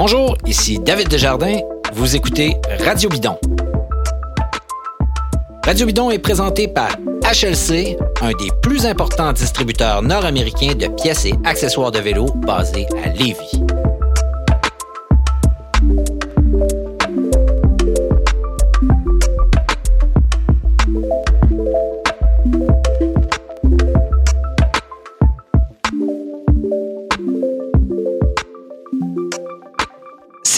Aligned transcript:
Bonjour, 0.00 0.38
ici 0.46 0.78
David 0.78 1.08
Desjardins. 1.08 1.58
Vous 1.92 2.14
écoutez 2.14 2.56
Radio 2.86 3.08
Bidon. 3.08 3.36
Radio 5.64 5.86
Bidon 5.86 6.12
est 6.12 6.20
présenté 6.20 6.68
par 6.68 6.90
HLC, 7.24 7.96
un 8.22 8.28
des 8.28 8.48
plus 8.62 8.86
importants 8.86 9.32
distributeurs 9.32 10.02
nord-américains 10.02 10.76
de 10.76 10.86
pièces 10.86 11.24
et 11.24 11.34
accessoires 11.44 11.90
de 11.90 11.98
vélo 11.98 12.26
basés 12.46 12.86
à 13.04 13.08
Lévis. 13.08 13.57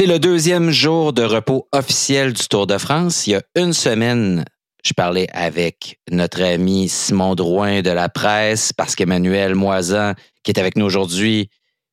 C'est 0.01 0.07
le 0.07 0.19
deuxième 0.19 0.71
jour 0.71 1.13
de 1.13 1.23
repos 1.23 1.69
officiel 1.73 2.33
du 2.33 2.49
Tour 2.49 2.67
de 2.67 2.79
France. 2.79 3.27
Il 3.27 3.33
y 3.33 3.35
a 3.35 3.43
une 3.55 3.75
semaine, 3.75 4.47
je 4.83 4.95
parlais 4.95 5.29
avec 5.35 6.01
notre 6.11 6.43
ami 6.43 6.89
Simon 6.89 7.35
Drouin 7.35 7.83
de 7.83 7.91
la 7.91 8.09
presse 8.09 8.73
parce 8.73 8.95
qu'Emmanuel 8.95 9.55
Moisan, 9.55 10.15
qui 10.43 10.53
est 10.53 10.59
avec 10.59 10.77
nous 10.77 10.87
aujourd'hui, 10.87 11.51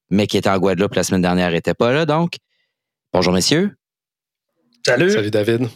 mais 0.09 0.25
qui 0.25 0.37
était 0.37 0.49
en 0.49 0.57
Guadeloupe 0.57 0.95
la 0.95 1.03
semaine 1.03 1.21
dernière, 1.21 1.51
n'était 1.51 1.73
pas 1.73 1.91
là. 1.91 2.05
Donc, 2.05 2.35
bonjour 3.11 3.33
messieurs. 3.33 3.75
Salut. 4.85 5.11
Salut 5.11 5.31
David. 5.31 5.67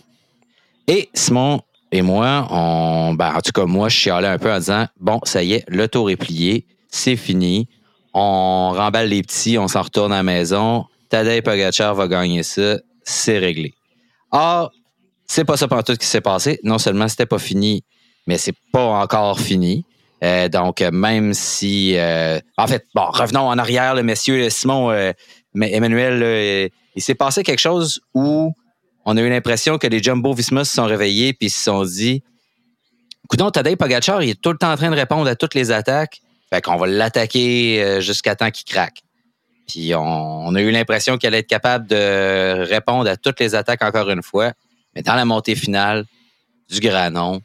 Et 0.87 1.09
Simon 1.13 1.59
et 1.91 2.01
moi, 2.01 2.47
on, 2.49 3.13
ben, 3.13 3.35
en 3.35 3.41
tout 3.41 3.51
cas, 3.51 3.65
moi, 3.65 3.89
je 3.89 3.97
chialais 3.97 4.29
un 4.29 4.39
peu 4.39 4.53
en 4.53 4.59
disant 4.59 4.87
Bon, 5.01 5.19
ça 5.25 5.43
y 5.43 5.51
est, 5.51 5.65
le 5.67 5.89
tour 5.89 6.09
est 6.09 6.15
plié, 6.15 6.65
c'est 6.87 7.17
fini. 7.17 7.67
On 8.13 8.71
remballe 8.71 9.09
les 9.09 9.21
petits, 9.21 9.57
on 9.57 9.67
s'en 9.67 9.81
retourne 9.81 10.13
à 10.13 10.17
la 10.17 10.23
maison. 10.23 10.85
Tadej 11.11 11.41
Pogacar 11.43 11.93
va 11.93 12.07
gagner 12.07 12.41
ça, 12.41 12.79
c'est 13.03 13.37
réglé. 13.37 13.73
Or, 14.31 14.71
c'est 15.27 15.43
pas 15.43 15.57
ça 15.57 15.67
pendant 15.67 15.83
tout 15.83 15.95
qui 15.97 16.07
s'est 16.07 16.21
passé. 16.21 16.59
Non 16.63 16.77
seulement 16.77 17.09
c'était 17.09 17.25
pas 17.25 17.37
fini, 17.37 17.83
mais 18.27 18.37
c'est 18.37 18.55
pas 18.71 18.85
encore 18.85 19.39
fini. 19.39 19.85
Euh, 20.23 20.47
donc, 20.47 20.79
même 20.79 21.33
si... 21.33 21.97
euh, 21.97 22.39
en 22.57 22.65
fait, 22.65 22.85
bon, 22.95 23.05
revenons 23.07 23.41
en 23.41 23.57
arrière, 23.57 23.93
le 23.93 24.03
messieurs, 24.03 24.49
Simon, 24.49 24.91
euh, 24.91 25.11
Emmanuel, 25.53 26.69
il 26.95 27.01
s'est 27.01 27.15
passé 27.15 27.43
quelque 27.43 27.59
chose 27.59 27.99
où 28.13 28.53
on 29.03 29.17
a 29.17 29.21
eu 29.21 29.29
l'impression 29.29 29.77
que 29.77 29.87
les 29.87 30.01
Jumbo 30.01 30.33
Visma 30.33 30.63
se 30.63 30.73
sont 30.75 30.85
réveillés 30.85 31.33
puis 31.33 31.49
se 31.49 31.61
sont 31.61 31.83
dit 31.83 32.23
Coudon, 33.27 33.51
Tadej 33.51 33.75
Pogacar, 33.75 34.23
il 34.23 34.29
est 34.29 34.41
tout 34.41 34.51
le 34.51 34.57
temps 34.57 34.71
en 34.71 34.77
train 34.77 34.91
de 34.91 34.95
répondre 34.95 35.27
à 35.27 35.35
toutes 35.35 35.55
les 35.55 35.71
attaques. 35.71 36.21
Fait 36.49 36.61
qu'on 36.61 36.77
va 36.77 36.87
l'attaquer 36.87 37.99
jusqu'à 37.99 38.35
temps 38.35 38.51
qu'il 38.51 38.65
craque. 38.65 39.01
Puis 39.67 39.93
on, 39.95 40.01
on 40.01 40.55
a 40.55 40.61
eu 40.61 40.71
l'impression 40.71 41.17
qu'elle 41.17 41.33
allait 41.33 41.39
être 41.39 41.47
capable 41.47 41.87
de 41.87 42.63
répondre 42.63 43.09
à 43.09 43.17
toutes 43.17 43.39
les 43.39 43.55
attaques 43.55 43.83
encore 43.83 44.09
une 44.09 44.23
fois. 44.23 44.53
Mais 44.95 45.01
dans 45.01 45.15
la 45.15 45.25
montée 45.25 45.55
finale 45.55 46.05
du 46.69 46.79
Granon, 46.79 47.41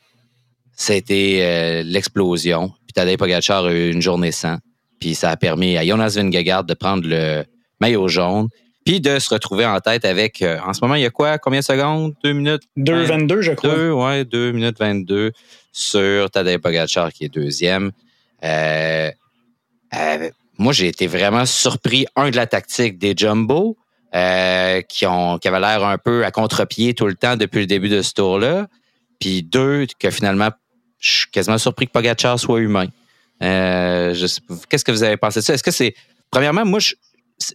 c'était 0.74 1.38
euh, 1.40 1.82
l'explosion. 1.84 2.68
Puis 2.86 2.92
Tadej 2.94 3.16
Pogacar 3.16 3.64
a 3.64 3.72
eu 3.72 3.90
une 3.90 4.02
journée 4.02 4.32
sans. 4.32 4.58
Puis 5.00 5.14
ça 5.14 5.30
a 5.30 5.36
permis 5.36 5.76
à 5.76 5.84
Jonas 5.84 6.14
Vingegaard 6.16 6.64
de 6.64 6.74
prendre 6.74 7.06
le 7.06 7.44
maillot 7.80 8.08
jaune. 8.08 8.48
Puis 8.84 9.00
de 9.00 9.18
se 9.18 9.34
retrouver 9.34 9.66
en 9.66 9.80
tête 9.80 10.04
avec, 10.04 10.42
euh, 10.42 10.58
en 10.64 10.72
ce 10.72 10.80
moment, 10.80 10.94
il 10.94 11.02
y 11.02 11.06
a 11.06 11.10
quoi? 11.10 11.38
Combien 11.38 11.58
de 11.58 11.64
secondes? 11.64 12.14
Deux 12.22 12.32
minutes? 12.32 12.62
2,22, 12.76 13.40
je 13.40 13.52
crois. 13.52 13.74
Deux, 13.74 13.90
ouais, 13.90 14.24
2 14.24 14.52
minutes 14.52 14.78
22 14.78 15.32
sur 15.72 16.30
Tadej 16.30 16.58
Pogacar 16.58 17.12
qui 17.12 17.24
est 17.24 17.28
deuxième. 17.28 17.90
Euh, 18.44 19.10
euh, 19.94 20.30
moi, 20.58 20.72
j'ai 20.72 20.88
été 20.88 21.06
vraiment 21.06 21.46
surpris, 21.46 22.06
un, 22.16 22.30
de 22.30 22.36
la 22.36 22.46
tactique 22.46 22.98
des 22.98 23.14
Jumbo, 23.16 23.76
euh, 24.14 24.80
qui, 24.82 25.06
ont, 25.06 25.38
qui 25.38 25.48
avaient 25.48 25.60
l'air 25.60 25.84
un 25.84 25.98
peu 25.98 26.24
à 26.24 26.30
contre-pied 26.30 26.94
tout 26.94 27.06
le 27.06 27.14
temps 27.14 27.36
depuis 27.36 27.60
le 27.60 27.66
début 27.66 27.88
de 27.88 28.02
ce 28.02 28.12
tour-là. 28.14 28.66
Puis 29.20 29.42
deux, 29.42 29.86
que 29.98 30.10
finalement, 30.10 30.50
je 30.98 31.10
suis 31.10 31.30
quasiment 31.30 31.58
surpris 31.58 31.86
que 31.86 31.92
Pogacar 31.92 32.38
soit 32.38 32.60
humain. 32.60 32.86
Euh, 33.42 34.14
Qu'est-ce 34.70 34.84
que 34.84 34.92
vous 34.92 35.02
avez 35.02 35.16
pensé 35.16 35.40
de 35.40 35.44
ça? 35.44 35.54
Est-ce 35.54 35.62
que 35.62 35.70
c'est... 35.70 35.94
Premièrement, 36.30 36.64
moi, 36.64 36.78
je- 36.78 36.94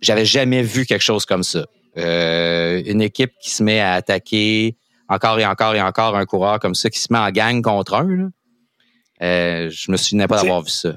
j'avais 0.01 0.25
jamais 0.25 0.61
vu 0.61 0.85
quelque 0.85 1.01
chose 1.03 1.25
comme 1.25 1.43
ça. 1.43 1.65
Euh, 1.97 2.81
une 2.85 3.01
équipe 3.01 3.31
qui 3.41 3.49
se 3.49 3.63
met 3.63 3.79
à 3.79 3.93
attaquer 3.93 4.75
encore 5.09 5.39
et 5.39 5.45
encore 5.45 5.75
et 5.75 5.81
encore 5.81 6.15
un 6.15 6.25
coureur 6.25 6.59
comme 6.59 6.75
ça, 6.75 6.89
qui 6.89 6.99
se 6.99 7.11
met 7.11 7.19
en 7.19 7.31
gang 7.31 7.61
contre 7.61 7.95
un. 7.95 8.07
là. 8.07 8.27
Euh, 9.23 9.69
je 9.71 9.91
me 9.91 9.97
souvenais 9.97 10.27
pas 10.27 10.37
d'avoir 10.43 10.61
vu 10.61 10.69
ça. 10.69 10.93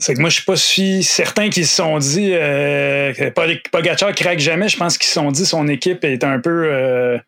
C'est 0.00 0.14
que 0.14 0.20
moi, 0.20 0.30
je 0.30 0.36
suis 0.36 0.44
pas 0.44 0.54
si 0.56 1.02
certain 1.02 1.48
qu'ils 1.50 1.66
se 1.66 1.74
sont 1.76 1.98
dit 1.98 2.30
euh, 2.32 3.12
que 3.14 3.30
Pog- 3.30 3.60
Pogacar 3.72 4.14
craque 4.14 4.38
jamais. 4.38 4.68
Je 4.68 4.76
pense 4.76 4.96
qu'ils 4.96 5.08
se 5.08 5.14
sont 5.14 5.30
dit 5.32 5.44
son 5.44 5.66
équipe 5.66 6.04
est 6.04 6.22
un 6.22 6.38
peu, 6.38 6.68
euh, 6.72 7.18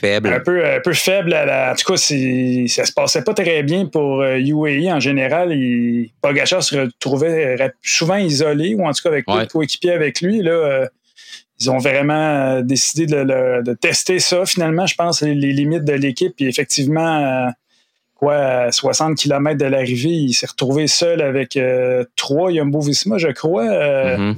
Faible. 0.00 0.28
un 0.32 0.38
peu, 0.40 0.64
un 0.64 0.78
peu 0.80 0.92
faible. 0.92 1.34
à 1.34 1.44
la- 1.44 1.72
en 1.72 1.74
tout 1.74 1.92
cas, 1.92 1.96
ça 1.96 2.84
se 2.86 2.92
passait 2.92 3.22
pas 3.22 3.34
très 3.34 3.64
bien 3.64 3.86
pour 3.86 4.22
euh, 4.22 4.36
UAE 4.38 4.88
en 4.92 5.00
général. 5.00 5.52
Il, 5.52 6.10
Pogacar 6.22 6.62
se 6.62 6.76
retrouvait 6.76 7.56
souvent 7.82 8.16
isolé 8.16 8.74
ou 8.76 8.86
en 8.86 8.92
tout 8.92 9.02
cas 9.02 9.08
avec 9.08 9.26
peu 9.26 9.32
Ouais. 9.32 9.46
coéquipiers 9.48 9.92
avec 9.92 10.20
lui. 10.20 10.42
Là, 10.42 10.52
euh, 10.52 10.86
ils 11.60 11.70
ont 11.72 11.78
vraiment 11.78 12.56
euh, 12.58 12.62
décidé 12.62 13.06
de, 13.06 13.62
de 13.62 13.74
tester 13.74 14.20
ça. 14.20 14.46
Finalement, 14.46 14.86
je 14.86 14.94
pense 14.94 15.22
les, 15.22 15.34
les 15.34 15.52
limites 15.52 15.84
de 15.84 15.94
l'équipe. 15.94 16.34
Puis 16.36 16.46
effectivement. 16.48 17.48
Quoi, 18.22 18.36
à 18.36 18.70
60 18.70 19.16
km 19.16 19.58
de 19.58 19.64
l'arrivée, 19.64 20.10
il 20.10 20.32
s'est 20.32 20.46
retrouvé 20.46 20.86
seul 20.86 21.20
avec 21.20 21.56
euh, 21.56 22.04
trois 22.14 22.52
Jumbo 22.52 22.80
Visma, 22.80 23.18
je 23.18 23.26
crois. 23.26 23.64
Euh, 23.64 24.16
Mhm. 24.16 24.36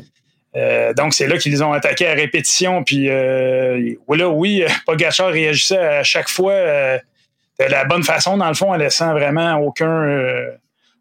euh, 0.57 0.95
donc, 0.95 1.13
c'est 1.13 1.27
là 1.27 1.37
qu'ils 1.37 1.63
ont 1.63 1.75
attaqué 1.75 2.07
à 2.07 2.15
répétition. 2.15 2.83
Puis 2.83 3.09
là, 3.09 4.29
oui, 4.31 4.65
Pogacar 4.87 5.29
réagissait 5.31 5.77
à 5.77 6.03
chaque 6.03 6.31
fois 6.31 6.55
de 6.55 7.65
la 7.69 7.85
bonne 7.85 8.05
façon, 8.05 8.39
dans 8.39 8.49
le 8.49 8.55
fond, 8.55 8.73
en 8.73 8.77
laissant 8.77 9.13
vraiment 9.13 9.57
aucun, 9.57 10.25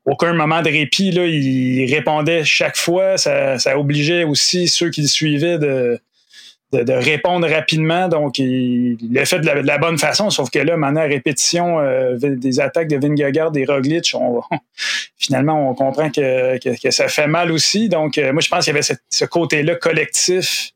aucun 0.04 0.34
moment 0.34 0.62
de 0.62 0.70
répit. 0.70 1.12
Là. 1.12 1.26
Il 1.26 1.90
répondait 1.90 2.44
chaque 2.44 2.76
fois. 2.76 3.18
Ça, 3.18 3.60
ça 3.60 3.80
obligeait 3.80 4.26
aussi 4.26 4.68
ceux 4.68 4.90
qui 4.90 5.04
le 5.04 5.08
suivaient 5.08 5.58
de, 5.58 6.02
de, 6.74 6.84
de 6.84 6.94
répondre 6.94 7.48
rapidement. 7.48 8.08
Donc, 8.10 8.40
il 8.40 8.98
l'a 9.12 9.26
fait 9.26 9.40
de 9.40 9.46
la, 9.46 9.62
de 9.62 9.68
la 9.68 9.78
bonne 9.78 9.98
façon, 9.98 10.30
sauf 10.30 10.50
que 10.50 10.60
là, 10.60 10.76
maintenant, 10.76 11.02
à 11.02 11.06
répétition 11.06 11.80
euh, 11.80 12.18
des 12.20 12.60
attaques 12.60 12.88
de 12.90 12.98
Vingegaard 12.98 13.56
et 13.56 13.66
Roglic, 13.66 14.12
on, 14.16 14.42
finalement, 15.18 15.70
on 15.70 15.76
comprend 15.76 16.10
que, 16.10 16.58
que, 16.58 16.82
que 16.82 16.92
ça 16.92 17.08
fait 17.08 17.28
mal 17.28 17.52
aussi. 17.52 17.90
Donc, 17.90 18.18
euh, 18.18 18.34
moi, 18.34 18.42
je 18.42 18.50
pense 18.50 18.66
qu'il 18.66 18.74
y 18.74 18.76
avait 18.76 18.82
ce, 18.82 18.94
ce 19.10 19.26
côté-là 19.26 19.76
collectif 19.76 20.72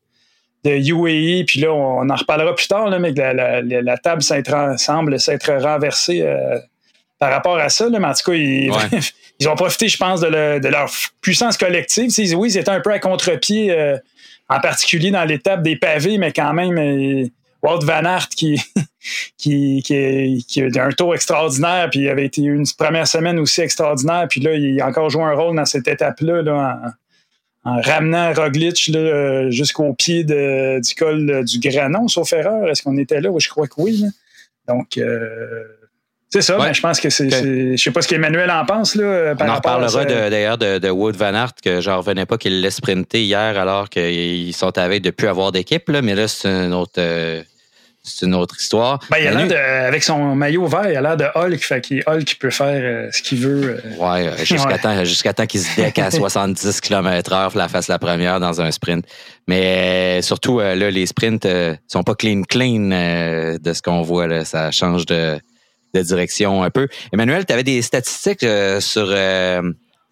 de 0.64 0.72
UAE, 0.72 1.46
puis 1.46 1.60
là, 1.62 1.72
on 1.74 2.10
en 2.10 2.16
reparlera 2.16 2.54
plus 2.56 2.68
tard, 2.68 2.90
là, 2.90 3.00
mais 3.00 3.14
que 3.14 3.20
la, 3.20 3.62
la, 3.62 3.98
table 3.98 4.22
semble 4.78 5.20
s'être 5.20 5.54
renversée 5.54 6.22
euh, 6.24 6.58
par 7.20 7.32
rapport 7.32 7.58
à 7.58 7.70
ça. 7.70 7.90
Là, 7.90 8.00
mais 8.00 8.08
en 8.08 8.14
tout 8.14 8.32
cas, 8.32 8.38
ils, 8.38 8.70
Ouais. 8.72 9.00
ils 9.40 9.48
ont 9.48 9.56
profité, 9.56 9.88
je 9.88 9.98
pense, 9.98 10.20
de, 10.22 10.28
le- 10.28 10.60
de 10.60 10.68
leur 10.68 10.90
puissance 11.22 11.58
collective. 11.58 12.12
Tu 12.12 12.28
sais, 12.28 12.36
oui, 12.36 12.52
c'était 12.52 12.70
un 12.70 12.82
peu 12.82 12.92
à 12.92 13.00
contre-pied, 13.00 13.72
en 14.50 14.60
particulier 14.60 15.12
dans 15.12 15.26
l'étape 15.26 15.64
des 15.64 15.76
pavés, 15.76 16.18
mais 16.18 16.32
quand 16.32 16.54
même, 16.54 16.78
euh, 16.78 17.28
Wout 17.64 17.84
Van 17.84 18.06
Aert 18.06 18.30
qui, 18.30 18.62
qui, 19.38 19.82
qui, 19.84 20.46
qui 20.48 20.62
a 20.62 20.86
un 20.86 20.92
tour 20.92 21.16
extraordinaire, 21.16 21.90
puis 21.90 22.02
il 22.02 22.10
avait 22.10 22.26
été 22.26 22.42
une 22.42 22.66
première 22.78 23.08
semaine 23.08 23.40
aussi 23.40 23.62
extraordinaire, 23.62 24.28
puis 24.30 24.42
là, 24.42 24.54
il 24.54 24.80
a 24.80 24.88
encore 24.88 25.10
joué 25.10 25.24
un 25.24 25.34
rôle 25.34 25.56
dans 25.56 25.66
cette 25.66 25.88
étape-là, 25.88 26.42
là, 26.44 26.80
en, 26.84 26.90
en 27.68 27.82
ramenant 27.82 28.34
Roglic 28.34 28.88
là, 28.88 29.52
jusqu'au 29.52 29.94
pied 29.94 30.24
du 30.24 30.96
col 30.98 31.30
euh, 31.30 31.44
du 31.44 31.60
Granon, 31.60 32.08
sauf 32.08 32.32
erreur. 32.32 32.70
Est-ce 32.70 32.82
qu'on 32.82 32.98
était 32.98 33.20
là? 33.20 33.30
Je 33.38 33.50
crois 33.50 33.68
que 33.68 33.74
oui. 33.78 34.06
Donc, 34.70 34.98
euh, 34.98 35.66
c'est 36.30 36.42
ça, 36.42 36.60
Ouais. 36.60 36.68
mais 36.68 36.74
je 36.74 36.82
pense 36.82 37.00
que 37.00 37.10
c'est. 37.10 37.30
Je 37.78 37.82
sais 37.82 37.92
pas 37.92 38.02
ce 38.02 38.08
qu'Emmanuel 38.08 38.52
en 38.52 38.66
pense, 38.66 38.96
là, 38.96 39.36
par 39.36 39.48
On 39.48 39.52
en 39.52 39.60
de- 40.06 40.30
d'ailleurs 40.30 40.58
de, 40.58 40.78
de 40.78 40.90
Wood 40.90 41.16
Van 41.16 41.34
Aert, 41.34 41.54
que 41.64 41.80
j'en 41.82 41.98
revenais 41.98 42.26
pas 42.26 42.38
qu'il 42.38 42.62
l'ait 42.62 42.70
sprinté 42.72 43.24
hier 43.24 43.58
alors 43.58 43.90
qu'ils 43.90 44.54
sont 44.54 44.78
avec 44.78 45.02
de 45.04 45.10
plus 45.12 45.28
avoir 45.28 45.52
d'équipe, 45.52 45.88
là, 45.90 46.02
mais 46.02 46.16
là, 46.16 46.28
c'est 46.28 46.48
une 46.50 46.74
autre, 46.74 46.92
euh, 46.98 47.42
c'est 48.04 48.26
une 48.26 48.36
autre 48.36 48.56
histoire. 48.60 49.00
Ben, 49.10 49.18
il 49.20 49.28
a 49.28 49.32
l'air 49.34 49.48
de, 49.48 49.56
avec 49.88 50.04
son 50.04 50.34
maillot 50.36 50.66
vert, 50.68 50.90
il 50.90 50.96
a 50.96 51.02
l'air 51.02 51.18
de 51.18 51.26
Hulk, 51.36 51.60
fait 51.62 51.82
qu'il 51.82 52.04
Hulk 52.08 52.38
peut 52.40 52.50
faire 52.50 52.82
euh, 52.82 53.10
ce 53.12 53.22
qu'il 53.22 53.40
veut. 53.40 53.82
euh. 53.86 53.96
Ouais, 53.98 54.28
euh, 54.28 54.38
jusqu'à 54.46 54.70
Ouais. 54.70 54.78
temps, 54.80 55.34
temps 55.34 55.46
qu'il 55.46 55.60
se 55.62 55.76
deck 55.82 55.98
à 56.00 56.10
70 56.12 56.80
km 56.82 57.34
heure, 57.34 57.52
la 57.58 57.68
fasse 57.68 57.88
la 57.90 58.00
première 58.00 58.40
dans 58.40 58.62
un 58.62 58.72
sprint. 58.72 59.06
Mais 59.48 60.20
euh, 60.20 60.22
surtout, 60.22 60.60
euh, 60.60 60.76
là, 60.76 60.90
les 60.92 61.06
sprints 61.06 61.46
euh, 61.46 61.76
sont 61.88 62.04
pas 62.04 62.16
clean 62.16 62.42
clean 62.44 62.92
euh, 62.92 63.58
de 63.58 63.74
ce 63.74 63.82
qu'on 63.82 64.02
voit. 64.04 64.28
Là. 64.28 64.46
Ça 64.46 64.72
change 64.72 65.06
de, 65.06 65.38
de 65.94 66.02
direction 66.02 66.64
un 66.64 66.70
peu. 66.70 66.88
Emmanuel, 67.14 67.46
tu 67.46 67.54
avais 67.54 67.64
des 67.64 67.82
statistiques 67.82 68.44
euh, 68.44 68.80
sur 68.80 69.08
euh, 69.10 69.62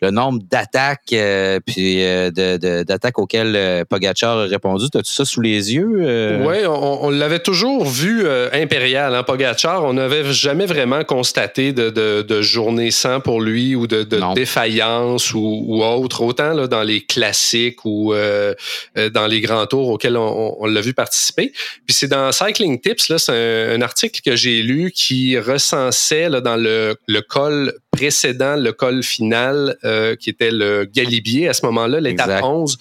le 0.01 0.11
nombre 0.11 0.39
d'attaques 0.51 1.13
euh, 1.13 1.59
puis 1.65 2.03
euh, 2.03 2.29
de, 2.29 2.83
d'attaques 2.83 3.17
auxquelles 3.17 3.55
euh, 3.55 3.85
Pogacar 3.85 4.39
a 4.39 4.43
répondu. 4.43 4.85
As-tu 4.93 5.11
ça 5.11 5.23
sous 5.23 5.41
les 5.41 5.73
yeux? 5.73 6.41
Oui, 6.45 6.65
on, 6.67 7.09
l'avait 7.09 7.39
toujours 7.39 7.85
vu 7.85 8.27
impérial, 8.51 9.15
hein, 9.15 9.23
Pogacar. 9.23 9.83
On 9.85 9.93
n'avait 9.93 10.31
jamais 10.33 10.65
vraiment 10.65 11.03
constaté 11.03 11.71
de, 11.71 11.89
de, 11.89 12.41
journée 12.41 12.91
sans 12.91 13.19
pour 13.21 13.41
lui 13.41 13.75
ou 13.75 13.87
de, 13.87 14.03
défaillance 14.33 15.33
ou, 15.33 15.81
autre, 15.83 16.21
autant 16.21 16.53
là, 16.53 16.67
dans 16.67 16.83
les 16.83 17.01
classiques 17.01 17.85
ou 17.85 18.13
dans 18.13 19.27
les 19.27 19.41
grands 19.41 19.65
tours 19.65 19.89
auxquels 19.89 20.17
on, 20.17 20.65
l'a 20.65 20.81
vu 20.81 20.93
participer. 20.93 21.53
Puis 21.85 21.95
c'est 21.95 22.07
dans 22.07 22.31
Cycling 22.31 22.79
Tips, 22.81 23.09
là, 23.09 23.17
c'est 23.17 23.73
un, 23.73 23.81
article 23.81 24.21
que 24.25 24.35
j'ai 24.35 24.61
lu 24.61 24.91
qui 24.91 25.37
recensait 25.37 26.27
là, 26.29 26.41
dans 26.41 26.55
le, 26.55 26.95
le 27.07 27.21
col 27.21 27.73
précédent, 27.91 28.55
le 28.55 28.73
col 28.73 29.03
final, 29.03 29.77
euh, 29.85 30.15
qui 30.15 30.29
était 30.29 30.51
le 30.51 30.85
Galibier 30.85 31.47
à 31.47 31.53
ce 31.53 31.65
moment-là, 31.65 31.99
l'étape 31.99 32.43
11. 32.43 32.77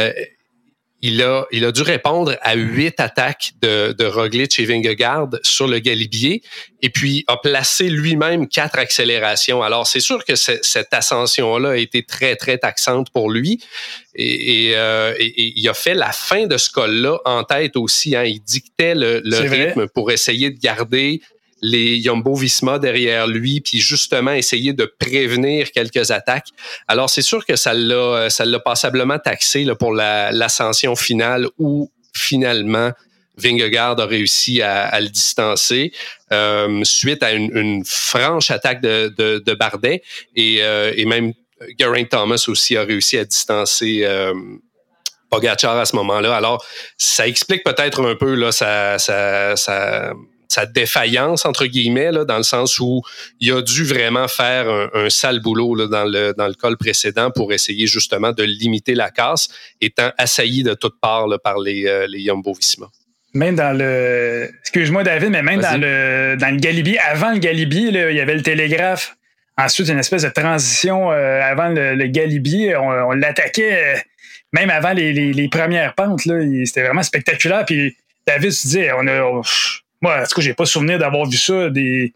Euh, 0.00 0.12
il 1.06 1.22
a, 1.22 1.44
il 1.52 1.66
a 1.66 1.70
dû 1.70 1.82
répondre 1.82 2.34
à 2.40 2.54
huit 2.54 2.98
attaques 2.98 3.52
de, 3.60 3.92
de 3.92 4.06
Roglic 4.06 4.58
et 4.58 4.64
Vingegaard 4.64 5.28
sur 5.42 5.68
le 5.68 5.78
Galibier 5.78 6.40
et 6.80 6.88
puis 6.88 7.24
a 7.26 7.36
placé 7.36 7.90
lui-même 7.90 8.48
quatre 8.48 8.78
accélérations. 8.78 9.62
Alors, 9.62 9.86
c'est 9.86 10.00
sûr 10.00 10.24
que 10.24 10.34
cette 10.34 10.94
ascension-là 10.94 11.72
a 11.72 11.76
été 11.76 12.04
très, 12.04 12.36
très 12.36 12.56
taxante 12.56 13.10
pour 13.10 13.30
lui. 13.30 13.62
Et, 14.14 14.72
euh, 14.76 15.14
il 15.18 15.68
a 15.68 15.74
fait 15.74 15.94
la 15.94 16.10
fin 16.10 16.46
de 16.46 16.56
ce 16.56 16.70
col-là 16.70 17.18
en 17.26 17.44
tête 17.44 17.76
aussi. 17.76 18.16
Hein. 18.16 18.24
Il 18.24 18.40
dictait 18.40 18.94
le, 18.94 19.20
le 19.22 19.36
rythme 19.40 19.88
pour 19.88 20.10
essayer 20.10 20.48
de 20.48 20.58
garder 20.58 21.20
les 21.64 21.96
Yumbo 21.96 22.34
Visma 22.34 22.78
derrière 22.78 23.26
lui, 23.26 23.62
puis 23.62 23.80
justement 23.80 24.32
essayer 24.32 24.74
de 24.74 24.84
prévenir 24.84 25.72
quelques 25.72 26.10
attaques. 26.10 26.48
Alors 26.88 27.08
c'est 27.08 27.22
sûr 27.22 27.46
que 27.46 27.56
ça 27.56 27.72
l'a, 27.72 28.28
ça 28.28 28.44
l'a 28.44 28.60
passablement 28.60 29.18
taxé 29.18 29.66
pour 29.78 29.94
l'ascension 29.94 30.94
finale 30.94 31.48
où 31.58 31.90
finalement 32.14 32.92
Vingegaard 33.38 33.98
a 33.98 34.06
réussi 34.06 34.60
à, 34.60 35.00
le 35.00 35.08
distancer 35.08 35.92
euh, 36.32 36.84
suite 36.84 37.22
à 37.22 37.32
une, 37.32 37.82
franche 37.84 38.50
attaque 38.50 38.82
de, 38.82 39.12
de, 39.16 39.54
Bardet 39.54 40.02
et, 40.36 40.58
euh, 40.60 40.92
et 40.94 41.06
même 41.06 41.32
Geraint 41.78 42.04
Thomas 42.04 42.44
aussi 42.46 42.76
a 42.76 42.82
réussi 42.84 43.16
à 43.16 43.24
distancer 43.24 44.02
euh, 44.04 44.34
à 45.32 45.84
ce 45.84 45.96
moment-là. 45.96 46.36
Alors, 46.36 46.64
ça 46.96 47.26
explique 47.26 47.64
peut-être 47.64 48.04
un 48.04 48.14
peu 48.14 48.34
là, 48.34 48.52
sa 50.48 50.66
défaillance, 50.66 51.44
entre 51.44 51.66
guillemets, 51.66 52.12
là, 52.12 52.24
dans 52.24 52.36
le 52.36 52.42
sens 52.42 52.78
où 52.78 53.02
il 53.40 53.52
a 53.52 53.62
dû 53.62 53.84
vraiment 53.84 54.28
faire 54.28 54.68
un, 54.94 55.10
sale 55.10 55.40
boulot 55.40 55.74
là, 55.74 55.86
dans, 55.86 56.04
le, 56.04 56.34
dans 56.36 56.46
le 56.46 56.54
col 56.54 56.76
précédent 56.76 57.30
pour 57.30 57.52
essayer 57.52 57.86
justement 57.86 58.32
de 58.32 58.42
limiter 58.42 58.94
la 58.94 59.10
casse, 59.10 59.48
étant 59.80 60.10
assailli 60.18 60.62
de 60.62 60.74
toutes 60.74 61.00
parts 61.00 61.26
par 61.42 61.58
les, 61.58 61.86
euh, 61.86 62.06
les. 62.08 62.24
Même 63.34 63.56
dans 63.56 63.76
le. 63.76 64.50
Excuse-moi, 64.60 65.02
David, 65.02 65.30
mais 65.30 65.42
même 65.42 65.60
dans 65.60 65.80
le, 65.80 66.36
dans 66.38 66.50
le 66.50 66.58
Galibier, 66.58 66.98
avant 67.00 67.32
le 67.32 67.38
Galibier, 67.38 67.88
il 67.88 68.16
y 68.16 68.20
avait 68.20 68.34
le 68.34 68.42
télégraphe. 68.42 69.16
Ensuite, 69.56 69.88
une 69.88 69.98
espèce 69.98 70.22
de 70.22 70.28
transition 70.28 71.12
euh, 71.12 71.40
avant 71.40 71.68
le, 71.68 72.06
Galibier. 72.06 72.76
On, 72.76 73.12
l'attaquait 73.12 73.96
euh, 73.96 73.98
même 74.52 74.70
avant 74.70 74.92
les, 74.92 75.12
les, 75.12 75.48
premières 75.48 75.94
pentes. 75.94 76.20
C'était 76.20 76.82
vraiment 76.82 77.02
spectaculaire. 77.02 77.64
Puis 77.64 77.96
David 78.26 78.50
se 78.50 78.66
disait, 78.66 78.90
on 78.92 79.06
a. 79.06 79.42
Moi, 80.04 80.20
en 80.20 80.24
tout 80.24 80.34
cas, 80.34 80.42
j'ai 80.42 80.52
pas 80.52 80.66
souvenir 80.66 80.98
d'avoir 80.98 81.24
vu 81.26 81.38
ça, 81.38 81.70
des, 81.70 82.12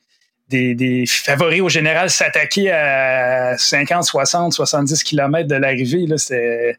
des, 0.50 1.05
favoris 1.06 1.62
au 1.62 1.70
général 1.70 2.11
s'attaquer 2.11 2.70
à 2.70 3.56
50, 3.56 4.05
60, 4.05 4.52
70 4.52 5.02
km 5.02 5.49
de 5.49 5.55
l'arrivée. 5.55 6.06
C'est 6.19 6.76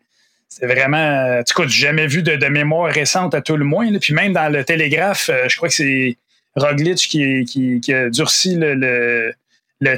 vraiment, 0.62 1.40
en 1.40 1.44
tout 1.44 1.60
cas, 1.60 1.68
jamais 1.68 2.06
vu 2.06 2.22
de, 2.22 2.48
mémoire 2.50 2.94
récente 2.94 3.34
à 3.34 3.42
tout 3.42 3.58
le 3.58 3.66
moins. 3.66 3.92
Puis 3.98 4.14
même 4.14 4.34
dans 4.34 4.54
le 4.54 4.64
télégraphe, 4.64 5.32
euh, 5.34 5.50
je 5.50 5.58
crois 5.58 5.70
que 5.70 5.74
c'est 5.74 6.16
Roglic 6.56 7.00
qui, 7.00 7.82
qui, 7.82 7.92
a 7.92 8.12
durci 8.12 8.54
le 8.56 9.34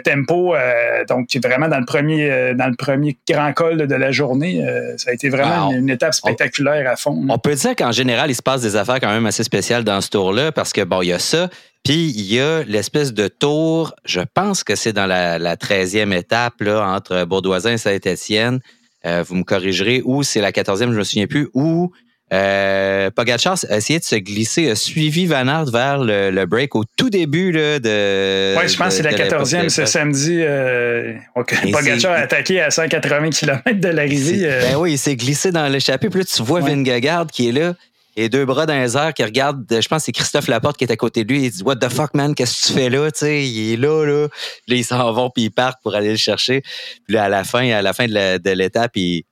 tempo, 0.04 0.56
euh, 0.56 1.06
donc 1.06 1.28
vraiment 1.44 1.68
dans 1.68 1.80
le 1.80 1.86
premier 1.86 2.30
euh, 2.30 2.54
dans 2.54 2.68
le 2.68 2.76
premier 2.76 3.18
grand 3.28 3.52
col 3.54 3.88
de 3.88 3.96
la 3.96 4.12
journée, 4.12 4.64
euh, 4.64 4.96
ça 4.98 5.10
a 5.10 5.14
été 5.14 5.30
vraiment 5.30 5.72
une, 5.72 5.90
étape 5.90 6.14
spectaculaire 6.14 6.90
à 6.90 6.96
fond. 6.96 7.26
On 7.30 7.40
peut 7.40 7.56
dire 7.56 7.76
qu'en 7.76 7.92
général, 7.92 8.30
il 8.30 8.36
se 8.36 8.44
passe 8.44 8.62
des 8.62 8.76
affaires 8.76 9.00
quand 9.00 9.12
même 9.12 9.26
assez 9.26 9.44
spéciales 9.44 9.84
dans 9.84 10.02
ce 10.02 10.10
tour-là, 10.10 10.52
parce 10.52 10.72
que 10.72 10.82
bon, 10.82 11.02
il 11.02 11.08
y 11.08 11.14
a 11.14 11.20
ça, 11.20 11.50
puis 11.84 12.12
il 12.16 12.32
y 12.32 12.40
a 12.40 12.64
l'espèce 12.64 13.14
de 13.14 13.28
tour, 13.28 13.96
je 14.06 14.22
pense 14.22 14.64
que 14.64 14.76
c'est 14.76 14.94
dans 14.94 15.08
la, 15.08 15.40
la 15.40 15.56
13e 15.56 16.14
étape 16.14 16.62
là, 16.62 16.86
entre 16.88 17.26
Bourdoisin 17.26 17.74
et 17.74 17.78
Saint-Étienne. 17.78 18.60
vous 19.04 19.36
me 19.36 19.44
corrigerez, 19.44 20.02
ou 20.06 20.22
c'est 20.22 20.42
la 20.42 20.52
14e, 20.52 20.92
je 20.92 20.98
me 20.98 21.04
souviens 21.04 21.28
plus, 21.28 21.50
ou 21.54 21.92
euh, 22.34 23.12
Pogacar 23.12 23.58
a 23.70 23.78
essayé 23.78 24.00
de 24.00 24.06
se 24.06 24.16
glisser, 24.16 24.70
a 24.70 24.76
suivi 24.76 25.26
Van 25.26 25.48
Aert 25.48 25.66
vers 25.66 25.98
le, 26.00 26.46
break 26.46 26.76
au 26.76 26.84
tout 26.98 27.10
début 27.10 27.52
là, 27.52 27.80
de. 27.80 28.58
Oui, 28.58 28.70
je 28.70 28.78
pense 28.78 28.88
que 28.88 28.94
c'est 28.94 29.04
la 29.04 29.12
14e, 29.12 29.68
ce 29.68 29.86
samedi. 29.86 30.38
Euh, 30.40 31.14
Pogacar 31.36 32.14
a 32.14 32.16
attaqué 32.16 32.62
à 32.62 32.72
180 32.72 33.32
km 33.32 33.74
de 33.74 33.88
l'arrivée. 33.90 34.42
Euh. 34.44 34.62
Ben 34.62 34.76
oui, 34.78 34.94
il 34.94 34.98
s'est 34.98 35.18
glissé 35.18 35.52
dans 35.52 35.68
l'échappée. 35.68 36.10
Puis 36.10 36.20
là, 36.20 36.26
tu 36.26 36.42
vois 36.42 36.62
Vingegaard 36.62 37.28
qui 37.28 37.50
est 37.50 37.52
là. 37.52 37.74
Et 38.18 38.28
deux 38.28 38.46
bras 38.46 38.66
dans 38.66 38.78
les 38.78 38.98
airs 38.98 39.14
qui 39.14 39.24
regarde, 39.24 39.66
je 39.70 39.88
pense 39.88 40.00
que 40.00 40.06
c'est 40.06 40.12
Christophe 40.12 40.50
Laporte 40.50 40.76
qui 40.76 40.84
est 40.84 40.92
à 40.92 40.98
côté 40.98 41.24
de 41.24 41.32
lui. 41.32 41.46
Il 41.46 41.52
dit 41.52 41.64
What 41.64 41.78
the 41.78 41.90
fuck, 41.90 42.14
man, 42.14 42.36
qu'est-ce 42.36 42.64
que 42.64 42.68
tu 42.68 42.74
fais 42.74 42.90
là? 42.90 43.10
Tu 43.10 43.20
sais, 43.20 43.46
il 43.46 43.74
est 43.74 43.78
là, 43.78 44.06
là. 44.06 44.28
Là, 44.68 44.76
ils 44.76 44.84
s'en 44.84 45.12
vont 45.14 45.30
puis 45.30 45.46
ils 45.46 45.50
partent 45.50 45.82
pour 45.82 45.96
aller 45.96 46.12
le 46.12 46.18
chercher. 46.18 46.62
Puis 47.06 47.16
là, 47.16 47.26
à 47.26 47.30
la 47.30 47.46
fin, 47.46 47.70
à 47.72 47.82
la 47.82 47.94
fin 47.94 48.08
de 48.08 48.52
l'étape, 48.52 48.92
il, 48.96 49.24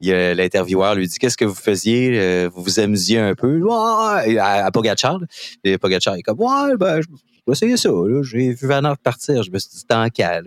l'intervieweur 0.00 0.94
lui 0.94 1.06
dit 1.06 1.18
qu'est-ce 1.18 1.36
que 1.36 1.44
vous 1.44 1.54
faisiez? 1.54 2.18
Euh, 2.18 2.50
vous 2.52 2.62
vous 2.62 2.80
amusiez 2.80 3.18
un 3.18 3.34
peu? 3.34 3.60
Ouais, 3.60 4.38
à, 4.38 4.66
à 4.66 4.70
Pogachar 4.70 5.18
et 5.64 5.78
Pogachar 5.78 6.14
est 6.14 6.22
comme 6.22 6.40
ouais 6.40 6.76
ben 6.78 7.00
je 7.00 7.08
vais 7.46 7.52
essayer 7.52 7.76
ça 7.76 7.90
j'ai 8.22 8.52
vu 8.52 8.66
Van 8.66 8.94
partir 9.02 9.42
je 9.42 9.50
me 9.50 9.58
suis 9.58 9.70
dit 9.70 9.84
tant 9.86 10.08
qu'à 10.08 10.40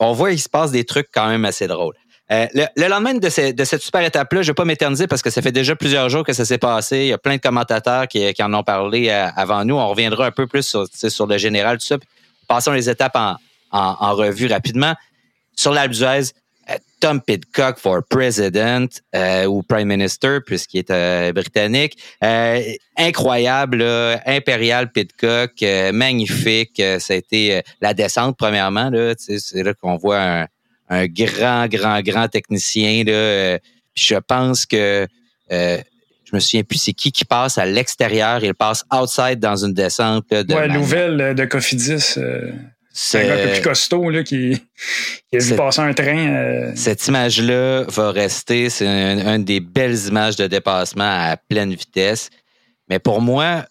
on 0.00 0.12
voit 0.12 0.30
qu'il 0.30 0.40
se 0.40 0.48
passe 0.48 0.70
des 0.70 0.84
trucs 0.84 1.08
quand 1.12 1.28
même 1.28 1.44
assez 1.44 1.66
drôles 1.66 1.94
euh, 2.30 2.46
le, 2.54 2.88
lendemain 2.88 3.14
de, 3.14 3.28
cette 3.28 3.82
super 3.82 4.00
étape-là, 4.02 4.40
je 4.40 4.46
ne 4.46 4.50
vais 4.52 4.54
pas 4.54 4.64
m'éterniser 4.64 5.06
parce 5.06 5.20
que 5.20 5.28
ça 5.28 5.42
fait 5.42 5.52
déjà 5.52 5.76
plusieurs 5.76 6.08
jours 6.08 6.24
que 6.24 6.32
ça 6.32 6.46
s'est 6.46 6.56
passé. 6.56 6.98
Il 7.00 7.06
y 7.08 7.12
a 7.12 7.18
plein 7.18 7.36
de 7.36 7.40
commentateurs 7.42 8.08
qui, 8.08 8.32
en 8.42 8.54
ont 8.54 8.62
parlé 8.62 9.10
euh, 9.10 9.28
avant 9.36 9.66
nous. 9.66 9.74
On 9.74 9.88
reviendra 9.88 10.26
un 10.26 10.30
peu 10.30 10.46
plus 10.46 10.62
sur, 10.62 10.86
sur 10.90 11.26
le 11.26 11.36
général, 11.36 11.76
tout 11.76 11.84
ça. 11.84 11.96
Passons 12.48 12.72
les 12.72 12.88
étapes 12.88 13.16
en, 13.16 13.36
en 13.70 14.14
revue 14.14 14.46
rapidement. 14.46 14.94
Sur 15.54 15.72
l'Alpe 15.72 15.92
Tom 17.00 17.20
Pidcock 17.20 17.78
for 17.78 18.02
President 18.08 18.88
euh, 19.14 19.46
ou 19.46 19.62
Prime 19.62 19.88
Minister 19.88 20.38
puisqu'il 20.46 20.78
est 20.78 20.90
euh, 20.90 21.32
britannique. 21.32 21.98
incroyable, 22.96 23.82
impérial 24.24 24.92
Pidcock, 24.92 25.52
magnifique. 25.92 26.80
ça 26.98 27.14
a 27.14 27.16
été 27.16 27.62
la 27.80 27.94
descente 27.94 28.36
premièrement. 28.38 28.90
Là, 28.90 29.14
c'est 29.18 29.62
là 29.62 29.74
qu'on 29.74 29.96
voit 29.96 30.20
un, 30.20 30.46
un, 30.88 31.06
grand, 31.06 31.66
grand, 31.66 32.00
grand 32.02 32.28
technicien. 32.28 33.02
Là, 33.04 33.58
je 33.94 34.16
pense 34.16 34.66
que 34.66 35.06
je 35.50 36.36
me 36.36 36.40
souviens 36.40 36.62
plus 36.62 36.78
c'est 36.78 36.92
qui 36.92 37.10
qui 37.10 37.24
passe 37.24 37.58
à 37.58 37.66
l'extérieur. 37.66 38.44
Il 38.44 38.54
passe 38.54 38.84
outside 38.92 39.40
dans 39.40 39.64
une 39.64 39.74
descente. 39.74 40.30
de 40.30 40.54
ouais, 40.54 40.68
nouvelle 40.68 41.34
de 41.34 41.44
Cofidis. 41.44 42.16
C'est 42.92 43.30
un 43.30 43.36
gars 43.36 43.52
plus 43.52 43.62
costaud 43.62 44.10
là, 44.10 44.22
qui, 44.22 44.52
a 45.32 45.38
vu 45.38 45.56
passer 45.56 45.80
un 45.80 45.94
train. 45.94 46.28
Euh. 46.28 46.72
Cette 46.74 47.06
image-là 47.06 47.84
va 47.88 48.10
rester. 48.10 48.68
C'est 48.68 48.86
une 48.86 49.44
des 49.44 49.60
belles 49.60 49.98
images 50.08 50.36
de 50.36 50.46
dépassement 50.46 51.04
à 51.04 51.36
pleine 51.36 51.74
vitesse. 51.74 52.28
Mais 52.88 52.98
pour 52.98 53.22
moi, 53.22 53.64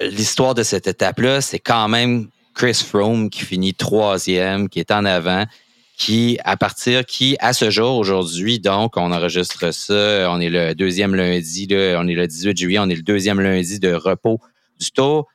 l'histoire 0.00 0.54
de 0.54 0.62
cette 0.62 0.86
étape-là, 0.86 1.40
c'est 1.40 1.58
quand 1.58 1.88
même 1.88 2.28
Chris 2.54 2.84
Froome 2.86 3.30
qui 3.30 3.44
finit 3.44 3.74
troisième, 3.74 4.68
qui 4.68 4.80
est 4.80 4.90
en 4.90 5.04
avant, 5.04 5.44
qui, 5.96 6.38
à 6.44 6.58
partir, 6.58 7.06
qui, 7.06 7.36
à 7.40 7.54
ce 7.54 7.70
jour, 7.70 7.96
aujourd'hui, 7.96 8.60
donc, 8.60 8.96
on 8.96 9.12
enregistre 9.12 9.72
ça, 9.72 10.30
on 10.30 10.40
est 10.40 10.50
le 10.50 10.74
deuxième 10.74 11.14
lundi, 11.14 11.66
là, 11.66 11.98
on 11.98 12.06
est 12.06 12.14
le 12.14 12.26
18 12.26 12.56
juillet, 12.56 12.78
on 12.78 12.90
est 12.90 12.96
le 12.96 13.02
deuxième 13.02 13.40
lundi 13.40 13.78
de 13.78 13.94
repos 13.94 14.38
du 14.78 14.90
tour 14.90 15.26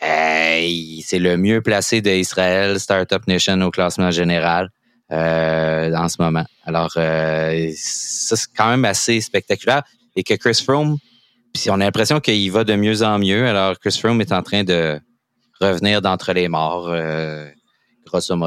c'est 0.00 1.18
le 1.18 1.36
mieux 1.36 1.60
placé 1.60 2.00
d'Israël, 2.00 2.78
Startup 2.78 3.26
Nation 3.26 3.60
au 3.62 3.70
classement 3.70 4.10
général 4.10 4.70
euh, 5.10 5.94
en 5.94 6.08
ce 6.08 6.20
moment. 6.20 6.44
Alors, 6.64 6.92
euh, 6.96 7.70
ça, 7.74 8.36
c'est 8.36 8.52
quand 8.56 8.68
même 8.68 8.84
assez 8.84 9.20
spectaculaire. 9.20 9.82
Et 10.16 10.22
que 10.22 10.34
Chris 10.34 10.62
Froome, 10.64 10.98
on 11.68 11.80
a 11.80 11.84
l'impression 11.84 12.20
qu'il 12.20 12.50
va 12.52 12.64
de 12.64 12.74
mieux 12.74 13.02
en 13.02 13.18
mieux. 13.18 13.46
Alors, 13.46 13.78
Chris 13.78 13.96
Froome 13.98 14.20
est 14.20 14.32
en 14.32 14.42
train 14.42 14.64
de 14.64 15.00
revenir 15.60 16.02
d'entre 16.02 16.32
les 16.32 16.48
morts. 16.48 16.88
Euh, 16.88 17.48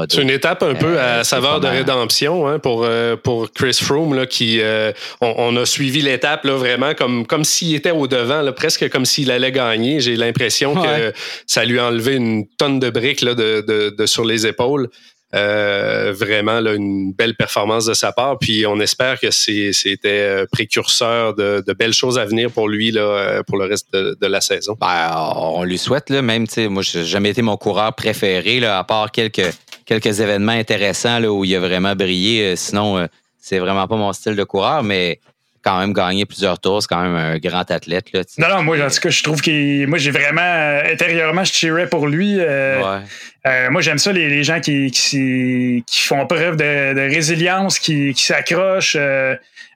c'est 0.08 0.22
une 0.22 0.30
étape 0.30 0.62
un 0.62 0.74
peu 0.74 0.98
à 0.98 1.02
euh, 1.02 1.24
saveur 1.24 1.60
de 1.60 1.66
rédemption 1.66 2.46
hein, 2.46 2.58
pour, 2.58 2.84
euh, 2.84 3.16
pour 3.16 3.50
Chris 3.52 3.78
Froome, 3.80 4.14
là, 4.14 4.26
qui 4.26 4.60
euh, 4.60 4.92
on, 5.20 5.56
a 5.56 5.66
suivi 5.66 6.02
l'étape 6.02 6.46
vraiment 6.46 6.94
comme, 6.94 7.26
comme 7.26 7.44
s'il 7.44 7.74
était 7.74 7.90
au 7.90 8.06
devant, 8.06 8.42
là, 8.42 8.52
presque 8.52 8.88
comme 8.88 9.04
s'il 9.04 9.30
allait 9.30 9.52
gagner. 9.52 10.00
J'ai 10.00 10.16
l'impression 10.16 10.74
que 10.74 11.12
ça 11.46 11.64
lui 11.64 11.78
a 11.78 11.86
enlevé 11.86 12.16
une 12.16 12.46
tonne 12.46 12.80
de 12.80 12.90
briques 12.90 13.22
là, 13.22 13.34
de, 13.34 13.64
de, 13.96 14.06
sur 14.06 14.24
les 14.24 14.46
épaules. 14.46 14.88
Vraiment 15.32 16.58
une 16.58 17.12
belle 17.12 17.34
performance 17.34 17.86
de 17.86 17.94
sa 17.94 18.12
part. 18.12 18.38
Puis 18.38 18.66
on 18.66 18.78
espère 18.80 19.18
que 19.18 19.30
c'était 19.30 20.44
précurseur 20.50 21.34
de, 21.34 21.64
belles 21.78 21.94
choses 21.94 22.18
à 22.18 22.24
venir 22.24 22.50
pour 22.50 22.68
lui 22.68 22.90
là, 22.90 23.42
pour 23.46 23.56
le 23.56 23.64
reste 23.64 23.92
de, 23.92 24.26
la 24.26 24.40
saison. 24.40 24.76
Ben, 24.80 25.10
on 25.36 25.64
lui 25.64 25.78
souhaite, 25.78 26.10
là, 26.10 26.22
même, 26.22 26.46
moi, 26.68 26.82
j'ai 26.82 27.04
jamais 27.04 27.30
été 27.30 27.42
mon 27.42 27.56
coureur 27.56 27.94
préféré, 27.94 28.60
là, 28.60 28.78
à 28.78 28.84
part 28.84 29.10
quelques, 29.10 29.40
événements 29.88 30.52
intéressants 30.52 31.18
là, 31.18 31.32
où 31.32 31.44
il 31.44 31.54
a 31.54 31.60
vraiment 31.60 31.94
brillé. 31.94 32.56
sinon, 32.56 33.06
c'est 33.42 33.58
vraiment 33.58 33.88
pas 33.88 33.96
mon 33.96 34.12
style 34.12 34.36
de 34.36 34.44
coureur, 34.44 34.82
mais 34.82 35.20
quand 35.62 35.78
même 35.78 35.92
gagné 35.92 36.26
plusieurs 36.26 36.58
tours. 36.58 36.82
C'est 36.82 36.88
quand 36.88 37.02
même 37.02 37.14
un 37.14 37.38
grand 37.38 37.70
athlète. 37.70 38.12
Là, 38.12 38.22
non, 38.38 38.48
non, 38.48 38.62
moi, 38.62 38.76
en 38.80 38.88
tout 38.88 39.00
cas, 39.00 39.10
je 39.10 39.22
trouve 39.22 39.40
que 39.40 39.86
moi, 39.86 39.98
j'ai 39.98 40.10
vraiment, 40.10 40.40
euh, 40.42 40.92
intérieurement, 40.92 41.44
je 41.44 41.52
tirais 41.52 41.88
pour 41.88 42.08
lui. 42.08 42.36
Euh, 42.38 42.98
euh, 43.46 43.70
moi, 43.70 43.80
j'aime 43.80 43.98
ça, 43.98 44.12
les, 44.12 44.44
gens 44.44 44.60
qui, 44.60 44.90
qui, 44.90 45.84
font 46.06 46.26
preuve 46.26 46.56
de, 46.56 47.14
résilience, 47.14 47.78
qui, 47.78 48.12
qui 48.14 48.24
s'accrochent. 48.24 48.96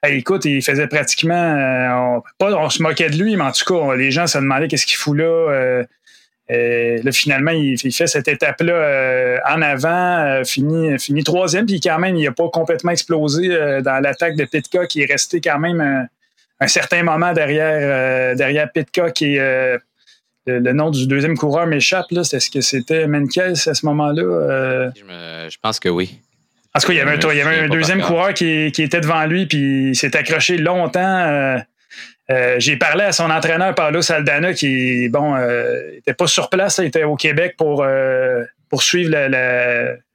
écoute, 0.04 0.44
il 0.44 0.62
faisait 0.62 0.86
pratiquement. 0.88 2.22
On, 2.40 2.46
on 2.46 2.70
se 2.70 2.82
moquait 2.82 3.10
de 3.10 3.16
lui, 3.16 3.36
mais 3.36 3.44
en 3.44 3.52
tout 3.52 3.64
cas, 3.64 3.94
les 3.94 4.10
gens 4.10 4.26
se 4.26 4.38
demandaient 4.38 4.68
qu'est-ce 4.68 4.86
qu'il 4.86 4.96
fout 4.96 5.16
là. 5.16 5.84
Euh, 6.50 6.98
là, 7.02 7.12
finalement, 7.12 7.50
il, 7.50 7.76
fait 7.78 8.06
cette 8.06 8.28
étape-là 8.28 8.72
euh, 8.72 9.38
en 9.48 9.60
avant, 9.62 10.18
euh, 10.18 10.44
fini, 10.44 10.96
fini 10.98 11.24
troisième, 11.24 11.66
puis 11.66 11.80
quand 11.80 11.98
même, 11.98 12.14
il 12.14 12.24
n'a 12.24 12.32
pas 12.32 12.48
complètement 12.50 12.92
explosé 12.92 13.48
dans 13.82 14.00
l'attaque 14.00 14.36
de 14.36 14.44
Pitka, 14.44 14.86
qui 14.86 15.02
est 15.02 15.10
resté 15.10 15.40
quand 15.40 15.58
même 15.58 16.08
un, 16.60 16.68
certain 16.68 17.02
moment 17.02 17.32
derrière, 17.32 18.36
derrière 18.36 18.70
Pitka, 18.70 19.10
qui 19.10 19.36
est 19.36 19.78
le, 20.46 20.72
nom 20.72 20.90
du 20.90 21.08
deuxième 21.08 21.36
coureur 21.36 21.66
m'échappe. 21.66 22.06
Est-ce 22.12 22.50
que 22.50 22.60
c'était 22.60 23.08
Menkes 23.08 23.38
à 23.38 23.74
ce 23.74 23.84
moment-là? 23.86 24.92
Je, 24.94 25.56
pense 25.60 25.80
que 25.80 25.88
oui. 25.88 26.20
En 26.74 26.78
tout 26.78 26.88
cas, 26.88 26.92
il 26.92 26.96
y 26.96 27.00
avait 27.00 27.24
un, 27.24 27.32
il 27.32 27.38
y 27.38 27.40
avait 27.40 27.58
un 27.60 27.68
deuxième 27.68 28.02
coureur 28.02 28.34
qui, 28.34 28.70
qui, 28.70 28.82
était 28.82 29.00
devant 29.00 29.24
lui, 29.24 29.46
puis 29.46 29.90
il 29.90 29.96
s'est 29.96 30.16
accroché 30.16 30.58
longtemps 30.58 31.58
euh, 32.30 32.56
j'ai 32.59 32.76
parlé 32.76 33.04
à 33.04 33.12
son 33.12 33.30
entraîneur 33.30 33.75
Paulo 33.75 34.02
Saldana 34.02 34.52
qui 34.52 35.09
bon 35.09 35.37
euh, 35.37 35.92
était 35.99 36.14
pas 36.14 36.26
sur 36.26 36.50
place, 36.50 36.78
il 36.78 36.87
était 36.87 37.04
au 37.04 37.14
Québec 37.14 37.54
pour 37.56 37.83
euh, 37.85 38.42
poursuivre 38.68 39.14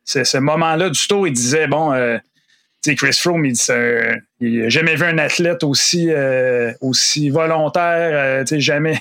ce, 0.04 0.38
moment-là 0.38 0.90
du 0.90 1.08
tour. 1.08 1.26
Il 1.26 1.34
disait 1.34 1.68
bon, 1.68 1.94
Chris 2.84 3.14
Froome, 3.14 3.46
il 3.46 4.62
n'a 4.62 4.70
jamais 4.70 4.96
vu 4.96 5.06
un 5.06 5.18
athlète 5.20 5.64
aussi 5.64 6.10
aussi 6.82 7.30
volontaire, 7.30 8.44
jamais 8.46 9.00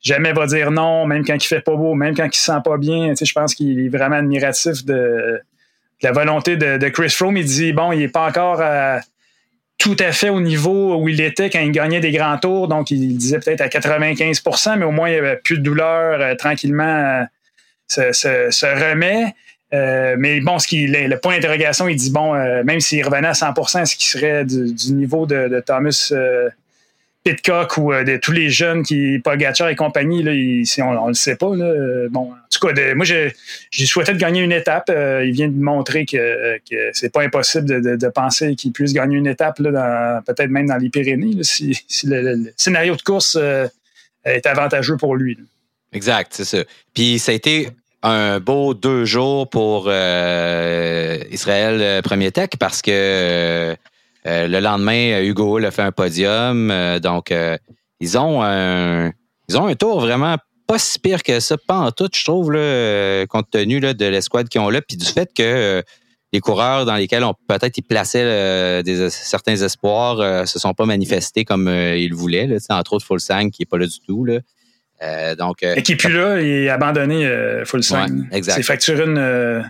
jamais 0.00 0.32
va 0.32 0.46
dire 0.46 0.70
non, 0.70 1.06
même 1.06 1.24
quand 1.24 1.34
il 1.34 1.46
fait 1.46 1.60
pas 1.60 1.74
beau, 1.74 1.94
même 1.94 2.14
quand 2.14 2.26
il 2.26 2.34
se 2.34 2.44
sent 2.44 2.60
pas 2.64 2.76
bien. 2.76 3.14
Je 3.20 3.32
pense 3.32 3.56
qu'il 3.56 3.86
est 3.86 3.88
vraiment 3.88 4.16
admiratif 4.16 4.84
de, 4.84 5.40
la 6.00 6.12
volonté 6.12 6.56
de, 6.56 6.78
de, 6.78 6.88
Chris 6.90 7.10
Froome. 7.10 7.36
Il 7.36 7.44
dit 7.44 7.72
bon, 7.72 7.90
il 7.90 8.02
est 8.02 8.08
pas 8.08 8.28
encore 8.28 8.60
à 8.60 9.00
tout 9.82 9.96
à 9.98 10.12
fait 10.12 10.28
au 10.28 10.40
niveau 10.40 10.94
où 10.94 11.08
il 11.08 11.20
était 11.20 11.50
quand 11.50 11.58
il 11.58 11.72
gagnait 11.72 11.98
des 11.98 12.12
grands 12.12 12.38
tours. 12.38 12.68
Donc, 12.68 12.92
il 12.92 13.16
disait 13.16 13.40
peut-être 13.40 13.62
à 13.62 13.66
95% 13.66 14.78
mais 14.78 14.84
au 14.84 14.92
moins, 14.92 15.08
il 15.08 15.12
n'y 15.14 15.18
avait 15.18 15.36
plus 15.36 15.58
de 15.58 15.64
douleur. 15.64 16.20
Euh, 16.20 16.36
tranquillement, 16.36 17.26
euh, 17.98 18.12
se, 18.12 18.66
remet. 18.90 19.34
Euh, 19.74 20.14
mais 20.16 20.40
bon, 20.40 20.60
ce 20.60 20.68
qui, 20.68 20.86
le, 20.86 21.16
point 21.16 21.34
d'interrogation, 21.34 21.88
il 21.88 21.96
dit 21.96 22.12
bon, 22.12 22.32
même 22.62 22.78
s'il 22.78 23.04
revenait 23.04 23.26
à 23.26 23.34
100 23.34 23.54
est-ce 23.80 23.96
qu'il 23.96 24.06
serait 24.06 24.44
du, 24.44 24.92
niveau 24.92 25.26
de, 25.26 25.60
Thomas 25.66 26.12
Pitcock 27.24 27.76
ou 27.78 27.92
de 27.92 28.16
tous 28.16 28.32
les 28.32 28.50
jeunes 28.50 28.82
qui, 28.82 29.18
Pogacar 29.22 29.68
et 29.68 29.76
compagnie, 29.76 30.22
là, 30.22 30.32
on 30.84 31.02
ne 31.04 31.08
le 31.08 31.14
sait 31.14 31.36
pas. 31.36 31.54
Là. 31.54 32.08
Bon, 32.10 32.32
tout 32.52 32.66
cas, 32.66 32.94
moi, 32.94 33.04
j'ai 33.04 33.86
souhaité 33.86 34.12
de 34.12 34.18
gagner 34.18 34.42
une 34.42 34.52
étape. 34.52 34.90
Euh, 34.90 35.24
il 35.24 35.32
vient 35.32 35.48
de 35.48 35.60
montrer 35.60 36.04
que, 36.06 36.58
c'est 36.92 37.12
pas 37.12 37.22
impossible 37.22 37.66
de, 37.98 38.08
penser 38.08 38.54
qu'il 38.54 38.72
puisse 38.72 38.92
gagner 38.92 39.16
une 39.16 39.26
étape, 39.26 39.56
peut-être 39.56 40.50
même 40.50 40.66
dans 40.66 40.76
les 40.76 40.90
Pyrénées, 40.90 41.42
si, 41.42 41.78
le, 42.04 42.52
scénario 42.56 42.94
de 42.94 43.02
course 43.02 43.36
euh, 43.40 43.66
est 44.24 44.46
avantageux 44.46 44.96
pour 44.96 45.16
lui. 45.16 45.38
Exact, 45.92 46.32
c'est 46.34 46.44
ça. 46.44 46.58
Puis 46.94 47.18
ça 47.18 47.32
a 47.32 47.34
été 47.34 47.68
un 48.02 48.40
beau 48.40 48.74
deux 48.74 49.04
jours 49.04 49.48
pour 49.48 49.86
euh, 49.86 51.18
Israël 51.30 52.02
Premier 52.02 52.32
Tech 52.32 52.50
parce 52.58 52.82
que 52.82 53.76
le 54.24 54.60
lendemain, 54.60 55.20
Hugo 55.22 55.58
a 55.58 55.70
fait 55.70 55.82
un 55.82 55.92
podium. 55.92 56.72
donc, 57.00 57.32
ils 58.00 58.18
ont 58.18 58.42
un, 58.42 59.12
ils 59.48 59.56
ont 59.56 59.66
un 59.66 59.74
tour 59.74 60.00
vraiment 60.00 60.36
pas 60.66 60.78
si 60.78 60.98
pire 60.98 61.22
que 61.22 61.40
ça, 61.40 61.56
pas 61.56 61.76
en 61.76 61.90
tout, 61.90 62.08
je 62.12 62.24
trouve, 62.24 62.52
là, 62.52 62.58
euh, 62.58 63.26
compte 63.26 63.50
tenu 63.50 63.80
là, 63.80 63.94
de 63.94 64.06
l'escouade 64.06 64.48
qu'ils 64.48 64.60
ont 64.60 64.70
là, 64.70 64.80
puis 64.80 64.96
du 64.96 65.04
fait 65.04 65.30
que 65.34 65.42
euh, 65.42 65.82
les 66.32 66.40
coureurs 66.40 66.86
dans 66.86 66.96
lesquels 66.96 67.24
on 67.24 67.34
peut-être 67.46 67.76
ils 67.76 67.82
plaçaient 67.82 68.22
euh, 68.24 68.82
des, 68.82 69.10
certains 69.10 69.56
espoirs 69.56 70.20
euh, 70.20 70.46
se 70.46 70.58
sont 70.58 70.72
pas 70.72 70.86
manifestés 70.86 71.44
comme 71.44 71.68
ils 71.68 72.08
le 72.08 72.16
voulaient. 72.16 72.46
Là, 72.46 72.56
entre 72.70 72.94
autres, 72.94 73.06
Fulsang 73.06 73.50
qui 73.50 73.62
est 73.62 73.66
pas 73.66 73.78
là 73.78 73.86
du 73.86 74.00
tout. 74.00 74.24
Là. 74.24 75.34
donc, 75.34 75.62
Et 75.62 75.82
qui 75.82 75.92
est 75.92 75.96
plus 75.96 76.12
là, 76.12 76.40
il 76.40 76.48
est 76.48 76.70
abandonné, 76.70 77.30
Fulsang. 77.66 78.06
Ouais, 78.06 78.36
exact. 78.38 78.56
C'est 78.56 78.62
fracturé 78.62 79.04
une, 79.04 79.62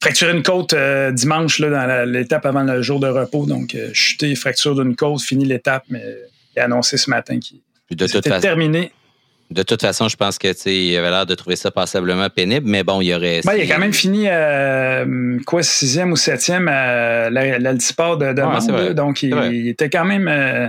fracturé 0.00 0.32
une 0.32 0.42
côte 0.42 0.74
dimanche 1.12 1.58
là, 1.58 1.70
dans 1.70 2.10
l'étape 2.10 2.46
avant 2.46 2.62
le 2.62 2.82
jour 2.82 3.00
de 3.00 3.08
repos. 3.08 3.46
Donc, 3.46 3.76
chuté, 3.92 4.34
fracture 4.34 4.74
d'une 4.74 4.96
côte, 4.96 5.22
fini 5.22 5.44
l'étape, 5.44 5.84
mais 5.88 6.02
il 6.56 6.60
a 6.60 6.64
annoncé 6.64 6.96
ce 6.96 7.10
matin 7.10 7.38
qu'il 7.38 7.60
était 7.90 8.40
terminé 8.40 8.92
de 9.52 9.62
toute 9.62 9.82
façon, 9.82 10.08
je 10.08 10.16
pense 10.16 10.38
que 10.38 10.68
il 10.68 10.96
avait 10.96 11.10
l'air 11.10 11.26
de 11.26 11.34
trouver 11.34 11.56
ça 11.56 11.70
passablement 11.70 12.28
pénible, 12.30 12.68
mais 12.68 12.82
bon, 12.82 13.00
il 13.00 13.08
y 13.08 13.14
aurait. 13.14 13.40
Ben, 13.44 13.54
il 13.54 13.62
a 13.62 13.74
quand 13.74 13.80
même 13.80 13.92
fini 13.92 14.24
euh, 14.26 15.38
quoi 15.46 15.62
sixième 15.62 16.12
ou 16.12 16.16
septième 16.16 16.68
à 16.68 17.30
l'altiport 17.30 18.16
de, 18.16 18.32
de 18.32 18.92
donc 18.92 19.22
il, 19.22 19.68
était 19.68 19.90
quand 19.90 20.04
même. 20.04 20.28
Euh, 20.28 20.68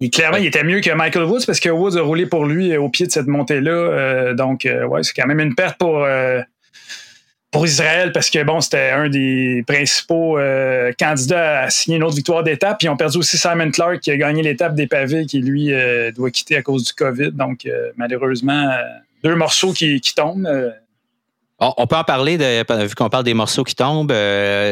il, 0.00 0.10
clairement, 0.10 0.38
il 0.38 0.46
était 0.46 0.64
mieux 0.64 0.80
que 0.80 0.90
Michael 0.90 1.24
Woods 1.24 1.44
parce 1.46 1.60
que 1.60 1.68
Woods 1.68 1.96
a 1.96 2.02
roulé 2.02 2.26
pour 2.26 2.46
lui 2.46 2.76
au 2.76 2.88
pied 2.88 3.06
de 3.06 3.12
cette 3.12 3.26
montée-là. 3.26 3.70
Euh, 3.70 4.34
donc, 4.34 4.66
ouais, 4.66 5.02
c'est 5.02 5.14
quand 5.14 5.26
même 5.26 5.40
une 5.40 5.54
perte 5.54 5.76
pour 5.78 6.06
pour 7.50 7.64
Israël 7.64 8.12
parce 8.12 8.30
que 8.30 8.42
bon, 8.42 8.60
c'était 8.60 8.90
un 8.90 9.08
des 9.08 9.64
principaux 9.66 10.38
euh, 10.38 10.92
candidats 10.98 11.62
à 11.62 11.70
signer 11.70 11.96
une 11.96 12.04
autre 12.04 12.16
victoire 12.16 12.42
d'étape. 12.42 12.78
Puis 12.78 12.86
ils 12.86 12.90
ont 12.90 12.96
perdu 12.96 13.18
aussi 13.18 13.38
Simon 13.38 13.70
Clark 13.70 14.00
qui 14.00 14.10
a 14.10 14.16
gagné 14.16 14.42
l'étape 14.42 14.74
des 14.74 14.86
pavés 14.86 15.24
qui 15.26 15.40
lui 15.40 15.72
euh, 15.72 16.12
doit 16.12 16.30
quitter 16.30 16.56
à 16.56 16.62
cause 16.62 16.84
du 16.84 16.92
COVID. 16.92 17.32
Donc 17.32 17.64
euh, 17.64 17.90
malheureusement, 17.96 18.70
deux 19.24 19.34
morceaux 19.34 19.72
qui, 19.72 20.00
tombent. 20.14 20.48
On 21.58 21.86
peut 21.86 21.96
en 21.96 22.04
parler 22.04 22.38
de, 22.38 22.86
vu 22.86 22.94
qu'on 22.94 23.08
parle 23.08 23.24
des 23.24 23.34
morceaux 23.34 23.64
qui 23.64 23.74
tombent, 23.74 24.12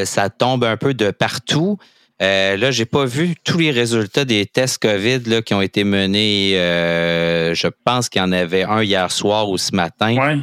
ça 0.05 0.29
tombe 0.31 0.63
un 0.65 0.77
peu 0.77 0.95
de 0.95 1.11
partout. 1.11 1.79
là, 2.21 2.71
j'ai 2.71 2.85
pas 2.85 3.07
vu 3.07 3.35
tous 3.43 3.59
les 3.59 3.71
résultats 3.71 4.25
des 4.25 4.47
tests 4.47 4.79
COVID 4.79 5.21
là, 5.27 5.43
qui 5.43 5.55
ont 5.55 5.63
été 5.63 5.83
menés. 5.83 6.53
je 6.53 7.69
pense 7.85 8.09
qu'il 8.09 8.21
y 8.21 8.25
en 8.25 8.33
avait 8.33 8.65
un 8.65 8.83
hier 8.83 9.11
soir 9.11 9.49
ou 9.49 9.57
ce 9.57 9.75
matin. 9.75 10.15
Ouais. 10.17 10.37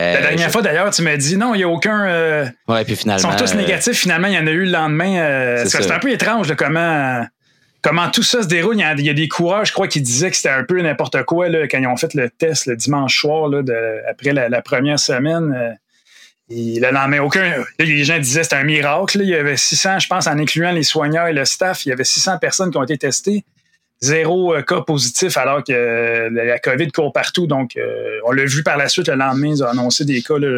Euh, 0.00 0.14
la 0.14 0.20
dernière 0.20 0.50
fois, 0.50 0.62
d'ailleurs, 0.62 0.90
tu 0.90 1.02
m'as 1.02 1.16
dit 1.16 1.36
non, 1.36 1.54
il 1.54 1.58
n'y 1.58 1.64
a 1.64 1.68
aucun. 1.68 2.06
Euh, 2.06 2.46
ouais, 2.68 2.84
puis 2.84 2.96
finalement. 2.96 3.30
Ils 3.30 3.38
sont 3.38 3.44
tous 3.44 3.54
négatifs. 3.54 3.98
Finalement, 3.98 4.28
il 4.28 4.34
y 4.34 4.38
en 4.38 4.46
a 4.46 4.50
eu 4.50 4.64
le 4.64 4.70
lendemain. 4.70 5.18
Euh, 5.18 5.64
c'est 5.66 5.90
un 5.90 5.98
peu 5.98 6.10
étrange 6.10 6.48
de 6.48 6.54
comment, 6.54 7.26
comment 7.82 8.08
tout 8.10 8.22
ça 8.22 8.42
se 8.42 8.48
déroule. 8.48 8.76
Il 8.76 9.04
y, 9.04 9.10
a, 9.10 9.14
des 9.14 9.28
coureurs, 9.28 9.64
je 9.64 9.72
crois, 9.72 9.88
qui 9.88 10.00
disaient 10.00 10.30
que 10.30 10.36
c'était 10.36 10.48
un 10.48 10.64
peu 10.64 10.80
n'importe 10.80 11.22
quoi 11.24 11.48
là, 11.48 11.68
quand 11.68 11.78
ils 11.78 11.86
ont 11.86 11.96
fait 11.96 12.14
le 12.14 12.30
test 12.30 12.66
le 12.66 12.76
dimanche 12.76 13.20
soir, 13.20 13.48
là, 13.48 13.62
après 14.08 14.32
la, 14.32 14.62
première 14.62 14.98
semaine. 14.98 15.76
Et 16.48 16.80
le 16.80 16.90
lendemain, 16.90 17.20
aucun. 17.20 17.52
les 17.78 18.04
gens 18.04 18.18
disaient 18.18 18.40
que 18.40 18.44
c'était 18.44 18.56
un 18.56 18.64
miracle. 18.64 19.18
Il 19.20 19.28
y 19.28 19.34
avait 19.34 19.56
600, 19.56 19.98
je 20.00 20.08
pense, 20.08 20.26
en 20.26 20.38
incluant 20.38 20.72
les 20.72 20.82
soigneurs 20.82 21.26
et 21.26 21.32
le 21.32 21.44
staff, 21.44 21.84
il 21.84 21.90
y 21.90 21.92
avait 21.92 22.04
600 22.04 22.38
personnes 22.38 22.70
qui 22.70 22.78
ont 22.78 22.84
été 22.84 22.96
testées 22.96 23.44
zéro 24.00 24.54
euh, 24.54 24.62
cas 24.62 24.80
positif 24.80 25.36
alors 25.36 25.62
que 25.62 25.72
euh, 25.72 26.30
la 26.30 26.58
COVID 26.58 26.90
court 26.90 27.12
partout. 27.12 27.46
Donc, 27.46 27.76
euh, 27.76 28.18
on 28.24 28.32
l'a 28.32 28.44
vu 28.44 28.62
par 28.62 28.76
la 28.76 28.88
suite 28.88 29.08
le 29.08 29.14
lendemain, 29.14 29.48
ils 29.48 29.62
ont 29.62 29.68
annoncé 29.68 30.04
des 30.04 30.22
cas. 30.22 30.38
Là, 30.38 30.40
je 30.40 30.46
ne 30.46 30.56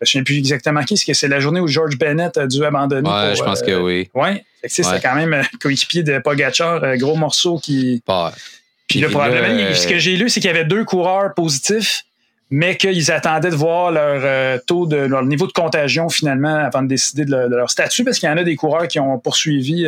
me 0.00 0.04
souviens 0.04 0.24
plus 0.24 0.38
exactement 0.38 0.82
qui. 0.82 0.94
Est-ce 0.94 1.06
que 1.06 1.14
c'est 1.14 1.28
la 1.28 1.40
journée 1.40 1.60
où 1.60 1.68
George 1.68 1.96
Bennett 1.96 2.36
a 2.36 2.46
dû 2.46 2.64
abandonner? 2.64 3.08
Oui, 3.08 3.36
je 3.36 3.42
pense 3.42 3.62
que 3.62 3.80
oui. 3.80 4.10
Oui. 4.14 4.42
C'est 4.66 4.82
quand 5.02 5.14
même 5.14 5.42
coéquipier 5.60 6.02
de 6.02 6.18
Pogacar, 6.18 6.96
gros 6.96 7.16
morceau 7.16 7.58
qui. 7.58 8.02
Puis 8.88 9.00
là, 9.00 9.08
probablement, 9.08 9.74
ce 9.74 9.86
que 9.86 9.98
j'ai 9.98 10.16
lu, 10.16 10.28
c'est 10.28 10.40
qu'il 10.40 10.50
y 10.50 10.54
avait 10.54 10.66
deux 10.66 10.84
coureurs 10.84 11.32
positifs, 11.34 12.04
mais 12.50 12.76
qu'ils 12.76 13.10
attendaient 13.10 13.50
de 13.50 13.56
voir 13.56 13.90
leur 13.90 14.60
taux 14.66 14.86
de 14.86 14.96
leur 14.96 15.24
niveau 15.24 15.46
de 15.46 15.52
contagion 15.52 16.08
finalement 16.08 16.56
avant 16.56 16.82
de 16.82 16.88
décider 16.88 17.24
de 17.24 17.34
leur, 17.34 17.70
statut, 17.70 18.04
parce 18.04 18.18
qu'il 18.18 18.28
y 18.28 18.32
en 18.32 18.36
a 18.36 18.44
des 18.44 18.56
coureurs 18.56 18.88
qui 18.88 19.00
ont 19.00 19.18
poursuivi 19.18 19.86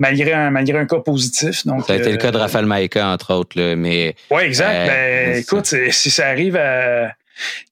malgré 0.00 0.32
un, 0.32 0.50
malgré 0.50 0.78
un 0.78 0.86
cas 0.86 0.98
positif. 0.98 1.64
Donc, 1.64 1.86
ça 1.86 1.92
a 1.92 1.96
été 1.96 2.10
le 2.10 2.16
cas 2.16 2.32
de 2.32 2.36
euh, 2.36 2.40
Rafael 2.40 2.66
Maïka, 2.66 3.06
entre 3.06 3.32
autres. 3.34 3.60
Là, 3.60 3.76
mais, 3.76 4.16
oui, 4.30 4.42
exact. 4.42 4.74
Euh, 4.74 4.86
ben, 4.86 5.36
écoute, 5.36 5.66
si 5.66 6.10
ça 6.10 6.26
arrive 6.26 6.56
à. 6.56 7.12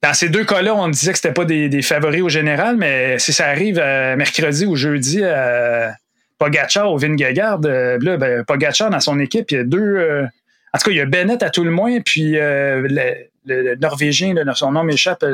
Dans 0.03 0.15
ces 0.15 0.31
deux 0.31 0.45
cas-là, 0.45 0.75
on 0.75 0.89
disait 0.89 1.13
que 1.13 1.19
c'était 1.19 1.35
pas 1.35 1.45
des, 1.45 1.69
des, 1.69 1.83
favoris 1.83 2.23
au 2.23 2.29
général, 2.31 2.77
mais 2.77 3.19
si 3.19 3.35
ça 3.35 3.49
arrive 3.49 3.79
à 3.79 4.17
mercredi 4.17 4.65
ou 4.65 4.77
jeudi 4.77 5.23
à 5.23 5.95
Pogacar 6.39 6.91
ou 6.91 6.97
Vingegaard, 6.97 7.61
euh, 7.65 7.99
là, 8.01 8.17
ben, 8.17 8.45
Pogacar 8.45 8.89
dans 8.89 9.01
son 9.01 9.19
équipe, 9.19 9.51
il 9.51 9.59
y 9.59 9.61
a 9.61 9.65
deux. 9.65 10.23
en 10.73 10.79
tout 10.79 10.85
cas, 10.85 10.91
il 10.91 10.97
y 10.97 11.01
a 11.01 11.07
Bennett 11.07 11.43
à 11.43 11.51
tout 11.51 11.65
le 11.65 11.71
moins, 11.71 12.01
puis 12.01 12.33
le, 12.33 13.75
Norvégien, 13.77 14.35
là, 14.35 14.55
son 14.55 14.73
nom 14.73 14.85
m'échappe. 14.85 15.25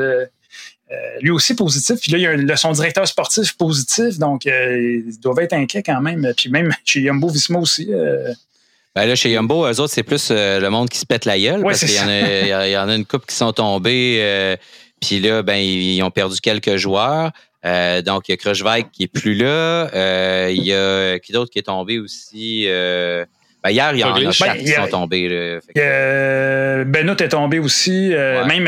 Lui 1.21 1.31
aussi 1.31 1.55
positif. 1.55 1.99
Puis 2.01 2.11
là, 2.11 2.17
il 2.17 2.47
y 2.47 2.51
a 2.51 2.57
son 2.57 2.71
directeur 2.71 3.07
sportif 3.07 3.57
positif, 3.57 4.17
donc 4.17 4.45
il 4.45 5.17
doit 5.21 5.41
être 5.43 5.53
inquiet 5.53 5.83
quand 5.83 6.01
même. 6.01 6.31
Puis 6.35 6.49
même 6.49 6.71
chez 6.85 7.01
Yumbo 7.01 7.29
Visma 7.29 7.59
aussi. 7.59 7.89
Ben 8.95 9.05
là, 9.05 9.15
chez 9.15 9.31
Yumbo, 9.31 9.65
eux 9.65 9.79
autres, 9.79 9.93
c'est 9.93 10.03
plus 10.03 10.31
le 10.31 10.69
monde 10.69 10.89
qui 10.89 10.99
se 10.99 11.05
pète 11.05 11.25
la 11.25 11.39
gueule. 11.39 11.61
parce 11.63 11.79
qu'il 11.79 11.91
y, 11.91 12.49
y, 12.49 12.77
en 12.77 12.87
a 12.87 12.95
une 12.95 13.05
couple 13.05 13.25
qui 13.25 13.35
sont 13.35 13.51
tombés. 13.51 14.57
Puis 15.01 15.19
là, 15.19 15.41
ben, 15.43 15.57
ils 15.57 16.01
ont 16.03 16.11
perdu 16.11 16.39
quelques 16.39 16.77
joueurs. 16.77 17.31
Euh, 17.65 18.01
donc, 18.01 18.27
il 18.27 18.31
y 18.31 18.33
a 18.33 18.37
Krushvik 18.37 18.91
qui 18.91 19.03
est 19.03 19.07
plus 19.07 19.35
là. 19.35 19.89
Euh, 19.93 20.53
il 20.55 20.63
y 20.63 20.73
a 20.73 21.19
qui 21.19 21.31
d'autre 21.31 21.51
qui 21.51 21.59
est 21.59 21.63
tombé 21.63 21.99
aussi? 21.99 22.65
Euh, 22.67 23.25
ben, 23.65 23.71
hier, 23.71 23.93
il 23.93 23.99
y 23.99 24.03
en 24.03 24.13
a 24.13 24.21
quatre 24.21 24.57
qui 24.57 24.67
sont 24.67 24.87
tombés. 24.87 25.27
Là. 25.27 26.83
Benoît 26.83 27.15
est 27.19 27.29
tombé 27.29 27.57
aussi. 27.57 28.09
Même 28.47 28.65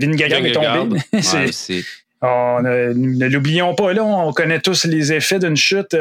Vingegaard 0.00 0.46
est 0.46 0.52
tombé. 0.52 1.00
ne 2.22 3.28
l'oublions 3.28 3.74
pas, 3.74 3.92
là, 3.92 4.04
on 4.04 4.32
connaît 4.32 4.60
tous 4.60 4.84
les 4.84 5.12
effets 5.12 5.40
d'une 5.40 5.56
chute 5.56 5.96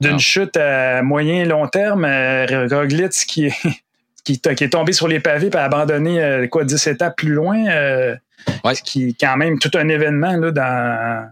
d'une 0.00 0.18
chute 0.18 0.56
à 0.56 1.02
moyen 1.02 1.44
long 1.44 1.68
terme. 1.68 2.04
Roglitz 2.04 3.24
qui 3.24 3.46
est, 3.46 3.54
qui, 4.24 4.40
qui, 4.40 4.64
est 4.64 4.72
tombé 4.72 4.92
sur 4.92 5.06
les 5.06 5.20
pavés 5.20 5.46
et 5.46 5.56
a 5.56 5.62
abandonné 5.62 6.48
quoi, 6.50 6.64
10 6.64 6.88
étapes 6.88 7.16
plus 7.16 7.32
loin. 7.32 7.64
Ouais. 8.64 8.74
qui 8.74 9.10
est 9.10 9.16
quand 9.20 9.36
même 9.36 9.60
tout 9.60 9.70
un 9.74 9.88
événement 9.88 10.36
là, 10.36 10.50
dans, 10.50 11.28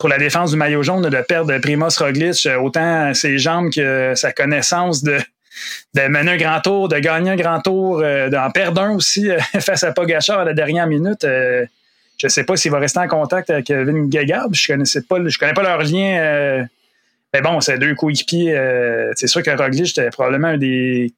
pour 0.00 0.08
la 0.08 0.16
défense 0.16 0.50
du 0.50 0.56
maillot 0.56 0.82
jaune 0.82 1.08
de 1.08 1.20
perdre 1.20 1.56
Primoz 1.58 1.98
Roglic, 1.98 2.46
euh, 2.46 2.56
autant 2.56 3.12
ses 3.12 3.38
jambes 3.38 3.70
que 3.70 4.14
sa 4.16 4.32
connaissance 4.32 5.02
de, 5.02 5.18
de 5.94 6.00
mener 6.08 6.32
un 6.32 6.36
grand 6.38 6.60
tour, 6.60 6.88
de 6.88 6.98
gagner 6.98 7.32
un 7.32 7.36
grand 7.36 7.60
tour, 7.60 8.00
euh, 8.00 8.30
d'en 8.30 8.50
perdre 8.50 8.80
un 8.80 8.94
aussi 8.96 9.30
euh, 9.30 9.38
face 9.60 9.84
à 9.84 9.92
Pogachar 9.92 10.40
à 10.40 10.44
la 10.44 10.54
dernière 10.54 10.86
minute. 10.86 11.20
je 11.22 11.66
ne 12.24 12.28
sais 12.28 12.44
pas 12.44 12.56
s'il 12.56 12.72
va 12.72 12.78
rester 12.78 12.98
en 12.98 13.08
contact 13.08 13.50
avec 13.50 13.70
Vin 13.70 14.10
Gegard. 14.10 14.48
Je 14.52 14.66
connaissais 14.72 15.02
pas, 15.02 15.16
je 15.24 15.38
connais 15.38 15.52
pas 15.52 15.62
leur 15.62 15.82
lien. 15.82 16.66
mais 17.34 17.42
bon, 17.42 17.60
c'est 17.60 17.78
deux 17.78 17.94
coéquipiers. 17.94 18.58
c'est 19.16 19.26
sûr 19.26 19.42
que 19.42 19.50
Roglic 19.50 19.90
était 19.90 20.10
probablement 20.10 20.48
un 20.48 20.58
des 20.58 21.12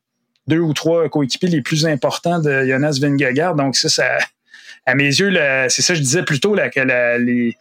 deux 0.49 0.59
ou 0.59 0.73
trois 0.73 1.09
coéquipiers 1.09 1.49
les 1.49 1.63
plus 1.63 1.87
importants 1.87 2.41
de 2.41 2.67
Jonas 2.67 2.99
Vingegaard. 3.01 3.55
Donc 3.55 3.77
ça, 3.77 3.89
ça, 3.89 4.19
à 4.87 4.97
mes 4.97 5.05
yeux, 5.05 5.33
c'est 5.69 5.83
ça 5.83 5.93
que 5.93 5.99
je 5.99 6.03
disais 6.03 6.25
plus 6.25 6.41
tôt, 6.41 6.57
là, 6.57 6.69
que 6.69 6.81
les, 6.81 7.57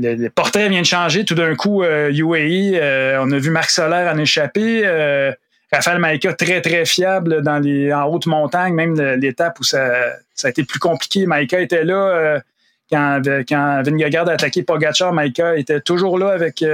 le, 0.00 0.28
portrait 0.28 0.68
vient 0.68 0.80
de 0.80 0.86
changer. 0.86 1.24
Tout 1.24 1.34
d'un 1.34 1.54
coup, 1.54 1.82
UAE, 1.82 2.74
euh, 2.74 3.18
on 3.22 3.30
a 3.32 3.38
vu 3.38 3.50
Marc 3.50 3.70
Solaire 3.70 4.12
en 4.12 4.18
échapper. 4.18 4.82
Euh, 4.84 5.32
Raphaël 5.72 5.98
Maïka, 5.98 6.32
très, 6.34 6.60
très 6.60 6.84
fiable 6.84 7.42
dans 7.42 7.58
les, 7.58 7.92
en 7.92 8.06
haute 8.06 8.26
montagne, 8.26 8.74
même 8.74 9.00
l'étape 9.16 9.60
où 9.60 9.62
ça, 9.62 9.88
ça, 10.34 10.48
a 10.48 10.50
été 10.50 10.64
plus 10.64 10.80
compliqué. 10.80 11.26
Maïka 11.26 11.60
était 11.60 11.84
là 11.84 11.94
euh, 11.94 12.40
quand, 12.90 13.20
quand 13.48 13.82
Vingegaard 13.84 14.28
a 14.28 14.32
attaqué 14.32 14.64
Pogachar. 14.64 15.12
Maïka 15.12 15.56
était 15.56 15.80
toujours 15.80 16.18
là 16.18 16.30
avec 16.30 16.64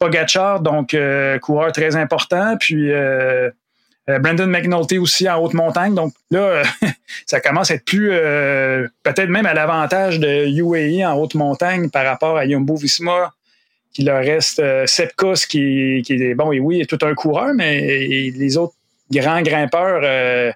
Pogachar, 0.00 0.60
donc 0.60 0.96
coureur 1.42 1.70
très 1.70 1.94
important. 1.94 2.56
Puis 2.58 2.90
euh, 4.10 4.18
Brandon 4.18 4.46
McNulty 4.46 4.98
aussi 4.98 5.28
en 5.28 5.38
haute 5.38 5.54
montagne. 5.54 5.94
Donc 5.94 6.12
là, 6.30 6.62
ça 7.26 7.40
commence 7.40 7.70
à 7.70 7.74
être 7.74 7.84
plus, 7.84 8.10
euh, 8.12 8.86
peut-être 9.02 9.28
même 9.28 9.46
à 9.46 9.54
l'avantage 9.54 10.18
de 10.18 10.46
UAE 10.46 11.06
en 11.06 11.14
haute 11.14 11.34
montagne 11.34 11.88
par 11.88 12.04
rapport 12.04 12.36
à 12.36 12.46
Jumbo 12.46 12.74
Visma, 12.74 13.32
qui 13.92 14.02
leur 14.02 14.22
reste 14.22 14.58
euh, 14.58 14.86
Sepkus, 14.86 15.46
qui, 15.46 16.02
qui 16.04 16.14
est, 16.14 16.34
bon, 16.34 16.52
et 16.52 16.60
oui, 16.60 16.80
est 16.80 16.86
tout 16.86 16.98
un 17.06 17.14
coureur, 17.14 17.54
mais 17.54 17.80
les 18.30 18.56
autres 18.56 18.74
grands 19.10 19.42
grimpeurs, 19.42 20.00
euh, 20.02 20.50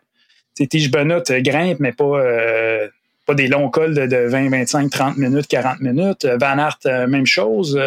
Tige 0.54 0.90
Benot 0.90 1.22
grimpe, 1.28 1.80
mais 1.80 1.92
pas, 1.92 2.18
pas 3.26 3.34
des 3.34 3.46
longs 3.46 3.68
cols 3.68 3.94
de, 3.94 4.16
20, 4.26 4.48
25, 4.48 4.90
30 4.90 5.18
minutes, 5.18 5.46
40 5.48 5.80
minutes. 5.80 6.26
Van 6.40 6.58
Aert, 6.58 6.78
même 7.08 7.26
chose. 7.26 7.78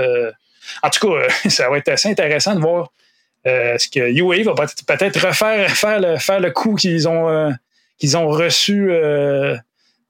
en 0.84 0.90
tout 0.92 1.10
cas, 1.10 1.28
ça 1.50 1.68
va 1.68 1.80
être 1.80 1.90
assez 1.90 2.10
intéressant 2.10 2.54
de 2.54 2.60
voir 2.60 2.92
euh, 3.48 3.76
est-ce 3.76 3.88
que 3.88 4.00
UAE 4.00 4.44
va 4.44 4.54
peut-être 4.54 5.26
refaire 5.26 5.70
faire 5.72 6.00
le, 6.00 6.18
faire 6.18 6.40
le 6.40 6.52
coup 6.52 6.76
qu'ils 6.76 7.08
ont, 7.08 7.30
euh, 7.30 7.52
ont 8.16 8.28
reçu 8.28 8.92
euh, 8.92 9.56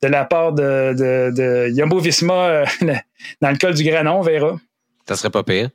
de 0.02 0.08
la 0.08 0.26
part 0.26 0.54
de, 0.54 0.94
de, 0.94 1.32
de 1.36 1.70
Yumbo 1.70 2.00
Visma 2.00 2.64
dans 3.42 3.52
le 3.52 3.58
col 3.58 3.74
du 3.76 3.84
Granon, 3.84 4.20
on 4.20 4.22
verra. 4.22 4.58
Ça 5.08 5.16
serait 5.16 5.30
pas 5.30 5.44
pire. 5.44 5.70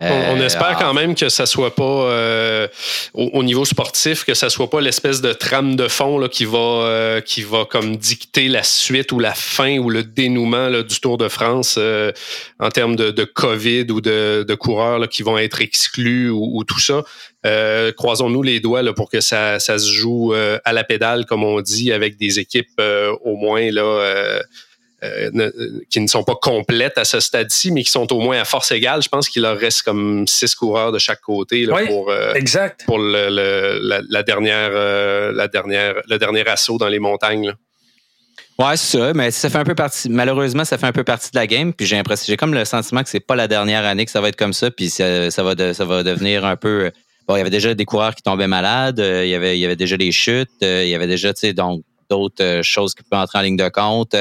On, 0.00 0.40
espère 0.40 0.76
quand 0.78 0.94
même 0.94 1.16
que 1.16 1.28
ça 1.28 1.44
soit 1.44 1.74
pas 1.74 2.68
au, 3.14 3.42
niveau 3.42 3.64
sportif, 3.64 4.24
que 4.24 4.34
ça 4.34 4.48
soit 4.48 4.70
pas 4.70 4.80
l'espèce 4.80 5.20
de 5.20 5.32
trame 5.32 5.74
de 5.74 5.88
fond 5.88 6.18
là, 6.18 6.28
qui 6.28 6.44
va 6.44 7.20
qui 7.24 7.42
va 7.42 7.64
comme 7.64 7.96
dicter 7.96 8.46
la 8.46 8.62
suite 8.62 9.10
ou 9.10 9.18
la 9.18 9.34
fin 9.34 9.78
ou 9.78 9.90
le 9.90 10.04
dénouement 10.04 10.70
du 10.70 11.00
Tour 11.00 11.18
de 11.18 11.28
France 11.28 11.80
en 12.60 12.68
termes 12.70 12.94
de, 12.94 13.10
de, 13.10 13.24
COVID 13.24 13.86
ou 13.90 14.00
de, 14.00 14.44
de 14.46 14.54
coureurs 14.54 15.08
qui 15.08 15.24
vont 15.24 15.36
être 15.36 15.60
exclus 15.60 16.30
ou, 16.30 16.58
ou 16.58 16.62
tout 16.62 16.78
ça. 16.78 17.02
Euh, 17.46 17.92
croisons-nous 17.92 18.42
les 18.42 18.58
doigts 18.60 18.82
là, 18.82 18.92
pour 18.92 19.08
que 19.08 19.20
ça, 19.20 19.60
ça 19.60 19.78
se 19.78 19.90
joue 19.90 20.34
euh, 20.34 20.58
à 20.64 20.72
la 20.72 20.82
pédale, 20.82 21.24
comme 21.24 21.44
on 21.44 21.60
dit, 21.60 21.92
avec 21.92 22.16
des 22.16 22.40
équipes 22.40 22.68
euh, 22.80 23.14
au 23.22 23.36
moins 23.36 23.70
là, 23.70 24.42
qui 25.90 26.00
ne 26.00 26.06
sont 26.06 26.24
pas 26.24 26.34
complètes 26.34 26.98
à 26.98 27.04
ce 27.04 27.20
stade-ci, 27.20 27.70
mais 27.70 27.84
qui 27.84 27.90
sont 27.90 28.12
au 28.12 28.20
moins 28.20 28.40
à 28.40 28.44
force 28.44 28.72
égale. 28.72 29.02
Je 29.02 29.08
pense 29.08 29.28
qu'il 29.28 29.42
leur 29.42 29.56
reste 29.56 29.82
comme 29.82 30.26
six 30.26 30.54
coureurs 30.54 30.92
de 30.92 30.98
chaque 30.98 31.20
côté 31.20 31.66
là, 31.66 31.76
pour, 31.86 32.12
exact. 32.34 32.84
pour 32.84 32.98
le, 32.98 33.28
la, 33.30 34.22
dernière, 34.22 34.70
la 35.32 35.48
dernière, 35.48 35.94
le 36.08 36.18
dernier 36.18 36.46
assaut 36.48 36.78
dans 36.78 36.88
les 36.88 36.98
montagnes. 36.98 37.46
Là. 37.46 37.54
Ouais, 38.58 38.76
c'est 38.76 38.98
ça, 38.98 39.12
mais 39.14 39.30
ça 39.30 39.48
fait 39.50 39.58
un 39.58 39.64
peu 39.64 39.76
partie. 39.76 40.08
Malheureusement, 40.08 40.64
ça 40.64 40.78
fait 40.78 40.86
un 40.86 40.92
peu 40.92 41.04
partie 41.04 41.30
de 41.30 41.36
la 41.36 41.46
game. 41.46 41.72
Puis 41.72 41.86
j'ai 41.86 41.94
l'impression, 41.94 42.24
j'ai 42.26 42.36
comme 42.36 42.54
le 42.54 42.64
sentiment 42.64 43.04
que 43.04 43.08
c'est 43.08 43.20
pas 43.20 43.36
la 43.36 43.46
dernière 43.46 43.84
année 43.84 44.04
que 44.04 44.10
ça 44.10 44.20
va 44.20 44.28
être 44.28 44.36
comme 44.36 44.52
ça. 44.52 44.70
Puis 44.72 44.90
ça, 44.90 45.30
ça 45.30 45.44
va, 45.44 45.74
ça 45.74 45.84
va 45.84 46.02
devenir 46.02 46.44
un 46.44 46.56
peu 46.56 46.90
Bon, 47.28 47.36
il 47.36 47.38
y 47.38 47.40
avait 47.42 47.50
déjà 47.50 47.74
des 47.74 47.84
coureurs 47.84 48.14
qui 48.14 48.22
tombaient 48.22 48.48
malades, 48.48 49.00
euh, 49.00 49.22
il, 49.22 49.28
y 49.28 49.34
avait, 49.34 49.58
il 49.58 49.60
y 49.60 49.66
avait 49.66 49.76
déjà 49.76 49.98
des 49.98 50.12
chutes, 50.12 50.48
euh, 50.62 50.82
il 50.84 50.88
y 50.88 50.94
avait 50.94 51.06
déjà 51.06 51.30
donc 51.54 51.82
d'autres 52.08 52.42
euh, 52.42 52.62
choses 52.62 52.94
qui 52.94 53.02
pouvaient 53.02 53.20
entrer 53.20 53.38
en 53.38 53.42
ligne 53.42 53.58
de 53.58 53.68
compte. 53.68 54.16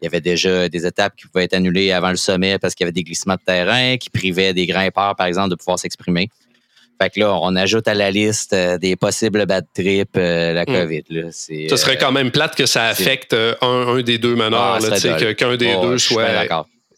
Il 0.00 0.04
y 0.04 0.06
avait 0.06 0.20
déjà 0.20 0.68
des 0.68 0.86
étapes 0.86 1.14
qui 1.16 1.26
pouvaient 1.26 1.44
être 1.44 1.54
annulées 1.54 1.92
avant 1.92 2.10
le 2.10 2.16
sommet 2.16 2.58
parce 2.58 2.74
qu'il 2.74 2.84
y 2.84 2.86
avait 2.86 2.92
des 2.92 3.02
glissements 3.02 3.34
de 3.34 3.44
terrain 3.44 3.96
qui 3.96 4.10
privaient 4.10 4.54
des 4.54 4.66
grimpeurs, 4.66 5.16
par 5.16 5.26
exemple, 5.26 5.50
de 5.50 5.54
pouvoir 5.54 5.78
s'exprimer. 5.78 6.28
Fait 7.00 7.10
que 7.10 7.20
là, 7.20 7.38
on 7.42 7.54
ajoute 7.54 7.86
à 7.86 7.94
la 7.94 8.10
liste 8.10 8.54
des 8.54 8.96
possibles 8.96 9.46
bad 9.46 9.66
trips 9.72 10.16
la 10.16 10.62
hmm. 10.62 10.66
COVID. 10.66 11.04
Là. 11.10 11.22
Ce 11.32 11.76
serait 11.76 11.96
quand 11.96 12.12
même 12.12 12.30
plate 12.30 12.56
que 12.56 12.66
ça 12.66 12.86
affecte 12.86 13.36
un, 13.60 14.00
des 14.02 14.18
deux 14.18 14.34
meneurs, 14.34 14.78
ah, 14.82 15.34
qu'un 15.34 15.56
des 15.56 15.76
deux 15.80 15.98
soit 15.98 16.24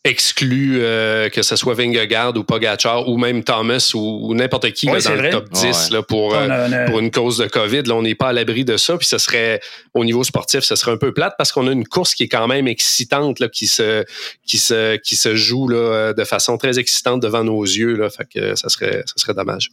exclu 0.05 0.79
euh, 0.81 1.29
que 1.29 1.43
ce 1.43 1.57
soit 1.57 1.75
Vingegaard 1.75 2.35
ou 2.37 2.43
Pogacar 2.43 3.07
ou 3.09 3.19
même 3.19 3.45
Thomas 3.45 3.93
ou, 3.95 4.35
n'importe 4.35 4.73
qui 4.73 4.87
dans 4.87 4.95
le 4.95 5.31
top 5.31 5.51
10 5.51 5.91
là, 5.91 6.03
pour, 6.03 6.35
euh, 6.35 6.87
pour 6.87 7.01
une 7.01 7.11
cause 7.11 7.39
de 7.39 7.47
COVID. 7.47 7.83
Là, 7.83 7.95
on 7.95 8.03
n'est 8.03 8.15
pas 8.15 8.29
à 8.29 8.33
l'abri 8.33 8.65
de 8.65 8.79
ça. 8.79 8.97
Puis 8.97 9.07
ce 9.07 9.19
serait, 9.19 9.61
au 9.93 10.05
niveau 10.05 10.25
sportif, 10.25 10.61
ce 10.61 10.75
serait 10.75 10.93
un 10.93 10.97
peu 10.97 11.13
plate 11.13 11.35
parce 11.37 11.53
qu'on 11.53 11.67
a 11.69 11.73
une 11.73 11.87
course 11.87 12.15
qui 12.15 12.23
est 12.23 12.29
quand 12.29 12.49
même 12.49 12.67
excitante, 12.67 13.41
là, 13.41 13.49
qui, 13.49 13.67
se, 13.67 14.05
qui, 14.47 14.57
se, 14.57 14.97
qui 14.97 15.17
se 15.17 15.35
joue 15.35 15.69
là, 15.69 15.77
euh, 15.77 16.13
de 16.15 16.25
façon 16.25 16.57
très 16.57 16.79
excitante 16.79 17.21
devant 17.21 17.45
nos 17.45 17.63
yeux. 17.63 17.95
Là, 17.95 18.09
fait 18.09 18.27
que 18.33 18.55
ça 18.55 18.71
serait, 18.71 19.03
ça 19.05 19.15
serait 19.17 19.35
dommage. 19.35 19.69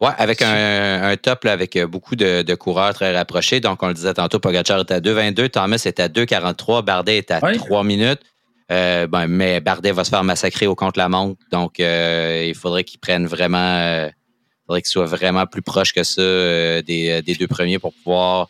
Ouais, 0.00 0.10
avec 0.16 0.42
un, 0.42 1.02
un 1.02 1.16
top 1.16 1.44
là, 1.44 1.52
avec 1.52 1.76
beaucoup 1.84 2.14
de, 2.14 2.42
de, 2.42 2.54
coureurs 2.54 2.94
très 2.94 3.16
rapprochés. 3.16 3.58
Donc, 3.58 3.82
on 3.82 3.88
le 3.88 3.94
disait 3.94 4.14
tantôt, 4.14 4.38
Pogacar 4.38 4.78
est 4.78 4.92
à 4.92 5.00
2,22, 5.00 5.48
Thomas 5.48 5.82
est 5.84 5.98
à 5.98 6.08
2,43, 6.08 6.84
Bardet 6.84 7.18
est 7.18 7.30
à 7.32 7.40
3 7.40 7.82
minutes. 7.82 8.20
Euh, 8.70 9.06
ben, 9.06 9.26
mais 9.26 9.60
Bardet 9.60 9.92
va 9.92 10.04
se 10.04 10.10
faire 10.10 10.24
massacrer 10.24 10.66
au 10.66 10.74
contre-la-montre. 10.74 11.40
Donc, 11.50 11.80
euh, 11.80 12.44
il 12.46 12.54
faudrait 12.54 12.84
qu'il 12.84 13.00
prenne 13.00 13.26
vraiment. 13.26 13.76
Euh, 13.78 14.08
faudrait 14.66 14.82
qu'il 14.82 14.90
soit 14.90 15.06
vraiment 15.06 15.46
plus 15.46 15.62
proche 15.62 15.92
que 15.92 16.02
ça 16.02 16.22
des, 16.82 17.22
des, 17.22 17.34
deux 17.34 17.46
premiers 17.46 17.78
pour 17.78 17.94
pouvoir 17.94 18.48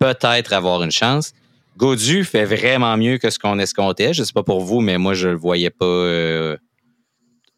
peut-être 0.00 0.52
avoir 0.52 0.82
une 0.82 0.90
chance. 0.90 1.32
Godu 1.76 2.24
fait 2.24 2.44
vraiment 2.44 2.96
mieux 2.96 3.18
que 3.18 3.30
ce 3.30 3.38
qu'on 3.38 3.58
escomptait. 3.60 4.12
Je 4.12 4.22
ne 4.22 4.26
sais 4.26 4.32
pas 4.32 4.42
pour 4.42 4.60
vous, 4.60 4.80
mais 4.80 4.98
moi, 4.98 5.14
je 5.14 5.28
ne 5.28 5.32
le 5.32 5.38
voyais 5.38 5.70
pas 5.70 6.56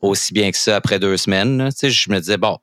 aussi 0.03 0.35
bien 0.35 0.51
que 0.51 0.59
ça 0.59 0.77
après 0.77 0.99
deux 0.99 1.17
semaines. 1.17 1.69
Tu 1.71 1.79
sais, 1.79 1.91
je 1.91 2.11
me 2.11 2.19
disais, 2.19 2.37
bon, 2.37 2.59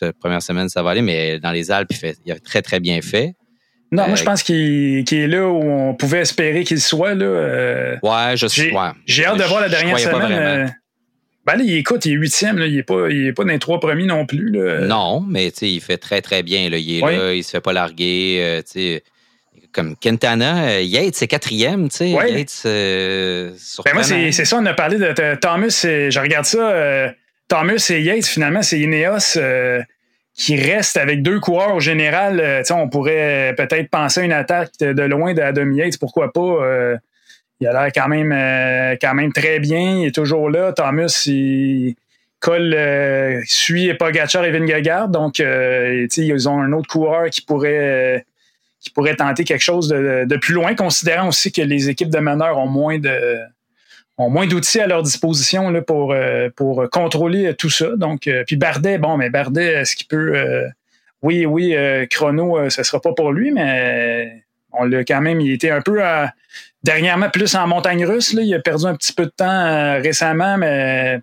la 0.00 0.12
première 0.12 0.42
semaine, 0.42 0.68
ça 0.68 0.84
va 0.84 0.90
aller, 0.90 1.02
mais 1.02 1.40
dans 1.40 1.50
les 1.50 1.72
Alpes, 1.72 1.90
il, 1.90 2.14
il 2.24 2.32
a 2.32 2.38
très, 2.38 2.62
très 2.62 2.78
bien 2.78 3.02
fait. 3.02 3.34
Non, 3.92 4.06
moi, 4.06 4.16
je 4.16 4.22
euh, 4.22 4.24
pense 4.24 4.42
qu'il 4.42 5.04
est 5.12 5.26
là 5.26 5.46
où 5.46 5.62
on 5.62 5.94
pouvait 5.94 6.20
espérer 6.20 6.64
qu'il 6.64 6.80
soit. 6.80 7.14
Là. 7.14 7.26
Euh, 7.26 7.96
ouais, 8.02 8.36
je 8.36 8.46
suis. 8.46 8.72
J'ai 9.06 9.26
hâte 9.26 9.38
de 9.38 9.44
voir 9.44 9.60
la 9.60 9.68
dernière 9.68 9.98
semaine. 9.98 10.32
Euh, 10.32 10.66
ben 11.44 11.56
là, 11.56 11.62
il, 11.62 11.76
écoute, 11.76 12.06
il 12.06 12.12
est 12.12 12.16
huitième, 12.16 12.56
là, 12.56 12.66
il 12.66 12.76
n'est 12.76 12.82
pas, 12.84 13.10
il 13.10 13.26
est 13.26 13.32
pas 13.32 13.44
dans 13.44 13.50
les 13.50 13.58
trois 13.58 13.80
premiers 13.80 14.06
non 14.06 14.24
plus. 14.24 14.50
Là. 14.50 14.86
Non, 14.86 15.20
mais 15.20 15.48
il 15.48 15.80
fait 15.80 15.98
très, 15.98 16.22
très 16.22 16.42
bien. 16.42 16.70
Là. 16.70 16.78
Il 16.78 16.98
est 16.98 17.00
là, 17.00 17.34
il 17.34 17.44
se 17.44 17.50
fait 17.50 17.60
pas 17.60 17.74
larguer. 17.74 18.62
comme 19.72 19.94
Quintana, 19.96 20.80
Yates, 20.80 21.16
c'est 21.16 21.28
quatrième. 21.28 21.90
sais 21.90 22.10
Yates, 22.10 22.62
ben 22.64 23.92
moi, 23.92 24.02
c'est 24.02 24.32
ça, 24.32 24.56
on 24.56 24.64
a 24.64 24.72
parlé 24.72 24.96
de, 24.96 25.34
Thomas. 25.34 25.82
Je 25.84 26.18
regarde 26.18 26.46
ça. 26.46 27.12
Thomas 27.48 27.86
et 27.90 28.00
Yates, 28.00 28.24
finalement, 28.24 28.62
c'est 28.62 28.80
Ineos 28.80 29.36
qui 30.42 30.56
reste 30.56 30.96
avec 30.96 31.22
deux 31.22 31.38
coureurs 31.38 31.76
au 31.76 31.78
général, 31.78 32.40
euh, 32.40 32.62
on 32.72 32.88
pourrait 32.88 33.54
peut-être 33.56 33.88
penser 33.88 34.22
à 34.22 34.24
une 34.24 34.32
attaque 34.32 34.72
de 34.80 35.02
loin 35.02 35.34
de 35.34 35.40
Adam 35.40 35.70
Yates, 35.70 35.98
pourquoi 36.00 36.32
pas. 36.32 36.40
Euh, 36.40 36.96
il 37.60 37.68
a 37.68 37.72
l'air 37.72 37.92
quand 37.94 38.08
même, 38.08 38.32
euh, 38.32 38.96
quand 39.00 39.14
même 39.14 39.32
très 39.32 39.60
bien. 39.60 39.98
Il 39.98 40.06
est 40.08 40.14
toujours 40.14 40.50
là. 40.50 40.72
Thomas, 40.72 41.22
il 41.26 41.94
colle, 42.40 42.76
suit 43.44 43.94
Pogacar 43.94 44.44
et 44.44 44.50
Vingegaard. 44.50 45.10
Donc, 45.10 45.38
ils 45.38 46.48
ont 46.48 46.60
un 46.60 46.72
autre 46.72 46.88
coureur 46.88 47.30
qui 47.30 47.42
pourrait, 47.42 48.26
qui 48.80 48.90
pourrait 48.90 49.14
tenter 49.14 49.44
quelque 49.44 49.62
chose 49.62 49.90
de, 49.90 50.36
plus 50.38 50.54
loin, 50.54 50.74
considérant 50.74 51.28
aussi 51.28 51.52
que 51.52 51.62
les 51.62 51.88
équipes 51.88 52.10
de 52.10 52.18
meneurs 52.18 52.58
ont 52.58 52.66
moins 52.66 52.98
de 52.98 53.38
ont 54.22 54.30
moins 54.30 54.46
d'outils 54.46 54.80
à 54.80 54.86
leur 54.86 55.02
disposition 55.02 55.70
là, 55.70 55.82
pour, 55.82 56.14
pour 56.56 56.88
contrôler 56.90 57.54
tout 57.54 57.70
ça. 57.70 57.96
Donc, 57.96 58.28
puis 58.46 58.56
Bardet, 58.56 58.98
bon, 58.98 59.16
mais 59.16 59.30
Bardet, 59.30 59.72
est-ce 59.74 59.96
qu'il 59.96 60.06
peut. 60.06 60.34
oui, 61.22 61.46
oui, 61.46 61.76
chrono, 62.10 62.70
ce 62.70 62.80
ne 62.80 62.84
sera 62.84 63.00
pas 63.00 63.12
pour 63.12 63.32
lui, 63.32 63.50
mais 63.50 64.44
on 64.72 64.84
l'a 64.84 65.04
quand 65.04 65.20
même. 65.20 65.40
Il 65.40 65.52
était 65.52 65.70
un 65.70 65.82
peu 65.82 66.00
dernièrement 66.82 67.30
plus 67.30 67.54
en 67.54 67.66
montagne 67.66 68.04
russe. 68.04 68.32
Là. 68.32 68.42
Il 68.42 68.54
a 68.54 68.60
perdu 68.60 68.86
un 68.86 68.94
petit 68.94 69.12
peu 69.12 69.24
de 69.24 69.32
temps 69.36 69.48
euh, 69.48 70.00
récemment, 70.00 70.58
mais 70.58 71.20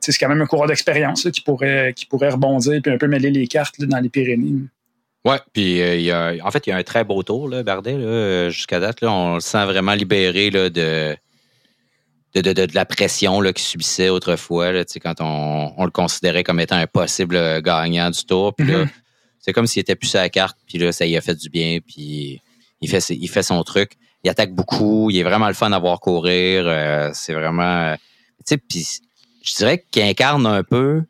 c'est 0.00 0.18
quand 0.18 0.28
même 0.28 0.42
un 0.42 0.46
coureur 0.46 0.68
d'expérience 0.68 1.28
qui 1.30 1.40
pourrait, 1.40 1.92
qui 1.94 2.06
pourrait 2.06 2.30
rebondir 2.30 2.80
et 2.84 2.90
un 2.90 2.98
peu 2.98 3.08
mêler 3.08 3.30
les 3.30 3.46
cartes 3.46 3.80
dans 3.80 3.98
les 3.98 4.08
Pyrénées. 4.08 4.62
Oui, 5.24 5.36
puis 5.52 6.10
euh, 6.10 6.38
en 6.42 6.50
fait, 6.50 6.66
il 6.66 6.70
y 6.70 6.72
a 6.72 6.76
un 6.76 6.82
très 6.82 7.04
beau 7.04 7.22
tour, 7.22 7.48
là, 7.48 7.62
Bardet, 7.62 8.50
jusqu'à 8.50 8.80
date. 8.80 9.00
Là, 9.00 9.12
on 9.12 9.34
le 9.34 9.40
sent 9.40 9.64
vraiment 9.64 9.94
libéré 9.94 10.50
là, 10.50 10.70
de, 10.70 11.16
de, 12.34 12.40
de, 12.40 12.52
de, 12.52 12.74
la 12.74 12.84
pression 12.84 13.40
qu'il 13.40 13.58
subissait 13.58 14.08
autrefois, 14.10 14.72
là, 14.72 14.84
quand 15.02 15.20
on, 15.20 15.72
on, 15.76 15.84
le 15.84 15.90
considérait 15.90 16.44
comme 16.44 16.60
étant 16.60 16.76
un 16.76 16.86
possible 16.86 17.62
gagnant 17.62 18.10
du 18.10 18.24
tour. 18.24 18.54
Puis 18.54 18.66
là, 18.66 18.84
mm-hmm. 18.84 18.90
c'est 19.40 19.52
comme 19.52 19.66
s'il 19.66 19.80
était 19.80 19.96
plus 19.96 20.14
à 20.14 20.20
la 20.20 20.28
carte, 20.28 20.58
puis 20.66 20.78
là, 20.78 20.92
ça 20.92 21.06
y 21.06 21.16
a 21.16 21.20
fait 21.20 21.34
du 21.34 21.48
bien, 21.48 21.78
puis 21.86 22.40
il 22.80 22.88
fait, 22.88 23.02
il 23.10 23.28
fait 23.28 23.42
son 23.42 23.62
truc 23.62 23.96
il 24.24 24.30
attaque 24.30 24.52
beaucoup, 24.52 25.10
il 25.10 25.18
est 25.18 25.22
vraiment 25.22 25.48
le 25.48 25.54
fun 25.54 25.72
à 25.72 25.78
voir 25.78 26.00
courir. 26.00 26.64
Euh, 26.66 27.10
c'est 27.14 27.34
vraiment. 27.34 27.94
Tu 27.96 28.44
sais, 28.44 28.58
puis 28.58 28.86
je 29.42 29.54
dirais 29.54 29.84
qu'il 29.90 30.02
incarne 30.02 30.46
un 30.46 30.62
peu 30.62 31.02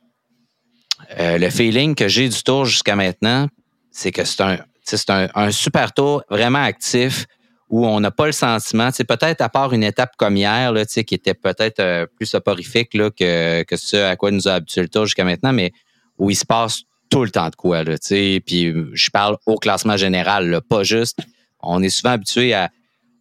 euh, 1.18 1.38
le 1.38 1.50
feeling 1.50 1.94
que 1.94 2.09
j'ai 2.09 2.28
du 2.28 2.42
tour 2.42 2.64
jusqu'à 2.64 2.96
maintenant, 2.96 3.48
c'est 3.90 4.12
que 4.12 4.24
c'est 4.24 4.42
un, 4.42 4.59
c'est 4.85 5.11
un, 5.11 5.50
super 5.50 5.92
tour 5.92 6.22
vraiment 6.31 6.62
actif 6.62 7.26
où 7.70 7.87
on 7.87 8.00
n'a 8.00 8.11
pas 8.11 8.26
le 8.26 8.33
sentiment, 8.33 8.90
c'est 8.92 9.04
peut-être 9.04 9.40
à 9.40 9.48
part 9.48 9.72
une 9.72 9.85
étape 9.85 10.12
comme 10.16 10.37
hier, 10.37 10.72
là, 10.72 10.85
qui 10.87 11.14
était 11.14 11.35
peut-être 11.35 11.81
euh, 11.81 12.07
plus 12.16 12.26
soporifique 12.26 12.94
là, 12.94 13.11
que, 13.11 13.62
que 13.64 13.76
ce 13.76 13.96
à 13.96 14.16
quoi 14.16 14.31
nous 14.31 14.48
a 14.48 14.54
habitué 14.54 14.83
le 14.83 14.88
tour 14.88 15.04
jusqu'à 15.04 15.24
maintenant, 15.24 15.52
mais 15.52 15.72
où 16.18 16.31
il 16.31 16.37
se 16.37 16.46
passe 16.46 16.83
tout 17.11 17.24
le 17.24 17.31
temps 17.31 17.48
de 17.48 17.57
quoi. 17.57 17.85
Là, 17.85 17.96
puis 18.00 18.74
je 18.92 19.11
parle 19.11 19.37
au 19.46 19.57
classement 19.57 19.96
général, 19.96 20.48
là, 20.48 20.61
pas 20.61 20.83
juste. 20.83 21.18
On 21.61 21.83
est 21.83 21.90
souvent 21.90 22.12
habitué 22.12 22.54
à 22.54 22.70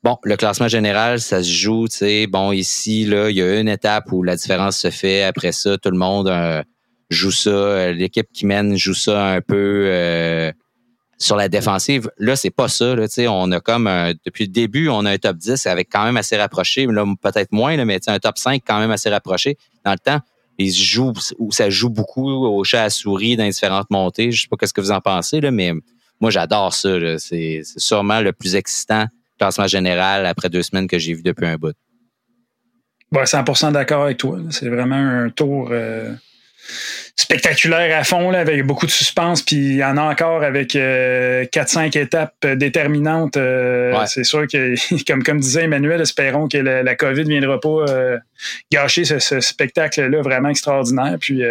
Bon, 0.04 0.18
le 0.24 0.38
classement 0.38 0.68
général, 0.68 1.20
ça 1.20 1.44
se 1.44 1.52
joue, 1.52 1.88
tu 1.88 1.98
sais. 1.98 2.28
Bon, 2.28 2.52
ici, 2.52 3.04
là, 3.06 3.30
il 3.30 3.36
y 3.36 3.42
a 3.42 3.60
une 3.60 3.68
étape 3.68 4.12
où 4.12 4.24
la 4.24 4.36
différence 4.36 4.78
se 4.78 4.92
fait. 4.92 5.24
Après 5.24 5.52
ça, 5.52 5.78
tout 5.78 5.90
le 5.90 5.98
monde 5.98 6.30
euh, 6.30 6.62
joue 7.10 7.32
ça. 7.32 7.92
L'équipe 7.92 8.28
qui 8.32 8.46
mène 8.46 8.78
joue 8.78 8.94
ça 8.94 9.26
un 9.26 9.42
peu 9.42 9.86
euh, 9.88 10.52
sur 11.18 11.36
la 11.36 11.50
défensive. 11.50 12.10
Là, 12.18 12.36
c'est 12.36 12.52
pas 12.52 12.68
ça. 12.68 12.96
Là, 12.96 13.08
on 13.30 13.52
a 13.52 13.60
comme 13.60 13.90
depuis 14.26 14.46
le 14.46 14.52
début, 14.52 14.90
on 14.90 15.06
a 15.06 15.12
un 15.12 15.18
top 15.18 15.38
10 15.38 15.66
avec 15.66 15.90
quand 15.92 16.04
même 16.04 16.18
assez 16.18 16.38
rapproché. 16.38 16.86
Là, 16.86 17.06
peut-être 17.22 17.52
moins, 17.52 17.76
là, 17.76 17.86
mais 17.86 18.00
un 18.08 18.20
top 18.20 18.38
5 18.38 18.62
quand 18.66 18.80
même 18.80 18.92
assez 18.92 19.10
rapproché. 19.10 19.58
Dans 19.84 19.92
le 19.92 20.00
temps, 20.00 20.20
ils 20.58 20.74
jouent 20.74 21.14
où 21.38 21.52
ça 21.52 21.70
joue 21.70 21.90
beaucoup 21.90 22.30
au 22.30 22.64
chat 22.64 22.84
à 22.84 22.90
souris 22.90 23.36
dans 23.36 23.44
les 23.44 23.52
différentes 23.52 23.90
montées. 23.90 24.32
Je 24.32 24.42
sais 24.42 24.48
pas 24.48 24.66
ce 24.66 24.74
que 24.74 24.82
vous 24.82 24.92
en 24.92 25.02
pensez, 25.02 25.42
là, 25.42 25.52
mais 25.52 25.74
moi, 26.20 26.32
j'adore 26.32 26.74
ça. 26.74 26.90
C'est 27.18 27.62
sûrement 27.64 28.22
le 28.22 28.34
plus 28.34 28.56
excitant 28.56 29.06
classement 29.38 29.68
général 29.68 30.26
après 30.26 30.50
deux 30.50 30.64
semaines 30.64 30.88
que 30.88 30.98
j'ai 30.98 31.14
vu 31.14 31.22
depuis 31.22 31.46
un 31.46 31.58
bout. 31.58 31.76
Ouais, 33.12 33.24
100% 33.24 33.72
d'accord 33.72 34.04
avec 34.04 34.18
toi. 34.18 34.40
C'est 34.50 34.68
vraiment 34.68 34.96
un 34.96 35.30
tour 35.30 35.70
euh, 35.72 36.14
spectaculaire 37.16 37.98
à 37.98 38.04
fond, 38.04 38.30
là, 38.30 38.40
avec 38.40 38.64
beaucoup 38.64 38.86
de 38.86 38.92
suspense. 38.92 39.42
Puis 39.42 39.56
il 39.56 39.76
y 39.78 39.84
en 39.84 39.98
a 39.98 40.02
encore 40.02 40.44
avec 40.44 40.74
4-5 40.74 40.78
euh, 40.78 42.02
étapes 42.02 42.46
déterminantes. 42.56 43.38
Euh, 43.38 43.94
c'est 44.08 44.24
sûr 44.24 44.48
que, 44.48 44.76
comme, 45.08 45.24
comme 45.24 45.40
disait 45.40 45.64
Emmanuel, 45.64 46.02
espérons 46.02 46.48
que 46.48 46.58
la, 46.58 46.96
COVID 46.96 47.24
ne 47.24 47.30
viendra 47.30 47.60
pas 47.60 47.86
gâcher 48.72 49.06
ce, 49.06 49.40
spectacle-là 49.40 50.22
vraiment 50.22 50.50
extraordinaire. 50.50 51.18
Puis. 51.20 51.44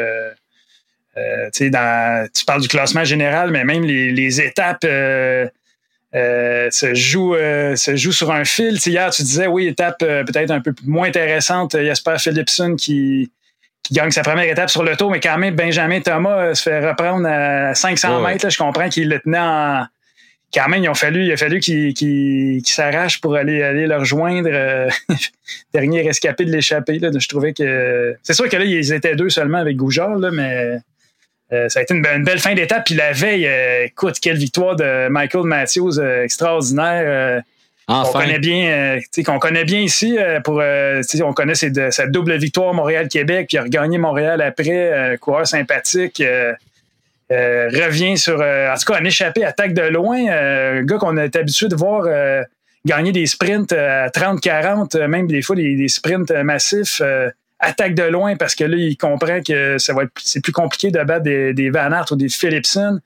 dans, 1.61 2.29
tu 2.35 2.45
parles 2.45 2.63
du 2.63 2.69
classement 2.69 3.05
général, 3.05 3.51
mais 3.51 3.65
même 3.65 3.85
les, 3.85 4.13
les 4.13 4.41
étapes 4.41 4.85
euh, 6.17 6.71
se, 6.71 6.95
joue, 6.95 7.35
euh, 7.35 7.77
se 7.77 7.95
joue 7.95 8.13
sur 8.13 8.31
un 8.31 8.45
fil. 8.45 8.79
hier, 8.87 9.11
tu 9.11 9.23
disais, 9.23 9.47
oui, 9.47 9.67
étape 9.67 10.03
euh, 10.03 10.25
peut-être 10.25 10.51
un 10.51 10.61
peu 10.61 10.73
moins 10.85 11.09
intéressante. 11.09 11.79
Jasper 11.79 12.17
Philipson 12.19 12.77
qui, 12.77 13.31
qui 13.87 13.95
gagne 13.95 14.11
sa 14.11 14.23
première 14.23 14.51
étape 14.51 14.71
sur 14.71 14.83
le 14.83 14.97
tour, 14.97 15.11
mais 15.11 15.21
quand 15.21 15.39
même, 15.39 15.55
Benjamin 15.55 16.01
Thomas 16.01 16.55
se 16.55 16.63
fait 16.63 16.87
reprendre 16.87 17.27
à 17.29 17.75
500 17.75 18.21
mètres. 18.21 18.51
je 18.51 18.59
comprends 18.59 18.89
qu'il 18.89 19.09
le 19.09 19.21
tenait 19.21 19.39
en. 19.39 19.85
Quand 20.55 20.69
même, 20.69 20.83
il 20.83 20.89
a 20.89 20.95
fallu, 20.95 21.25
il 21.25 21.33
a 21.33 21.37
fallu 21.37 21.61
qu'il 21.61 22.63
s'arrache 22.65 23.21
pour 23.21 23.37
aller, 23.37 23.63
aller 23.63 23.87
le 23.87 23.97
rejoindre. 23.97 24.49
dernier 25.75 26.03
rescapé 26.03 26.45
de 26.45 26.53
l'échappée. 26.53 27.01
Je 27.01 27.29
trouvais 27.29 27.53
que. 27.53 28.17
C'est 28.23 28.33
sûr 28.33 28.49
que 28.49 28.57
là, 28.57 28.65
ils 28.65 28.93
étaient 28.93 29.17
deux 29.17 29.29
seulement 29.29 29.59
avec 29.59 29.77
Goujard, 29.77 30.17
là, 30.17 30.31
mais 30.31 30.79
euh, 31.53 31.69
ça 31.69 31.81
a 31.81 31.83
été 31.83 31.95
une, 31.95 32.03
belle 32.03 32.39
fin 32.39 32.55
d'étape. 32.55 32.85
Puis 32.87 32.95
la 32.95 33.13
veille, 33.13 33.47
euh, 33.47 33.87
écoute, 33.87 34.19
quelle 34.21 34.37
victoire 34.37 34.77
de 34.77 35.09
Michael 35.09 35.45
Matthews 35.45 35.99
euh, 35.99 36.25
extraordinaire. 36.25 37.43
Enfin. 37.89 38.19
On 38.19 38.23
connaît 38.23 38.39
bien, 38.41 38.99
qu'on 39.25 39.39
connaît 39.39 39.65
bien 39.65 39.81
ici. 39.81 40.19
pour, 40.45 40.61
on 40.61 41.33
connaît 41.33 41.55
sa 41.55 42.07
double 42.07 42.37
victoire 42.37 42.75
Montréal-Québec, 42.75 43.47
puis 43.49 43.59
a 43.59 43.63
regagné 43.63 43.99
Montréal 43.99 44.41
après. 44.43 45.17
coureur 45.21 45.47
sympathique. 45.47 46.21
revient 47.31 48.19
sur, 48.19 48.41
en 48.41 48.75
tout 48.77 48.93
cas, 48.93 48.99
un 49.01 49.05
échappé, 49.05 49.45
attaque 49.45 49.73
de 49.73 49.83
loin. 49.83 50.19
un 50.19 50.83
gars 50.83 50.99
qu'on 50.99 51.17
est 51.17 51.37
habitué 51.37 51.69
de 51.69 51.77
voir 51.77 52.07
gagner 52.85 53.13
des 53.13 53.27
sprints 53.27 53.73
à 53.73 54.09
30-40, 54.09 55.07
même 55.07 55.29
des 55.29 55.43
fois 55.43 55.55
des 55.55 55.89
sprints 55.89 56.33
massifs 56.33 57.01
attaque 57.59 57.95
de 57.95 58.03
loin 58.03 58.37
parce 58.37 58.55
que 58.55 58.65
là, 58.65 58.77
il 58.77 58.97
comprend 58.97 59.41
que 59.43 59.79
ça 59.79 59.95
va 59.95 60.05
être 60.05 60.13
c'est 60.23 60.43
plus 60.43 60.53
compliqué 60.53 60.91
de 60.91 61.03
battre 61.03 61.23
des, 61.23 61.53
des 61.53 61.71
Van 61.71 61.93
Aert 61.93 62.07
ou 62.11 62.17
des 62.17 62.29
Philipson. 62.29 63.01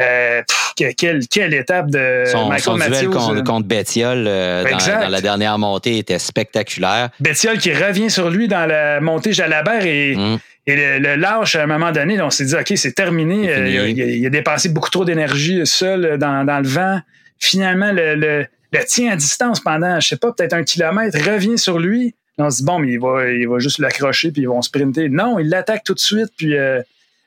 Euh, 0.00 0.42
quelle, 0.76 1.26
quelle, 1.28 1.52
étape 1.52 1.90
de 1.90 2.24
son, 2.26 2.48
Michael 2.48 2.62
son 2.62 2.88
duel 2.88 3.10
contre, 3.10 3.44
contre 3.44 3.66
Bettiol 3.66 4.24
euh, 4.26 4.64
dans, 4.64 5.08
la 5.08 5.20
dernière 5.20 5.58
montée 5.58 5.98
était 5.98 6.18
spectaculaire. 6.18 7.10
Bettiol 7.20 7.58
qui 7.58 7.72
revient 7.72 8.10
sur 8.10 8.30
lui 8.30 8.48
dans 8.48 8.66
la 8.66 9.00
montée 9.00 9.32
Jalabert 9.32 9.84
et, 9.84 10.16
mm. 10.16 10.38
et 10.66 10.98
le, 10.98 11.16
lâche 11.16 11.54
à 11.56 11.64
un 11.64 11.66
moment 11.66 11.92
donné. 11.92 12.20
On 12.22 12.30
s'est 12.30 12.46
dit, 12.46 12.54
OK, 12.54 12.72
c'est 12.76 12.94
terminé. 12.94 13.50
Euh, 13.50 13.88
il, 13.88 14.26
a, 14.26 14.30
dépensé 14.30 14.70
beaucoup 14.70 14.90
trop 14.90 15.04
d'énergie 15.04 15.60
seul 15.66 16.16
dans, 16.18 16.44
dans, 16.44 16.60
le 16.60 16.68
vent. 16.68 17.00
Finalement, 17.38 17.92
le, 17.92 18.14
le, 18.14 18.46
le, 18.72 18.84
tient 18.86 19.12
à 19.12 19.16
distance 19.16 19.60
pendant, 19.60 20.00
je 20.00 20.08
sais 20.08 20.16
pas, 20.16 20.32
peut-être 20.32 20.54
un 20.54 20.64
kilomètre, 20.64 21.18
revient 21.18 21.58
sur 21.58 21.78
lui 21.78 22.14
on 22.42 22.50
se 22.50 22.58
dit, 22.58 22.64
bon, 22.64 22.78
mais 22.78 22.92
il 22.92 23.00
va, 23.00 23.30
il 23.30 23.48
va 23.48 23.58
juste 23.58 23.78
l'accrocher, 23.78 24.30
puis 24.30 24.42
ils 24.42 24.48
vont 24.48 24.62
sprinter. 24.62 25.08
Non, 25.08 25.38
il 25.38 25.48
l'attaque 25.48 25.84
tout 25.84 25.94
de 25.94 26.00
suite, 26.00 26.30
puis 26.36 26.56
euh, 26.56 26.80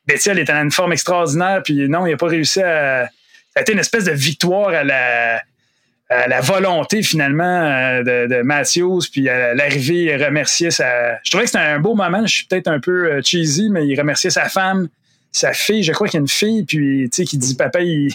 Bettiel 0.05 0.39
est 0.39 0.49
en 0.49 0.63
une 0.63 0.71
forme 0.71 0.93
extraordinaire, 0.93 1.61
puis 1.63 1.87
non, 1.87 2.05
il 2.05 2.11
n'a 2.11 2.17
pas 2.17 2.27
réussi 2.27 2.61
à. 2.61 3.05
Ça 3.53 3.59
a 3.59 3.61
été 3.61 3.73
une 3.73 3.79
espèce 3.79 4.05
de 4.05 4.11
victoire 4.11 4.69
à 4.69 4.83
la, 4.83 5.41
à 6.09 6.27
la 6.27 6.41
volonté, 6.41 7.03
finalement, 7.03 7.43
euh, 7.43 7.99
de, 7.99 8.27
de 8.27 9.09
puis 9.11 9.29
à 9.29 9.53
l'arrivée, 9.53 10.05
il 10.05 10.23
remerciait 10.23 10.71
sa. 10.71 11.19
Je 11.23 11.29
trouvais 11.29 11.45
que 11.45 11.51
c'était 11.51 11.63
un 11.63 11.79
beau 11.79 11.95
moment, 11.95 12.25
je 12.25 12.33
suis 12.33 12.45
peut-être 12.45 12.67
un 12.67 12.79
peu 12.79 13.11
euh, 13.11 13.21
cheesy, 13.23 13.69
mais 13.69 13.87
il 13.87 13.97
remerciait 13.97 14.31
sa 14.31 14.49
femme, 14.49 14.87
sa 15.31 15.53
fille, 15.53 15.83
je 15.83 15.91
crois 15.91 16.07
qu'il 16.07 16.17
y 16.17 16.21
a 16.21 16.21
une 16.21 16.27
fille, 16.27 16.63
puis, 16.63 17.09
tu 17.11 17.17
sais, 17.17 17.25
qui 17.25 17.37
dit, 17.37 17.55
papa, 17.55 17.81
il, 17.81 18.11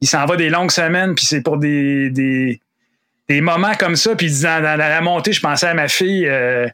il 0.00 0.08
s'en 0.08 0.24
va 0.24 0.36
des 0.36 0.48
longues 0.48 0.70
semaines, 0.70 1.14
puis 1.14 1.26
c'est 1.26 1.42
pour 1.42 1.58
des, 1.58 2.10
des 2.10 2.60
des 3.30 3.40
moments 3.40 3.74
comme 3.78 3.94
ça, 3.94 4.16
puis 4.16 4.40
dans, 4.42 4.60
la 4.60 5.00
montée, 5.00 5.32
je 5.32 5.40
pensais 5.40 5.68
à 5.68 5.74
ma 5.74 5.86
fille. 5.86 6.26
Euh, 6.26 6.66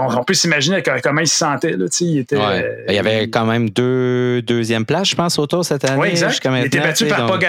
on, 0.00 0.24
peut 0.24 0.34
s'imaginer 0.34 0.82
comment 1.02 1.20
il 1.20 1.26
se 1.26 1.36
sentait. 1.36 1.72
Là, 1.72 1.86
il, 2.00 2.18
était, 2.18 2.36
euh, 2.38 2.84
il 2.88 2.94
y 2.94 2.98
avait 2.98 3.28
quand 3.28 3.44
même 3.44 3.70
deux 3.70 4.42
deuxième 4.42 4.84
place, 4.84 5.08
je 5.08 5.16
pense, 5.16 5.38
autour 5.38 5.64
cette 5.64 5.84
année. 5.84 6.00
Oui, 6.00 6.08
exact. 6.08 6.40
il 6.44 6.66
était 6.66 6.80
battu 6.80 7.06
par 7.06 7.26
donc... 7.26 7.42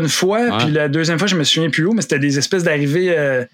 une 0.00 0.08
fois, 0.08 0.58
puis 0.58 0.70
la 0.70 0.88
deuxième 0.88 1.18
fois, 1.18 1.26
je 1.26 1.36
me 1.36 1.44
souviens 1.44 1.70
plus 1.70 1.86
où, 1.86 1.92
mais 1.92 2.02
c'était 2.02 2.18
des 2.18 2.38
espèces 2.38 2.64
d'arrivées, 2.64 3.16
euh, 3.16 3.44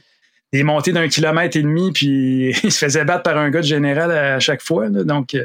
des 0.53 0.63
montées 0.65 0.93
d'un 0.93 1.09
kilomètre 1.09 1.57
et 1.57 1.63
demi, 1.63 1.93
puis 1.93 2.55
il 2.65 2.73
se 2.73 2.85
faisait 2.85 3.05
battre 3.05 3.23
par 3.23 3.39
un 3.39 3.51
gars 3.51 3.61
de 3.61 3.67
général 3.67 4.11
à 4.11 4.41
chaque 4.41 4.63
fois. 4.63 4.89
donc, 4.89 5.37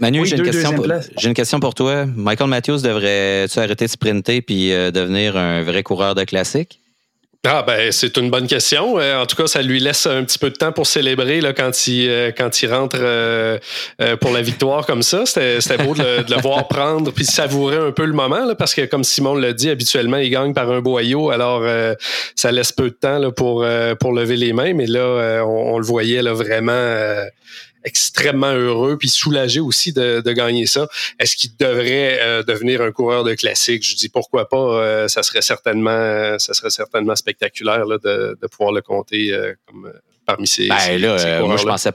Manu, 0.00 0.26
j'ai, 0.26 0.36
une 0.36 0.42
question 0.42 0.72
pour, 0.72 0.86
j'ai 1.16 1.28
une 1.28 1.34
question 1.34 1.60
pour 1.60 1.74
toi. 1.74 2.06
Michael 2.06 2.48
Matthews 2.48 2.80
devrait-tu 2.82 3.58
arrêter 3.58 3.86
de 3.86 3.90
sprinter 3.90 4.42
puis 4.42 4.70
devenir 4.70 5.36
un 5.36 5.62
vrai 5.62 5.82
coureur 5.82 6.14
de 6.14 6.24
classique? 6.24 6.80
Ah 7.44 7.62
ben 7.64 7.92
c'est 7.92 8.16
une 8.16 8.30
bonne 8.30 8.46
question. 8.46 8.98
Euh, 8.98 9.22
en 9.22 9.26
tout 9.26 9.36
cas, 9.36 9.46
ça 9.46 9.62
lui 9.62 9.78
laisse 9.78 10.06
un 10.06 10.24
petit 10.24 10.38
peu 10.38 10.50
de 10.50 10.56
temps 10.56 10.72
pour 10.72 10.86
célébrer 10.86 11.40
là, 11.40 11.52
quand 11.52 11.86
il 11.86 12.08
euh, 12.08 12.32
quand 12.36 12.62
il 12.62 12.72
rentre 12.72 12.98
euh, 13.00 13.58
pour 14.20 14.32
la 14.32 14.42
victoire 14.42 14.84
comme 14.84 15.02
ça. 15.02 15.26
C'était 15.26 15.78
beau 15.78 15.94
de 15.94 16.24
le, 16.28 16.40
voir 16.40 16.66
prendre 16.68 17.12
puis 17.12 17.24
savourer 17.24 17.76
un 17.76 17.92
peu 17.92 18.04
le 18.04 18.14
moment 18.14 18.54
parce 18.58 18.74
que 18.74 18.82
comme 18.86 19.04
Simon 19.04 19.36
l'a 19.36 19.52
dit, 19.52 19.70
habituellement 19.70 20.16
il 20.16 20.30
gagne 20.30 20.54
par 20.54 20.70
un 20.70 20.80
boyau, 20.80 21.30
alors 21.30 21.62
ça 22.34 22.50
laisse 22.50 22.72
peu 22.72 22.90
de 22.90 22.96
temps 22.96 23.18
là, 23.18 23.30
pour 23.30 23.64
pour 24.00 24.12
lever 24.12 24.36
les 24.36 24.52
mains. 24.52 24.74
Mais 24.74 24.86
là, 24.86 25.42
on, 25.44 25.74
on, 25.74 25.78
le 25.78 25.86
voyait 25.86 26.22
là, 26.22 26.32
vraiment 26.32 27.22
extrêmement 27.86 28.52
heureux 28.52 28.98
puis 28.98 29.08
soulagé 29.08 29.60
aussi 29.60 29.92
de, 29.92 30.20
gagner 30.32 30.66
ça. 30.66 30.88
Est-ce 31.18 31.36
qu'il 31.36 31.56
devrait 31.56 32.18
euh, 32.20 32.42
devenir 32.42 32.82
un 32.82 32.90
coureur 32.90 33.24
de 33.24 33.32
classique? 33.34 33.88
Je 33.88 33.96
dis 33.96 34.08
pourquoi 34.10 34.48
pas. 34.48 34.56
Euh, 34.56 35.08
ça 35.08 35.22
serait 35.22 35.40
certainement, 35.40 36.38
ça 36.38 36.52
serait 36.52 36.70
certainement 36.70 37.16
spectaculaire 37.16 37.86
de, 37.86 38.36
pouvoir 38.50 38.72
le 38.72 38.82
compter 38.82 39.32
euh, 39.32 39.54
comme 39.66 39.90
parmi 40.26 40.46
ces. 40.46 40.68
Ben 40.68 41.00
là, 41.00 41.40
moi 41.42 41.56
je 41.56 41.64
pensais. 41.64 41.92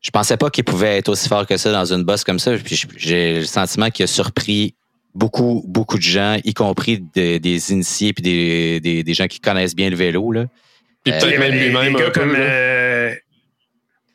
Je 0.00 0.10
pensais 0.10 0.36
pas 0.36 0.50
qu'il 0.50 0.64
pouvait 0.64 0.98
être 0.98 1.08
aussi 1.10 1.28
fort 1.28 1.46
que 1.46 1.56
ça 1.56 1.70
dans 1.70 1.92
une 1.92 2.02
bosse 2.02 2.24
comme 2.24 2.40
ça. 2.40 2.56
Puis 2.56 2.82
j'ai 2.96 3.40
le 3.40 3.44
sentiment 3.44 3.90
qu'il 3.90 4.02
a 4.04 4.08
surpris 4.08 4.74
beaucoup, 5.14 5.62
beaucoup 5.66 5.96
de 5.96 6.02
gens, 6.02 6.38
y 6.44 6.54
compris 6.54 6.98
des 6.98 7.72
initiés 7.72 8.12
puis 8.12 8.22
des, 8.22 9.02
des, 9.02 9.14
gens 9.14 9.28
qui 9.28 9.38
connaissent 9.38 9.76
bien 9.76 9.90
le 9.90 9.96
vélo. 9.96 10.32
Là. 10.32 10.46
Puis 11.04 11.12
peut-être 11.12 11.38
même 11.38 11.54
lui-même. 11.54 12.12
comme 12.12 12.36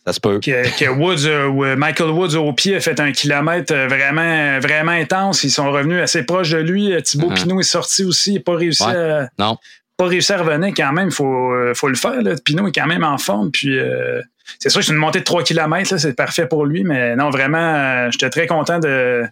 ça 0.08 0.14
se 0.14 0.20
peut. 0.22 0.40
Que, 0.40 0.88
Woods, 0.88 1.26
euh, 1.26 1.76
Michael 1.76 2.12
Woods 2.12 2.36
au 2.36 2.54
pied 2.54 2.78
a 2.78 2.80
fait 2.80 2.98
un 3.02 3.12
kilomètre 3.12 3.74
euh, 3.74 3.88
vraiment, 3.88 4.58
vraiment 4.60 4.94
intense. 4.94 5.44
Ils 5.44 5.52
sont 5.52 5.70
revenus 5.70 6.02
assez 6.02 6.24
proches 6.24 6.52
de 6.52 6.60
lui. 6.60 6.94
Euh, 6.94 7.02
Thibaut 7.02 7.30
uh-huh. 7.30 7.44
Pinot 7.44 7.60
est 7.60 7.64
sorti 7.64 8.06
aussi. 8.06 8.32
Il 8.32 8.36
n'a 8.36 8.40
pas 8.40 8.56
réussi 8.56 8.84
à. 8.84 9.28
Non. 9.38 9.58
Pas 9.98 10.06
réussi 10.06 10.32
à 10.32 10.38
revenir 10.38 10.74
quand 10.78 10.94
même. 10.94 11.10
Il 11.10 11.14
faut, 11.14 11.52
faut 11.74 11.90
le 11.90 11.96
faire. 11.96 12.22
Là. 12.22 12.36
Pinot 12.46 12.68
est 12.68 12.72
quand 12.72 12.88
même 12.88 13.04
en 13.04 13.18
forme. 13.18 13.52
Puis 13.52 13.78
c'est 14.60 14.70
sûr 14.70 14.80
que 14.80 14.86
c'est 14.86 14.94
une 14.94 15.00
montée 15.00 15.20
de 15.20 15.24
3 15.26 15.44
km. 15.44 15.98
C'est 15.98 16.14
parfait 16.14 16.46
pour 16.46 16.66
lui. 16.66 16.86
Mais 16.86 17.16
non, 17.18 17.30
vraiment, 17.30 18.10
j'étais 18.12 18.30
très 18.30 18.48
content 18.48 18.80
de, 18.80 19.24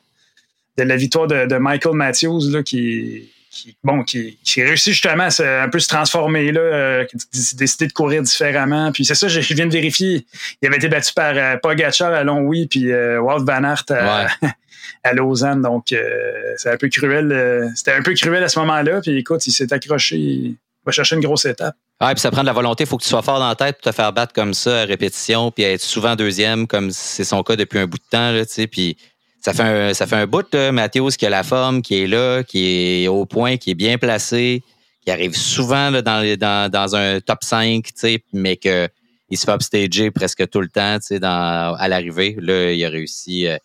de 0.78 0.84
la 0.84 0.98
victoire 0.98 1.28
de, 1.28 1.46
de 1.46 1.56
Michael 1.56 1.94
Matthews 1.94 2.50
là, 2.52 2.64
qui 2.64 3.30
qui, 3.56 3.78
bon, 3.84 4.04
qui, 4.04 4.38
qui 4.44 4.62
réussit 4.62 4.94
justement 4.94 5.30
à 5.40 5.64
un 5.64 5.70
peu 5.70 5.80
se 5.80 5.88
transformer, 5.88 6.52
là, 6.52 6.60
euh, 6.60 7.06
qui 7.06 7.16
a 7.16 7.20
décidé 7.58 7.88
de 7.88 7.94
courir 7.94 8.22
différemment. 8.22 8.92
Puis 8.92 9.06
c'est 9.06 9.16
ça, 9.16 9.28
je, 9.28 9.40
viens 9.54 9.66
de 9.66 9.72
vérifier. 9.72 10.26
Il 10.62 10.68
avait 10.68 10.78
été 10.78 10.90
battu 10.90 11.14
par 11.14 11.34
euh, 11.36 11.58
Pogacar 11.58 12.14
à 12.14 12.24
Longwy, 12.24 12.68
puis 12.68 12.92
euh, 12.92 13.22
Walt 13.22 13.46
Van 13.46 13.64
Aert 13.64 13.86
à, 15.04 15.14
Lausanne. 15.14 15.62
Donc, 15.62 15.94
euh, 15.94 16.54
c'est 16.58 16.72
un 16.72 16.78
peu 16.78 16.90
cruel. 16.90 17.72
C'était 17.76 17.94
un 17.94 18.02
peu 18.02 18.14
cruel 18.14 18.44
à 18.44 18.50
ce 18.50 18.60
moment-là. 18.60 19.00
Puis 19.02 19.18
écoute, 19.18 19.48
il 19.48 19.52
s'est 19.52 19.72
accroché. 19.72 20.18
Il 20.18 20.58
va 20.86 20.92
chercher 20.92 21.16
une 21.16 21.22
grosse 21.24 21.46
étape. 21.46 21.76
Ouais, 22.02 22.12
puis 22.14 22.20
ça 22.20 22.30
prend 22.30 22.42
de 22.42 22.48
la 22.48 22.54
volonté. 22.54 22.84
Il 22.84 22.88
faut 22.88 22.98
que 22.98 23.04
tu 23.04 23.10
sois 23.10 23.22
fort 23.22 23.40
dans 23.40 23.48
la 23.48 23.56
tête 23.56 23.78
pour 23.82 23.92
te 23.92 23.96
faire 23.96 24.12
battre 24.12 24.34
comme 24.34 24.54
ça 24.54 24.82
à 24.82 24.86
répétition, 24.86 25.50
puis 25.50 25.64
être 25.64 25.82
souvent 25.82 26.18
deuxième, 26.18 26.68
comme 26.68 26.92
c'est 26.92 27.24
son 27.24 27.42
cas 27.42 27.56
depuis 27.56 27.80
un 27.80 27.88
bout 27.88 27.98
de 27.98 28.10
temps. 28.10 28.32
Là, 28.32 28.44
puis 28.70 28.98
ça 29.46 29.54
fait 29.54 29.62
un, 29.62 29.94
ça 29.94 30.08
fait 30.08 30.16
un 30.16 30.26
bout, 30.26 30.52
là, 30.54 30.72
Mathéos 30.72 31.10
qui 31.10 31.24
a 31.28 31.30
la 31.30 31.44
forme, 31.44 31.84
qui 31.84 32.02
est 32.02 32.08
là, 32.08 32.42
qui 32.42 33.04
est 33.04 33.08
au 33.08 33.28
point, 33.28 33.58
qui 33.58 33.70
est 33.70 33.76
bien 33.76 34.00
placé, 34.00 34.64
qui 35.04 35.12
arrive 35.12 35.36
souvent 35.38 35.92
là, 35.92 36.02
dans, 36.02 36.36
dans, 36.36 36.72
dans 36.72 36.96
un 36.96 37.20
top 37.20 37.44
5, 37.44 37.88
mais 38.34 38.58
que 38.58 38.90
il 39.30 39.38
se 39.38 39.46
fait 39.46 39.52
upstager 39.54 40.10
presque 40.10 40.50
tout 40.50 40.62
le 40.62 40.68
temps 40.68 40.98
dans, 41.22 41.76
à 41.78 41.88
l'arrivée. 41.88 42.36
Là, 42.40 42.72
il 42.72 42.84
a 42.84 42.90
réussi 42.90 43.46
euh, 43.46 43.58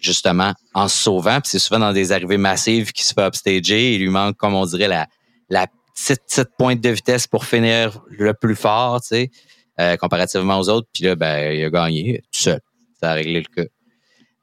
justement 0.00 0.52
en 0.74 0.88
se 0.88 1.00
sauvant. 1.00 1.40
Puis 1.40 1.50
c'est 1.50 1.58
souvent 1.60 1.78
dans 1.78 1.92
des 1.92 2.10
arrivées 2.10 2.36
massives 2.36 2.90
qu'il 2.90 3.04
se 3.04 3.14
fait 3.14 3.24
upstager. 3.24 3.94
Il 3.94 4.00
lui 4.00 4.08
manque, 4.08 4.36
comme 4.36 4.54
on 4.54 4.66
dirait, 4.66 4.88
la, 4.88 5.06
la 5.48 5.68
petite, 5.94 6.22
petite 6.26 6.50
pointe 6.58 6.80
de 6.80 6.88
vitesse 6.88 7.28
pour 7.28 7.44
finir 7.44 8.00
le 8.08 8.34
plus 8.34 8.56
fort, 8.56 9.00
euh, 9.12 9.96
comparativement 9.96 10.58
aux 10.58 10.68
autres. 10.68 10.88
Puis 10.92 11.04
là, 11.04 11.14
ben, 11.14 11.52
il 11.52 11.64
a 11.64 11.70
gagné 11.70 12.18
tout 12.32 12.40
seul. 12.40 12.60
Ça 13.00 13.12
a 13.12 13.14
réglé 13.14 13.44
le 13.48 13.62
cas. 13.62 13.68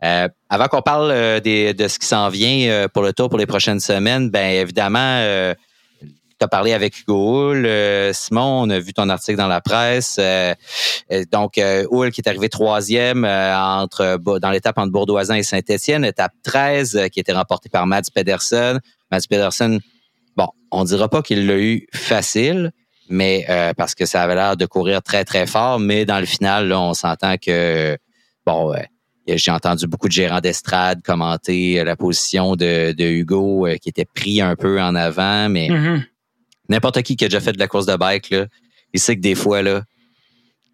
Euh, 0.04 0.28
avant 0.50 0.68
qu'on 0.68 0.82
parle 0.82 1.10
euh, 1.12 1.40
de 1.40 1.88
ce 1.88 1.98
qui 1.98 2.06
s'en 2.06 2.30
vient 2.30 2.70
euh, 2.70 2.88
pour 2.88 3.02
le 3.02 3.14
tour 3.14 3.30
pour 3.30 3.40
les 3.40 3.48
prochaines 3.48 3.80
semaines, 3.80 4.30
ben 4.30 4.48
évidemment, 4.48 5.22
tu 6.40 6.44
as 6.44 6.48
parlé 6.48 6.74
avec 6.74 7.00
Hugo 7.00 7.52
Hull. 7.52 7.68
Simon, 8.14 8.62
on 8.62 8.70
a 8.70 8.80
vu 8.80 8.94
ton 8.94 9.10
article 9.10 9.38
dans 9.38 9.48
la 9.48 9.62
presse. 9.62 10.20
donc, 11.32 11.58
Hull 11.58 12.12
qui 12.12 12.22
est 12.22 12.30
arrivé 12.30 12.48
troisième 12.48 13.26
entre 13.26 14.20
dans 14.40 14.52
l'étape 14.52 14.78
entre 14.78 14.92
Bourdoisin 14.92 15.36
et 15.36 15.44
Saint-Étienne, 15.44 16.06
étape 16.06 16.34
13 16.44 17.08
qui 17.12 17.20
était 17.20 17.34
remportée 17.34 17.70
par 17.70 17.88
Mads 17.88 18.12
Pedersen. 18.14 18.80
Mads 19.12 19.22
Pedersen, 19.28 19.80
bon, 20.36 20.48
on 20.70 20.84
dira 20.84 21.10
pas 21.10 21.24
qu'il 21.24 21.48
l'a 21.48 21.58
eu 21.58 21.88
facile, 21.92 22.72
mais 23.10 23.48
parce 23.76 23.96
que 23.96 24.06
ça 24.06 24.22
avait 24.22 24.36
l'air 24.36 24.58
de 24.58 24.68
courir 24.68 25.02
très, 25.02 25.26
très 25.26 25.48
fort, 25.48 25.80
mais 25.80 26.06
dans 26.06 26.20
le 26.20 26.28
final, 26.28 26.68
là, 26.68 26.80
on 26.80 26.94
s'entend 26.94 27.38
que, 27.38 27.98
bon, 28.46 28.76
j'ai 29.36 29.52
entendu 29.52 29.88
beaucoup 29.88 30.08
de 30.08 30.14
gérants 30.14 30.40
d'estrade 30.40 31.02
commenter 31.04 31.80
euh, 31.80 31.84
la 31.84 31.96
position 31.96 32.56
de, 32.56 32.96
Hugo 32.98 33.68
euh, 33.68 33.76
qui 33.78 33.90
était 33.90 34.06
pris 34.06 34.42
un 34.42 34.56
peu 34.56 34.82
en 34.82 34.96
avant, 34.96 35.50
mais 35.50 35.68
mm-hmm. 35.68 36.04
n'importe 36.70 37.02
qui 37.02 37.16
qui 37.16 37.26
a 37.26 37.28
déjà 37.28 37.42
fait 37.42 37.54
de 37.54 37.60
la 37.60 37.68
course 37.68 37.86
de 37.86 37.96
bike, 37.96 38.30
là, 38.30 38.46
il 38.94 39.00
sait 39.00 39.16
que 39.16 39.22
des 39.22 39.36
fois, 39.36 39.62
là, 39.62 39.84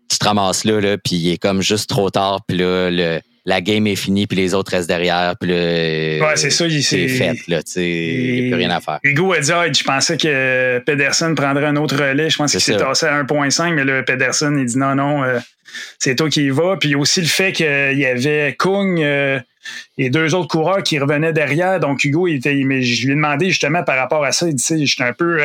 tu 0.09 0.17
te 0.17 0.25
ramasses 0.25 0.65
là, 0.65 0.79
là 0.79 0.97
puis 0.97 1.15
il 1.15 1.29
est 1.31 1.37
comme 1.37 1.61
juste 1.61 1.89
trop 1.89 2.09
tard, 2.09 2.41
puis 2.47 2.57
là, 2.57 2.89
le, 2.91 3.21
la 3.45 3.59
game 3.59 3.87
est 3.87 3.95
finie, 3.95 4.25
puis 4.25 4.37
les 4.37 4.53
autres 4.53 4.71
restent 4.71 4.87
derrière, 4.87 5.35
puis 5.37 5.49
là, 5.49 5.55
ouais, 5.55 6.35
c'est 6.35 6.49
ça, 6.49 6.65
c'est 6.69 7.07
fait, 7.09 7.35
là, 7.47 7.61
tu 7.61 7.71
sais, 7.73 7.89
il 7.89 8.33
n'y 8.33 8.47
a 8.47 8.51
plus 8.51 8.55
rien 8.55 8.69
à 8.69 8.79
faire. 8.79 8.99
Hugo 9.03 9.33
a 9.33 9.39
dit, 9.39 9.51
ah, 9.51 9.65
je 9.71 9.83
pensais 9.83 10.15
que 10.15 10.79
Pedersen 10.85 11.35
prendrait 11.35 11.65
un 11.65 11.75
autre 11.75 11.97
relais, 11.97 12.29
je 12.29 12.37
pense 12.37 12.51
qu'il 12.51 12.61
s'est 12.61 12.77
tassé 12.77 13.05
à 13.05 13.21
1.5, 13.21 13.73
mais 13.73 13.83
là, 13.83 14.01
Pedersen, 14.03 14.57
il 14.57 14.65
dit 14.65 14.77
non, 14.77 14.95
non, 14.95 15.23
euh, 15.23 15.39
c'est 15.99 16.15
toi 16.15 16.29
qui 16.29 16.45
y 16.45 16.49
vas. 16.49 16.77
Puis 16.77 16.95
aussi 16.95 17.21
le 17.21 17.27
fait 17.27 17.51
qu'il 17.51 17.97
y 17.97 18.05
avait 18.05 18.55
Kung 18.57 19.01
euh, 19.01 19.39
et 19.97 20.09
deux 20.09 20.35
autres 20.35 20.47
coureurs 20.47 20.83
qui 20.83 20.97
revenaient 20.99 21.33
derrière, 21.33 21.79
donc 21.79 22.03
Hugo, 22.03 22.27
il 22.27 22.35
était, 22.35 22.53
mais 22.65 22.81
je 22.81 23.05
lui 23.05 23.13
ai 23.13 23.15
demandé 23.15 23.49
justement 23.49 23.83
par 23.83 23.97
rapport 23.97 24.23
à 24.23 24.31
ça, 24.31 24.47
il 24.47 24.55
dit, 24.55 24.85
j'étais 24.85 25.03
un 25.03 25.13
peu... 25.13 25.43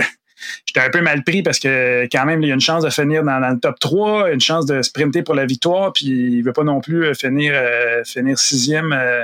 j'étais 0.66 0.80
un 0.80 0.90
peu 0.90 1.00
mal 1.00 1.24
pris 1.24 1.42
parce 1.42 1.58
que 1.58 2.08
quand 2.10 2.24
même, 2.24 2.42
il 2.42 2.48
y 2.48 2.50
a 2.50 2.54
une 2.54 2.60
chance 2.60 2.84
de 2.84 2.90
finir 2.90 3.22
dans, 3.22 3.38
le 3.38 3.58
top 3.58 3.78
3, 3.78 4.32
une 4.32 4.40
chance 4.40 4.66
de 4.66 4.82
sprinter 4.82 5.22
pour 5.22 5.34
la 5.34 5.46
victoire, 5.46 5.92
puis 5.92 6.06
il 6.06 6.42
veut 6.42 6.52
pas 6.52 6.64
non 6.64 6.80
plus 6.80 7.06
euh, 7.06 7.14
finir, 7.14 7.52
euh, 7.54 8.02
finir 8.04 8.38
sixième 8.38 8.92
euh, 8.92 9.22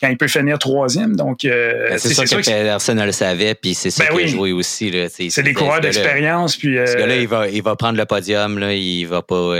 quand 0.00 0.08
il 0.08 0.16
peut 0.16 0.28
finir 0.28 0.58
troisième. 0.58 1.16
Donc, 1.16 1.40
ben, 1.44 1.98
c'est 1.98 2.14
ça 2.14 2.24
que, 2.24 2.44
personne 2.44 2.98
ne 2.98 3.06
le 3.06 3.12
savait, 3.12 3.54
puis 3.54 3.74
c'est 3.74 3.90
ça 3.90 4.04
ben 4.04 4.16
qu'il 4.16 4.24
a 4.24 4.26
joué 4.26 4.52
aussi. 4.52 4.92
C'est 5.08 5.42
des 5.42 5.54
coureurs 5.54 5.80
d'expérience. 5.80 6.56
Puis, 6.56 6.76
ce 6.76 6.96
gars-là, 6.96 7.16
il 7.16 7.28
va, 7.28 7.48
il 7.48 7.62
va 7.62 7.76
prendre 7.76 7.98
le 7.98 8.04
podium, 8.04 8.58
là, 8.58 8.74
il 8.74 9.04
va 9.04 9.22
pas 9.22 9.54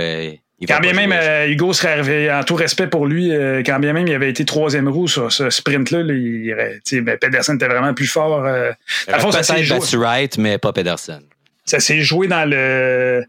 quand 0.67 0.79
bien 0.79 0.93
même 0.93 1.11
euh, 1.11 1.47
Hugo 1.47 1.73
serait 1.73 1.99
arrivé, 1.99 2.31
en 2.31 2.43
tout 2.43 2.55
respect 2.55 2.87
pour 2.87 3.05
lui, 3.05 3.31
euh, 3.31 3.61
quand 3.65 3.79
bien 3.79 3.91
même 3.91 4.07
il 4.07 4.13
avait 4.13 4.29
été 4.29 4.45
troisième 4.45 4.87
roue 4.87 5.07
sur 5.07 5.31
ce 5.31 5.49
sprint-là, 5.49 6.03
ben, 6.03 7.17
Pedersen 7.17 7.55
était 7.55 7.67
vraiment 7.67 7.93
plus 7.93 8.07
fort. 8.07 8.45
Euh, 8.45 8.71
peut-être 9.05 9.97
Wright, 9.97 10.37
mais 10.37 10.57
pas 10.57 10.71
Pedersen. 10.71 11.21
Ça 11.65 11.79
s'est 11.79 12.01
joué 12.01 12.27
dans 12.27 12.49
le 12.49 13.23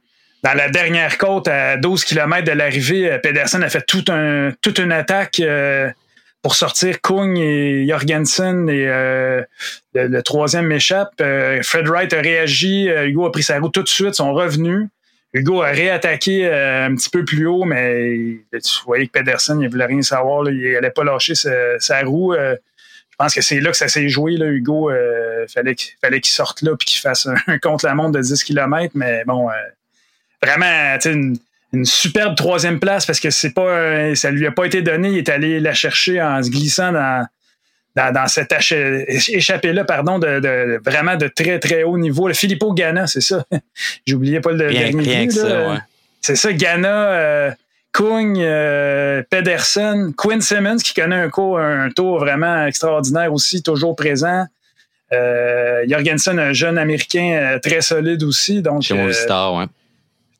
dans 0.44 0.54
la 0.54 0.68
dernière 0.68 1.18
côte 1.18 1.48
à 1.48 1.76
12 1.76 2.04
km 2.04 2.44
de 2.44 2.52
l'arrivée. 2.52 3.18
Pedersen 3.20 3.64
a 3.64 3.70
fait 3.70 3.84
tout 3.84 4.04
un, 4.08 4.52
toute 4.62 4.78
une 4.78 4.92
attaque 4.92 5.42
pour 6.42 6.54
sortir 6.54 7.00
Kung 7.00 7.36
et 7.36 7.88
Jorgensen 7.88 8.68
et 8.68 8.86
le, 9.94 10.20
troisième 10.22 10.66
m'échappe. 10.66 11.20
Fred 11.62 11.88
Wright 11.88 12.12
a 12.12 12.20
réagi. 12.20 12.86
Hugo 12.86 13.26
a 13.26 13.32
pris 13.32 13.42
sa 13.42 13.58
route 13.58 13.74
tout 13.74 13.82
de 13.82 13.88
suite, 13.88 14.14
sont 14.14 14.32
revenus. 14.32 14.86
Hugo 15.36 15.60
a 15.60 15.68
réattaqué 15.68 16.46
euh, 16.46 16.86
un 16.86 16.94
petit 16.94 17.10
peu 17.10 17.22
plus 17.24 17.46
haut, 17.46 17.64
mais 17.64 18.38
tu 18.52 18.84
voyais 18.86 19.06
que 19.06 19.12
Pedersen, 19.12 19.60
il 19.60 19.68
voulait 19.68 19.84
rien 19.84 20.00
savoir. 20.00 20.48
il 20.48 20.72
n'allait 20.72 20.90
pas 20.90 21.04
lâcher 21.04 21.34
sa, 21.34 22.00
roue. 22.04 22.32
Euh, 22.32 22.56
je 23.10 23.16
pense 23.18 23.34
que 23.34 23.42
c'est 23.42 23.60
là 23.60 23.70
que 23.70 23.76
ça 23.76 23.88
s'est 23.88 24.08
joué. 24.08 24.38
Là, 24.38 24.46
Hugo, 24.46 24.90
euh, 24.90 25.46
fallait 25.48 25.74
qu'il 25.74 26.24
sorte 26.24 26.62
là 26.62 26.72
et 26.72 26.84
qu'il 26.84 27.00
fasse 27.00 27.28
un, 27.46 27.58
contre-la-montre 27.58 28.12
de 28.12 28.22
10 28.22 28.44
km. 28.44 28.92
Mais 28.94 29.24
bon, 29.26 29.48
vraiment, 30.42 30.98
une, 31.04 31.36
une, 31.74 31.84
superbe 31.84 32.34
troisième 32.34 32.80
place 32.80 33.04
parce 33.04 33.20
que 33.20 33.28
c'est 33.28 33.52
pas, 33.52 34.14
ça 34.14 34.30
lui 34.30 34.46
a 34.46 34.52
pas 34.52 34.64
été 34.64 34.80
donné. 34.80 35.10
Il 35.10 35.18
est 35.18 35.28
allé 35.28 35.60
la 35.60 35.74
chercher 35.74 36.22
en 36.22 36.42
se 36.42 36.48
glissant 36.48 36.92
dans, 36.92 37.26
dans, 37.96 38.28
cette 38.28 38.54
échappée-là, 39.08 39.84
pardon, 39.84 40.18
de, 40.18 40.80
vraiment 40.84 41.16
de 41.16 41.28
très, 41.28 41.58
très 41.58 41.82
haut 41.82 41.96
niveau. 41.96 42.28
Le 42.28 42.34
Filippo 42.34 42.72
Ghana, 42.74 43.06
c'est 43.06 43.22
ça. 43.22 43.44
J'oubliais 44.06 44.40
pas 44.40 44.52
le 44.52 44.58
dernier 44.58 45.28
C'est 46.20 46.36
ça, 46.36 46.52
Ghana, 46.52 47.10
euh, 47.12 47.50
Kung, 47.92 48.38
euh, 48.38 49.22
Pedersen, 49.30 50.12
Quinn 50.14 50.42
Simmons, 50.42 50.76
qui 50.76 50.92
connaît 50.92 51.16
un, 51.16 51.30
cours, 51.30 51.58
un 51.58 51.88
tour 51.90 52.18
vraiment 52.18 52.66
extraordinaire 52.66 53.32
aussi, 53.32 53.62
toujours 53.62 53.96
présent. 53.96 54.44
Euh, 55.12 55.84
Jorgensen, 55.88 56.38
un 56.38 56.52
jeune 56.52 56.76
Américain 56.76 57.58
très 57.62 57.80
solide 57.80 58.22
aussi. 58.24 58.60
Donc, 58.60 58.82
Chez 58.82 59.12
Star, 59.14 59.54
ouais. 59.54 59.66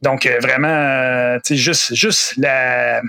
Donc, 0.02 0.28
vraiment, 0.42 1.38
juste, 1.48 1.94
juste 1.94 2.34
la, 2.36 3.00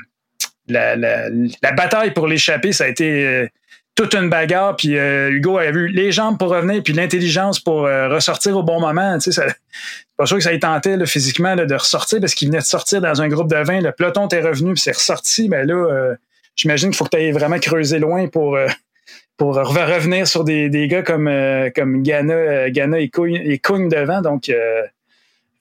la, 0.70 0.96
la, 0.96 1.72
bataille 1.74 2.12
pour 2.12 2.28
l'échapper, 2.28 2.72
ça 2.72 2.86
a 2.86 2.88
été 2.88 3.50
toute 3.98 4.16
une 4.16 4.30
bagarre. 4.30 4.76
Puis 4.78 4.94
Hugo 4.94 5.58
avait 5.58 5.72
vu 5.72 5.88
les 5.88 6.12
jambes 6.12 6.38
pour 6.38 6.50
revenir, 6.50 6.82
puis 6.84 6.94
l'intelligence 6.94 7.60
pour 7.60 7.82
ressortir 7.82 8.56
au 8.56 8.64
bon 8.64 8.80
moment. 8.80 9.18
Tu 9.18 9.32
sais, 9.32 9.42
pas 10.16 10.26
sûr 10.26 10.38
que 10.38 10.44
ça 10.44 10.54
ait 10.54 10.60
tenté 10.60 10.96
physiquement 11.06 11.56
de 11.56 11.74
ressortir 11.74 12.20
parce 12.22 12.34
qu'il 12.34 12.48
venait 12.48 12.60
de 12.60 12.64
sortir 12.64 13.02
dans 13.02 13.22
un 13.22 13.28
groupe 13.28 13.50
de 13.50 13.58
20. 13.58 13.82
Le 13.82 13.92
peloton 13.92 14.28
était 14.28 14.42
revenu, 14.42 14.74
puis 14.74 14.82
c'est 14.82 14.96
ressorti. 14.96 15.50
Mais 15.50 15.66
là, 15.66 16.16
j'imagine 16.56 16.90
qu'il 16.92 16.98
faut 16.98 17.06
que 17.06 17.10
tu 17.10 17.18
ailles 17.18 17.32
vraiment 17.32 17.60
creuser 17.60 18.00
loin 18.00 18.28
pour 18.28 18.58
pour 19.38 19.56
revenir 19.56 20.28
sur 20.28 20.44
des, 20.44 20.70
des 20.70 20.88
gars 20.88 21.04
comme, 21.04 21.28
euh, 21.28 21.70
comme 21.74 22.02
Ghana, 22.02 22.34
euh, 22.34 22.70
Ghana 22.70 23.00
et 23.00 23.10
Kung 23.10 23.90
devant. 23.90 24.22
Donc, 24.22 24.50
euh, 24.50 24.82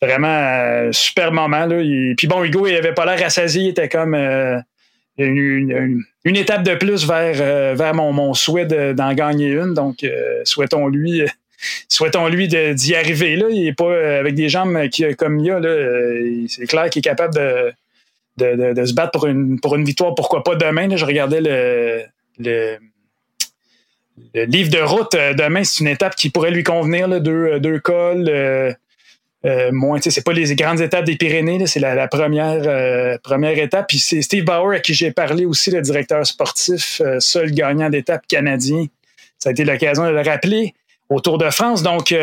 vraiment, 0.01 0.91
super 0.93 1.31
moment. 1.31 1.67
Là. 1.67 1.77
puis 2.17 2.27
bon, 2.27 2.43
Hugo, 2.43 2.67
il 2.67 2.75
avait 2.75 2.95
pas 2.95 3.05
l'air 3.05 3.21
rassasié. 3.21 3.65
Il 3.65 3.69
était 3.69 3.89
comme 3.89 4.15
une, 5.19 6.05
étape 6.25 6.63
de 6.63 6.75
plus 6.75 7.07
vers, 7.07 7.75
vers 7.75 7.95
mon, 7.95 8.13
mon 8.13 8.35
souhait 8.35 8.67
d'en 8.67 9.15
gagner 9.15 9.49
une. 9.49 9.75
Donc, 9.75 10.05
souhaitons-lui 10.45 11.23
souhaitons-lui 11.89 12.49
d'y 12.49 12.95
arriver. 12.95 13.37
Là. 13.37 13.47
Il 13.51 13.67
est 13.67 13.73
pas 13.73 14.19
avec 14.19 14.35
des 14.35 14.49
jambes 14.49 14.89
qui, 14.89 15.05
comme 15.17 15.41
il 15.41 15.51
a. 15.51 15.61
C'est 16.49 16.67
clair 16.67 16.91
qu'il 16.91 17.01
est 17.01 17.03
capable 17.03 17.35
de, 17.35 17.73
de, 18.37 18.75
de, 18.75 18.85
se 18.85 18.93
battre 18.93 19.13
pour 19.13 19.27
une, 19.27 19.59
pour 19.59 19.75
une 19.75 19.85
victoire. 19.85 20.15
Pourquoi 20.15 20.43
pas 20.43 20.55
demain? 20.55 20.89
Là, 20.89 20.97
je 20.97 21.05
regardais 21.05 21.41
le, 21.41 22.03
le 22.39 22.79
le 24.35 24.45
livre 24.45 24.71
de 24.71 24.79
route 24.79 25.15
euh, 25.15 25.35
demain, 25.35 25.65
c'est 25.65 25.81
une 25.81 25.89
étape 25.89 26.15
qui 26.17 26.31
pourrait 26.31 26.51
lui 26.51 26.63
convenir, 26.63 27.09
deux, 27.21 27.31
euh, 27.31 27.59
deux 27.59 27.81
cols. 27.81 28.29
Euh, 29.47 29.69
euh, 29.69 29.71
moins, 29.73 29.99
c'est 30.01 30.25
pas 30.25 30.33
les 30.33 30.55
grandes 30.55 30.81
étapes 30.81 31.05
des 31.05 31.17
Pyrénées, 31.17 31.67
c'est 31.67 31.81
la, 31.81 32.09
première, 32.09 33.19
première 33.21 33.59
étape. 33.59 33.87
Puis 33.89 33.99
c'est 33.99 34.23
Steve 34.23 34.45
Bauer 34.45 34.77
à 34.77 34.81
qui 34.81 34.95
j'ai 34.95 35.13
parlé 35.13 35.45
aussi, 35.45 35.71
le 35.71 35.81
directeur 35.81 36.27
sportif, 36.27 37.01
seul 37.19 37.53
gagnant 37.53 37.89
d'étape 37.89 38.27
canadien. 38.27 38.87
Ça 39.39 39.51
a 39.51 39.53
été 39.53 39.65
l'occasion 39.65 40.05
de 40.07 40.11
le 40.11 40.23
rappeler 40.23 40.75
au 41.09 41.21
Tour 41.21 41.39
de 41.39 41.49
France. 41.51 41.83
Donc, 41.83 42.15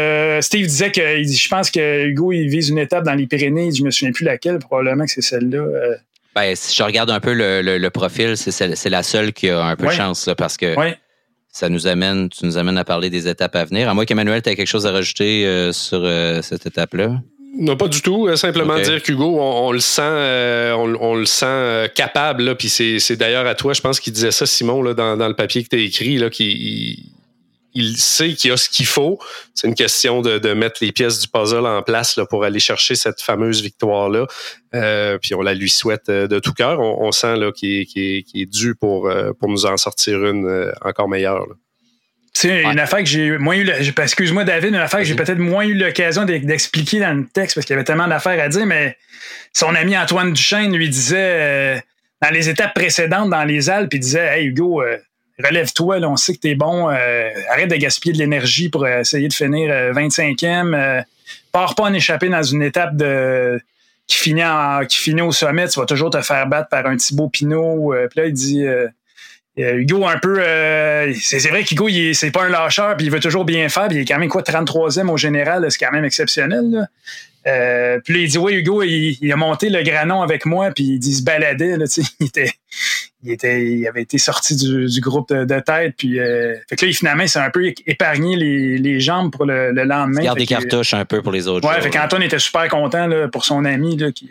Steve 0.42 0.68
disait 0.68 0.92
que 0.92 1.24
je 1.24 1.50
pense 1.50 1.72
que 1.72 2.06
Hugo, 2.06 2.32
il 2.32 2.50
vise 2.50 2.70
une 2.70 2.80
étape 2.80 3.04
dans 3.04 3.14
les 3.14 3.28
Pyrénées. 3.28 3.72
Je 3.72 3.84
me 3.84 3.92
souviens 3.92 4.12
plus 4.12 4.26
laquelle, 4.26 4.60
probablement 4.60 5.06
que 5.06 5.12
c'est 5.12 5.22
celle-là. 5.22 5.66
Ben, 6.36 6.56
si 6.56 6.76
je 6.76 6.84
regarde 6.84 7.12
un 7.12 7.20
peu 7.20 7.34
le, 7.34 7.90
profil, 7.90 8.36
c'est 8.36 8.90
la 8.90 9.04
seule 9.04 9.34
qui 9.34 9.50
a 9.50 9.64
un 9.64 9.76
peu 9.76 9.88
de 9.88 9.92
chance, 9.92 10.30
parce 10.38 10.58
que 10.58 10.76
ça 11.54 11.70
nous 11.70 11.86
amène, 11.86 12.30
tu 12.30 12.46
nous 12.46 12.58
amènes 12.58 12.80
à 12.80 12.84
parler 12.84 13.12
des 13.12 13.28
étapes 13.28 13.56
à 13.56 13.64
venir. 13.64 13.88
À 13.88 13.94
moins 13.94 14.06
qu'Emmanuel, 14.06 14.42
tu 14.42 14.50
aies 14.50 14.56
quelque 14.56 14.68
chose 14.68 14.88
à 14.88 14.92
rajouter 14.92 15.46
euh, 15.46 15.72
sur 15.72 16.02
euh, 16.04 16.42
cette 16.42 16.66
étape-là. 16.66 17.22
Non, 17.56 17.78
pas 17.78 17.88
du 17.88 18.02
tout. 18.02 18.28
Euh, 18.28 18.36
simplement 18.36 18.80
dire 18.80 19.04
qu'Hugo, 19.04 19.38
on, 19.40 19.72
le 19.72 19.80
sent, 19.80 20.02
on, 20.76 21.14
le 21.16 21.26
sent 21.28 21.92
capable. 21.94 22.44
Là, 22.44 22.56
puis 22.56 22.70
c'est, 22.70 23.16
d'ailleurs 23.16 23.46
à 23.46 23.54
toi, 23.54 23.74
je 23.74 23.82
pense 23.82 24.00
qu'il 24.00 24.12
disait 24.12 24.32
ça, 24.32 24.48
Simon, 24.48 24.82
là, 24.82 24.96
dans, 24.96 25.16
dans 25.16 25.28
le 25.28 25.36
papier 25.36 25.64
que 25.64 25.70
tu 25.70 25.76
as 25.76 25.80
écrit, 25.80 26.18
là, 26.18 26.32
qu'il 26.32 27.13
il 27.74 27.98
sait 27.98 28.34
qu'il 28.34 28.52
a 28.52 28.58
ce 28.58 28.70
qu'il 28.70 28.86
faut. 28.86 29.20
C'est 29.54 29.68
une 29.68 29.76
question 29.76 30.22
de, 30.22 30.54
mettre 30.54 30.78
les 30.82 30.92
pièces 30.92 31.20
du 31.20 31.28
puzzle 31.28 31.66
en 31.66 31.82
place 31.82 32.16
là, 32.18 32.26
pour 32.26 32.44
aller 32.44 32.60
chercher 32.60 32.96
cette 32.96 33.22
fameuse 33.22 33.62
victoire-là. 33.62 34.28
Euh, 34.76 35.18
puis 35.22 35.34
on 35.36 35.42
la 35.42 35.54
lui 35.54 35.70
souhaite 35.70 36.10
euh, 36.10 36.28
de 36.28 36.40
tout 36.40 36.54
cœur. 36.54 36.80
On, 36.80 37.12
sent 37.12 37.38
là, 37.38 37.52
qu'il, 37.52 37.88
est, 37.96 38.46
dû 38.46 38.76
pour, 38.76 39.08
euh, 39.08 39.32
pour 39.34 39.50
nous 39.50 39.66
en 39.66 39.78
sortir 39.78 40.24
une 40.26 40.72
encore 40.82 41.10
meilleure. 41.10 41.46
C'est 42.36 42.64
une 42.64 42.80
affaire 42.80 43.00
que 43.00 43.06
j'ai 43.06 43.38
moins 43.38 43.56
eu. 43.56 43.70
Excuse-moi, 43.70 44.44
David, 44.44 44.70
une 44.70 44.76
affaire 44.76 45.00
que 45.00 45.06
j'ai 45.06 45.16
peut-être 45.16 45.38
moins 45.38 45.66
eu 45.66 45.76
l'occasion 45.76 46.26
d'expliquer 46.26 47.00
dans 47.00 47.14
le 47.14 47.28
texte 47.28 47.56
parce 47.56 47.66
qu'il 47.66 47.74
y 47.74 47.78
avait 47.78 47.84
tellement 47.84 48.08
d'affaires 48.08 48.44
à 48.44 48.50
dire, 48.50 48.66
mais 48.66 48.98
son 49.54 49.76
ami 49.76 49.96
Antoine 49.96 50.34
Duchesne 50.34 50.76
lui 50.76 50.90
disait 50.90 51.84
dans 52.24 52.32
les 52.32 52.50
étapes 52.50 52.74
précédentes 52.74 53.30
dans 53.30 53.44
les 53.44 53.70
Alpes, 53.70 53.94
il 53.94 54.00
disait 54.00 54.40
Hey 54.40 54.48
Hugo, 54.48 54.82
relève-toi, 55.44 55.98
on 56.04 56.16
sait 56.16 56.34
que 56.36 56.40
tu 56.40 56.50
es 56.50 56.56
bon, 56.56 56.90
euh, 56.90 57.30
arrête 57.50 57.70
de 57.70 57.76
gaspiller 57.76 58.14
de 58.14 58.20
l'énergie 58.20 58.70
pour 58.70 58.88
essayer 58.88 59.28
de 59.28 59.34
finir 59.34 59.70
25e. 59.70 60.74
Euh, 60.74 60.78
euh, 60.78 61.02
pars 61.52 61.76
pas 61.76 61.84
en 61.84 61.94
échapper 61.94 62.30
dans 62.30 62.44
une 62.44 62.64
étape 62.64 62.98
qui 64.08 64.18
finit, 64.18 65.22
au 65.22 65.32
sommet, 65.32 65.68
tu 65.68 65.80
vas 65.80 65.86
toujours 65.86 66.10
te 66.10 66.22
faire 66.22 66.48
battre 66.48 66.70
par 66.70 66.86
un 66.88 66.98
Thibaut 66.98 67.30
Pinot. 67.30 67.94
puis 68.10 68.20
là, 68.20 68.28
il 68.28 68.34
dit 68.34 68.66
Hugo, 69.58 70.08
un 70.08 70.18
peu. 70.18 70.42
c'est 71.22 71.50
vrai 71.50 71.64
qu'Hugo, 71.64 71.88
c'est 72.14 72.32
pas 72.32 72.46
un 72.46 72.50
lâcheur, 72.50 72.98
puis 72.98 73.06
il 73.06 73.12
veut 73.12 73.20
toujours 73.20 73.46
bien 73.46 73.70
faire, 73.70 73.88
puis 73.88 73.98
il 73.98 74.02
est 74.02 74.06
quand 74.06 74.20
même 74.20 74.30
quoi, 74.30 74.42
33e 74.42 75.10
au 75.10 75.18
général, 75.18 75.66
c'est 75.70 75.86
quand 75.86 75.92
même 75.92 76.06
exceptionnel. 76.06 76.88
Euh, 77.46 78.00
puis 78.04 78.14
là, 78.14 78.20
il 78.22 78.30
dit 78.30 78.38
Oui, 78.38 78.54
Hugo, 78.54 78.84
il, 78.84 79.32
a 79.32 79.36
monté 79.36 79.70
le 79.70 79.82
granon 79.84 80.22
avec 80.22 80.46
moi, 80.46 80.72
puis 80.72 80.84
il 80.84 81.00
dit 81.00 81.14
se 81.14 81.24
baladait. 81.24 81.78
Là, 81.78 81.86
il, 82.20 82.28
était, 82.28 82.52
il, 83.24 83.32
était, 83.32 83.66
il 83.66 83.88
avait 83.88 84.02
été 84.02 84.18
sorti 84.18 84.56
du, 84.56 85.00
groupe 85.00 85.34
de, 85.34 85.60
tête. 85.60 85.96
Puis, 85.98 86.20
euh, 86.20 86.56
fait 86.70 86.76
que 86.76 86.86
là, 86.86 86.92
finalement, 86.92 87.24
il 87.24 87.30
s'est 87.30 87.40
un 87.40 87.50
peu 87.50 87.74
épargné 87.86 88.36
les, 88.36 88.78
les 88.78 89.00
jambes 89.00 89.32
pour 89.32 89.46
le, 89.46 89.72
lendemain. 89.72 90.22
Il 90.22 90.26
garde 90.26 90.40
des 90.40 90.46
cartouches 90.46 90.94
un 90.94 91.06
peu 91.06 91.22
pour 91.22 91.32
les 91.32 91.48
autres. 91.48 91.68
Ouais, 91.68 91.82
fait 91.82 91.90
qu'Antoine 91.90 92.24
était 92.24 92.40
super 92.40 92.68
content 92.68 93.08
là, 93.08 93.28
pour 93.28 93.46
son 93.46 93.66
ami 93.66 93.98
là, 93.98 94.12
qui, 94.12 94.30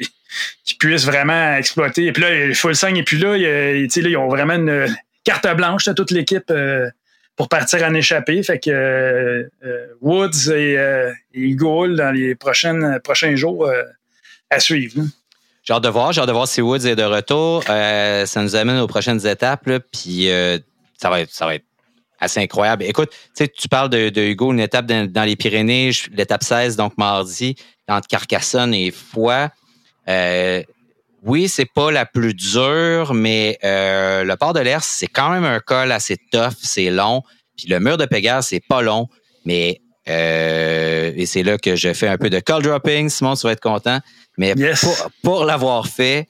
qui 0.64 0.74
puisse 0.74 1.04
vraiment 1.04 1.54
exploiter. 1.56 2.06
Et 2.06 2.12
puis 2.12 2.22
là, 2.22 2.54
Fulsang 2.54 2.94
et 2.94 3.02
puis 3.02 3.18
là, 3.18 3.36
il, 3.36 3.44
là, 3.44 4.08
ils 4.08 4.16
ont 4.16 4.28
vraiment 4.28 4.54
une 4.54 4.86
carte 5.24 5.48
blanche 5.56 5.86
de 5.86 5.92
toute 5.92 6.10
l'équipe. 6.10 6.50
Euh, 6.50 6.88
pour 7.34 7.48
partir 7.48 7.82
en 7.82 7.94
échappée. 7.94 8.42
Fait 8.42 8.58
que 8.58 8.70
euh, 8.70 9.86
Woods 10.02 10.50
et, 10.50 10.76
euh, 10.78 11.10
dans 11.34 12.12
les 12.14 12.34
prochaines, 12.34 13.00
prochains 13.02 13.36
jours 13.36 13.68
à 14.50 14.60
suivre. 14.60 15.00
J'ai 15.62 15.74
hâte 15.74 15.84
de 15.84 15.88
voir, 15.88 16.12
j'ai 16.12 16.20
hâte 16.20 16.26
de 16.26 16.32
voir 16.32 16.48
si 16.48 16.60
Woods 16.60 16.86
est 16.86 16.96
de 16.96 17.04
retour. 17.04 17.62
ça 17.64 18.42
nous 18.42 18.56
amène 18.56 18.78
aux 18.78 18.88
prochaines 18.88 19.24
étapes, 19.26 19.70
puis 19.92 20.28
ça, 20.98 21.08
va 21.08 21.20
être, 21.20 21.32
ça 21.32 21.46
va 21.46 21.54
être 21.54 21.64
assez 22.18 22.40
incroyable. 22.40 22.82
Écoute, 22.84 23.10
tu 23.36 23.68
parles 23.68 23.88
de, 23.88 24.20
Hugo, 24.20 24.52
une 24.52 24.60
étape 24.60 24.86
dans, 24.86 25.24
les 25.24 25.36
Pyrénées, 25.36 25.92
l'étape 26.12 26.42
16, 26.42 26.76
donc 26.76 26.98
mardi, 26.98 27.54
entre 27.88 28.08
Carcassonne 28.08 28.74
et 28.74 28.90
Foix. 28.90 29.50
oui, 31.22 31.48
c'est 31.48 31.72
pas 31.72 31.92
la 31.92 32.06
plus 32.06 32.34
dure, 32.34 33.14
mais 33.14 33.58
le 33.62 34.34
port 34.34 34.54
de 34.54 34.60
l'Ers, 34.60 34.82
c'est 34.82 35.06
quand 35.06 35.30
même 35.30 35.44
un 35.44 35.60
col 35.60 35.92
assez 35.92 36.16
tough, 36.32 36.54
c'est 36.60 36.90
long. 36.90 37.22
Puis 37.56 37.68
le 37.68 37.78
mur 37.78 37.96
de 37.96 38.06
Pégase, 38.06 38.48
c'est 38.48 38.64
pas 38.66 38.82
long, 38.82 39.08
mais 39.44 39.80
euh, 40.08 41.12
et 41.14 41.26
c'est 41.26 41.42
là 41.42 41.58
que 41.58 41.76
je 41.76 41.92
fais 41.92 42.08
un 42.08 42.18
peu 42.18 42.30
de 42.30 42.40
call 42.40 42.62
dropping. 42.62 43.08
Simon, 43.08 43.34
tu 43.34 43.46
vas 43.46 43.52
être 43.52 43.60
content. 43.60 44.00
Mais 44.38 44.54
pour, 45.22 45.44
l'avoir 45.44 45.86
fait 45.86 46.28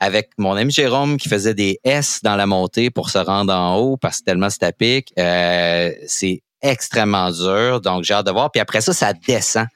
avec 0.00 0.30
mon 0.38 0.54
ami 0.54 0.72
Jérôme 0.72 1.16
qui 1.16 1.28
faisait 1.28 1.54
des 1.54 1.78
S 1.84 2.20
dans 2.22 2.36
la 2.36 2.46
montée 2.46 2.90
pour 2.90 3.10
se 3.10 3.18
rendre 3.18 3.52
en 3.52 3.76
haut 3.76 3.96
parce 3.96 4.18
que 4.18 4.24
tellement 4.24 4.50
c'est 4.50 4.64
à 4.64 4.72
pic, 4.72 5.12
euh, 5.18 5.92
c'est 6.06 6.42
extrêmement 6.60 7.30
dur. 7.30 7.80
Donc, 7.80 8.04
j'ai 8.04 8.14
hâte 8.14 8.26
de 8.26 8.32
voir. 8.32 8.50
Puis 8.50 8.60
après 8.60 8.80
ça, 8.80 8.92
ça 8.92 9.12
descend. 9.12 9.66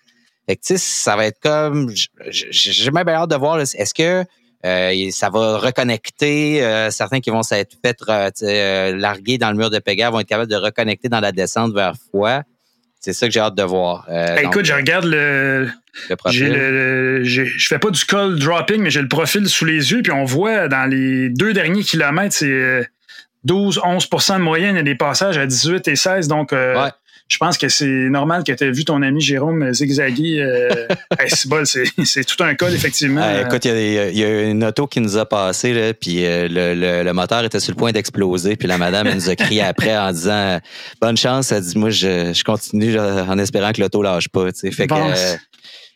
Fait 0.49 0.57
que, 0.57 0.63
tu 0.63 0.75
sais, 0.75 0.79
ça 0.79 1.17
va 1.17 1.27
être 1.27 1.41
comme... 1.41 1.93
J'ai 2.29 2.91
même 2.93 3.09
hâte 3.09 3.31
de 3.31 3.37
voir. 3.37 3.61
Est-ce 3.61 3.95
que 3.95 4.25
euh, 4.65 5.11
ça 5.11 5.31
va 5.31 5.59
reconnecter. 5.59 6.65
Euh, 6.65 6.91
certains 6.91 7.21
qui 7.21 7.31
vont 7.31 7.43
s'être 7.43 7.77
fait 7.85 7.97
euh, 8.43 8.97
larguer 8.97 9.39
dans 9.39 9.51
le 9.51 9.57
mur 9.57 9.71
de 9.71 9.79
Pégase 9.79 10.11
vont 10.11 10.21
être 10.21 10.29
capables 10.29 10.51
de 10.51 10.57
reconnecter 10.57 11.09
dans 11.09 11.21
la 11.21 11.33
descente 11.33 11.73
vers 11.73 11.95
Foix. 12.11 12.43
C'est 13.07 13.13
ça 13.13 13.27
que 13.27 13.33
j'ai 13.33 13.41
hâte 13.41 13.55
de 13.55 13.63
voir. 13.63 14.05
Ben, 14.09 14.39
écoute, 14.45 14.65
je 14.65 14.75
regarde 14.75 15.05
le. 15.05 15.69
le 16.11 16.17
profil. 16.17 16.49
Le, 16.53 17.23
je 17.23 17.67
fais 17.67 17.79
pas 17.79 17.91
du 17.91 18.05
call 18.05 18.39
dropping, 18.39 18.83
mais 18.83 18.91
j'ai 18.91 19.03
le 19.03 19.09
profil 19.09 19.49
sous 19.49 19.65
les 19.65 19.93
yeux. 19.93 20.03
Puis 20.03 20.13
on 20.13 20.25
voit 20.25 20.69
dans 20.69 20.91
les 20.91 21.29
deux 21.31 21.53
derniers 21.53 21.85
kilomètres, 21.85 22.35
c'est 22.35 22.91
12-11% 23.47 24.39
de 24.39 24.43
moyenne. 24.43 24.75
Il 24.75 24.79
y 24.79 24.81
a 24.81 24.83
des 24.83 24.97
passages 24.97 25.39
à 25.39 25.47
18 25.47 25.87
et 25.89 25.97
16. 25.97 26.27
Donc, 26.29 26.51
ouais 26.51 26.91
je 27.29 27.39
pense 27.39 27.59
que 27.59 27.69
c'est 27.69 27.87
normal 27.87 28.45
que 28.45 28.53
tu 28.53 28.65
aies 28.65 28.71
vu 28.71 28.85
ton 28.85 29.03
ami 29.03 29.21
Jérôme 29.21 29.73
zigzaguer. 29.73 30.41
Euh, 30.41 30.87
c'est 32.05 32.25
tout 32.25 32.43
un 32.45 32.55
col, 32.55 32.73
effectivement. 32.73 33.29
écoute, 33.41 33.65
il 33.65 34.17
y, 34.17 34.25
a 34.25 34.43
une 34.43 34.63
auto 34.63 34.87
qui 34.87 35.01
nous 35.01 35.17
a 35.17 35.27
passé, 35.27 35.73
là, 35.73 35.93
puis 35.93 36.25
euh, 36.25 36.47
le, 36.49 37.13
moteur 37.13 37.45
était 37.45 37.59
sur 37.59 37.73
le 37.73 37.77
point 37.77 37.91
d'exploser, 37.91 38.55
puis 38.55 38.69
la 38.69 38.79
madame 38.79 39.09
elle 39.09 39.17
nous 39.17 39.29
a 39.29 39.35
crié 39.35 39.63
après 39.63 39.97
en 39.97 40.13
disant 40.13 40.61
Bonne 41.01 41.17
chance, 41.17 41.51
elle 41.51 41.63
dit 41.63 41.77
Moi, 41.77 41.91
je, 41.91 42.45
continue 42.45 42.99
en 42.99 43.39
espérant 43.39 43.73
que 43.73 43.81
l'auto 43.81 44.03
lâche 44.03 44.29
pas. 44.29 44.47
Fait 44.53 44.87
que. 44.87 44.95
Euh, 44.95 45.37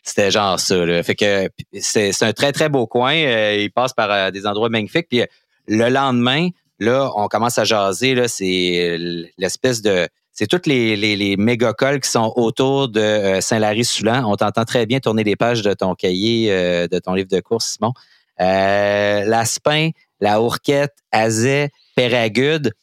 c'était 0.03 0.31
genre 0.31 0.59
ça. 0.59 0.83
Là. 0.83 1.03
Fait 1.03 1.13
que 1.13 1.47
c'est 1.79 2.23
un 2.23 2.33
très, 2.33 2.51
très 2.51 2.69
beau 2.69 2.87
coin. 2.87 3.13
il 3.13 3.69
passe 3.71 3.93
par 3.93 4.31
des 4.31 4.47
endroits 4.47 4.69
magnifiques. 4.69 5.05
Puis 5.07 5.21
le 5.67 5.89
lendemain, 5.89 6.49
là, 6.79 7.11
on 7.15 7.27
commence 7.27 7.59
à 7.59 7.65
jaser. 7.65 8.15
C'est 8.27 8.97
l'espèce 9.37 9.83
de 9.83 10.07
c'est 10.31 10.47
toutes 10.47 10.65
les, 10.65 10.95
les, 10.95 11.37
méga 11.37 11.73
cols 11.73 11.99
qui 11.99 12.09
sont 12.09 12.31
autour 12.35 12.87
de 12.87 13.01
euh, 13.01 13.41
Saint-Lary-Soulan. 13.41 14.23
On 14.25 14.35
t'entend 14.35 14.63
très 14.63 14.85
bien 14.85 14.99
tourner 14.99 15.23
les 15.23 15.35
pages 15.35 15.61
de 15.61 15.73
ton 15.73 15.93
cahier, 15.93 16.51
euh, 16.51 16.87
de 16.87 16.99
ton 16.99 17.13
livre 17.13 17.29
de 17.29 17.39
course, 17.41 17.77
Simon. 17.77 17.93
Euh, 18.39 19.25
L'Aspin, 19.25 19.89
la 20.21 20.41
Ourquette, 20.41 20.95
Azet, 21.11 21.71
Péragude. 21.95 22.73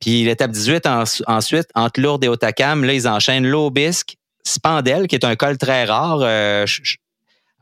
Puis 0.00 0.24
l'étape 0.24 0.50
18, 0.50 0.86
ensuite, 1.26 1.68
entre 1.74 2.00
Lourdes 2.00 2.24
et 2.24 2.28
Otakam, 2.28 2.84
là, 2.84 2.92
ils 2.92 3.08
enchaînent 3.08 3.46
l'Aubisque, 3.46 4.16
Spandel, 4.44 5.06
qui 5.06 5.14
est 5.14 5.24
un 5.24 5.36
col 5.36 5.56
très 5.56 5.84
rare. 5.84 6.20
Je, 6.66 6.96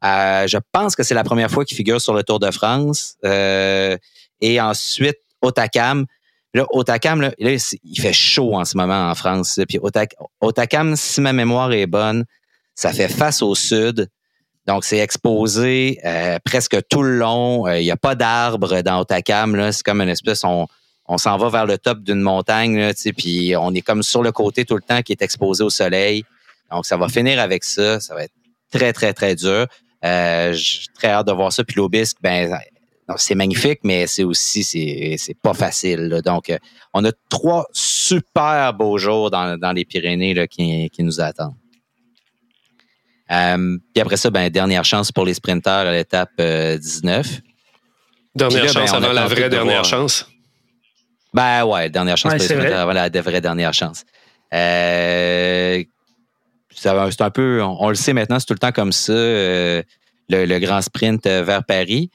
je, 0.03 0.59
pense 0.73 0.97
que 0.97 1.03
c'est 1.03 1.15
la 1.15 1.23
première 1.23 1.51
fois 1.51 1.65
qu'il 1.65 1.77
figure 1.77 2.01
sur 2.01 2.13
le 2.13 2.25
Tour 2.25 2.41
de 2.41 2.51
France. 2.51 3.17
et 3.23 4.61
ensuite, 4.61 5.19
Otakam. 5.43 6.07
Là, 6.55 6.65
Otakam, 6.71 7.21
là, 7.21 7.33
il 7.39 8.01
fait 8.01 8.13
chaud 8.13 8.55
en 8.55 8.65
ce 8.65 8.77
moment 8.77 9.11
en 9.11 9.15
France. 9.15 9.61
Puis 9.69 9.81
Otakam, 10.41 10.95
si 10.97 11.21
ma 11.21 11.33
mémoire 11.33 11.73
est 11.73 11.87
bonne, 11.87 12.25
ça 12.75 12.93
fait 12.93 13.09
face 13.09 13.43
au 13.43 13.55
sud. 13.55 14.09
Donc, 14.67 14.85
c'est 14.85 14.99
exposé 14.99 15.99
euh, 16.05 16.39
presque 16.45 16.79
tout 16.89 17.03
le 17.03 17.19
long. 17.19 17.67
Euh, 17.67 17.81
il 17.81 17.85
n'y 17.85 17.91
a 17.91 17.97
pas 17.97 18.15
d'arbres 18.15 18.81
dans 18.81 19.01
Otakam. 19.01 19.73
C'est 19.73 19.83
comme 19.83 20.01
une 20.01 20.09
espèce, 20.09 20.43
on, 20.45 20.67
on 21.07 21.19
s'en 21.19 21.37
va 21.37 21.51
vers 21.51 21.67
le 21.67 21.77
top 21.77 22.01
d'une 22.01 22.21
montagne, 22.21 22.79
là, 22.79 22.93
puis 23.17 23.55
on 23.57 23.75
est 23.75 23.83
comme 23.83 24.03
sur 24.03 24.23
le 24.23 24.33
côté 24.33 24.65
tout 24.65 24.77
le 24.77 24.83
temps 24.83 25.03
qui 25.03 25.13
est 25.13 25.23
exposé 25.23 25.63
au 25.63 25.71
soleil. 25.71 26.25
Donc, 26.71 26.87
ça 26.87 26.97
va 26.97 27.09
finir 27.09 27.41
avec 27.41 27.63
ça. 27.63 28.01
Ça 28.01 28.15
va 28.15 28.25
être 28.25 28.33
très, 28.73 28.93
très, 28.93 29.13
très 29.13 29.35
dur. 29.35 29.67
Euh, 30.05 30.53
j'ai 30.53 30.87
très 30.95 31.09
hâte 31.09 31.27
de 31.27 31.33
voir 31.33 31.53
ça. 31.53 31.63
Puis 31.65 31.77
l'Obisque, 31.77 32.19
ben, 32.23 32.57
c'est 33.17 33.35
magnifique, 33.35 33.81
mais 33.85 34.07
c'est 34.07 34.25
aussi, 34.25 34.65
c'est 34.65 35.37
pas 35.43 35.55
facile. 35.55 36.21
Donc, 36.25 36.51
euh, 36.51 36.59
on 36.93 37.05
a 37.05 37.13
trois 37.29 37.67
super 37.73 38.73
beaux 38.73 38.99
jours 38.99 39.31
dans, 39.31 39.59
dans 39.59 39.73
les 39.73 39.85
Pyrénées 39.85 40.35
là, 40.35 40.47
qui, 40.47 40.89
qui 40.91 41.03
nous 41.03 41.21
attendent. 41.21 41.55
Euh, 43.31 43.79
puis 43.93 44.01
après 44.01 44.17
ça, 44.17 44.31
ben, 44.31 44.51
dernière 44.51 44.85
chance 44.85 45.13
pour 45.13 45.25
les 45.25 45.35
sprinteurs 45.35 45.87
à 45.87 45.93
l'étape 45.93 46.41
19. 46.41 47.27
Euh, 47.27 47.41
dernière 48.35 48.69
chance 48.69 48.91
ben, 48.91 49.03
avant 49.03 49.13
la 49.13 49.27
vraie 49.27 49.49
dernière 49.49 49.85
chance. 49.85 50.27
Ben 51.33 51.65
ouais, 51.65 51.91
dernière 51.91 52.17
chance 52.17 52.33
pour 52.33 52.41
les 52.41 52.47
sprinteurs 52.47 52.81
avant 52.81 52.93
la 52.93 53.09
vraie 53.09 53.41
dernière 53.41 53.75
chance. 53.75 54.05
Euh, 54.53 55.83
c'est 56.75 57.21
un 57.21 57.31
peu, 57.31 57.63
on, 57.63 57.89
le 57.89 57.95
sait 57.95 58.13
maintenant, 58.13 58.39
c'est 58.39 58.47
tout 58.47 58.55
le 58.55 58.59
temps 58.59 58.73
comme 58.73 58.93
ça, 58.93 59.13
le, 59.13 59.85
le, 60.29 60.59
grand 60.59 60.83
sprint 60.83 61.27
vers 61.27 61.65
Paris. 61.65 62.11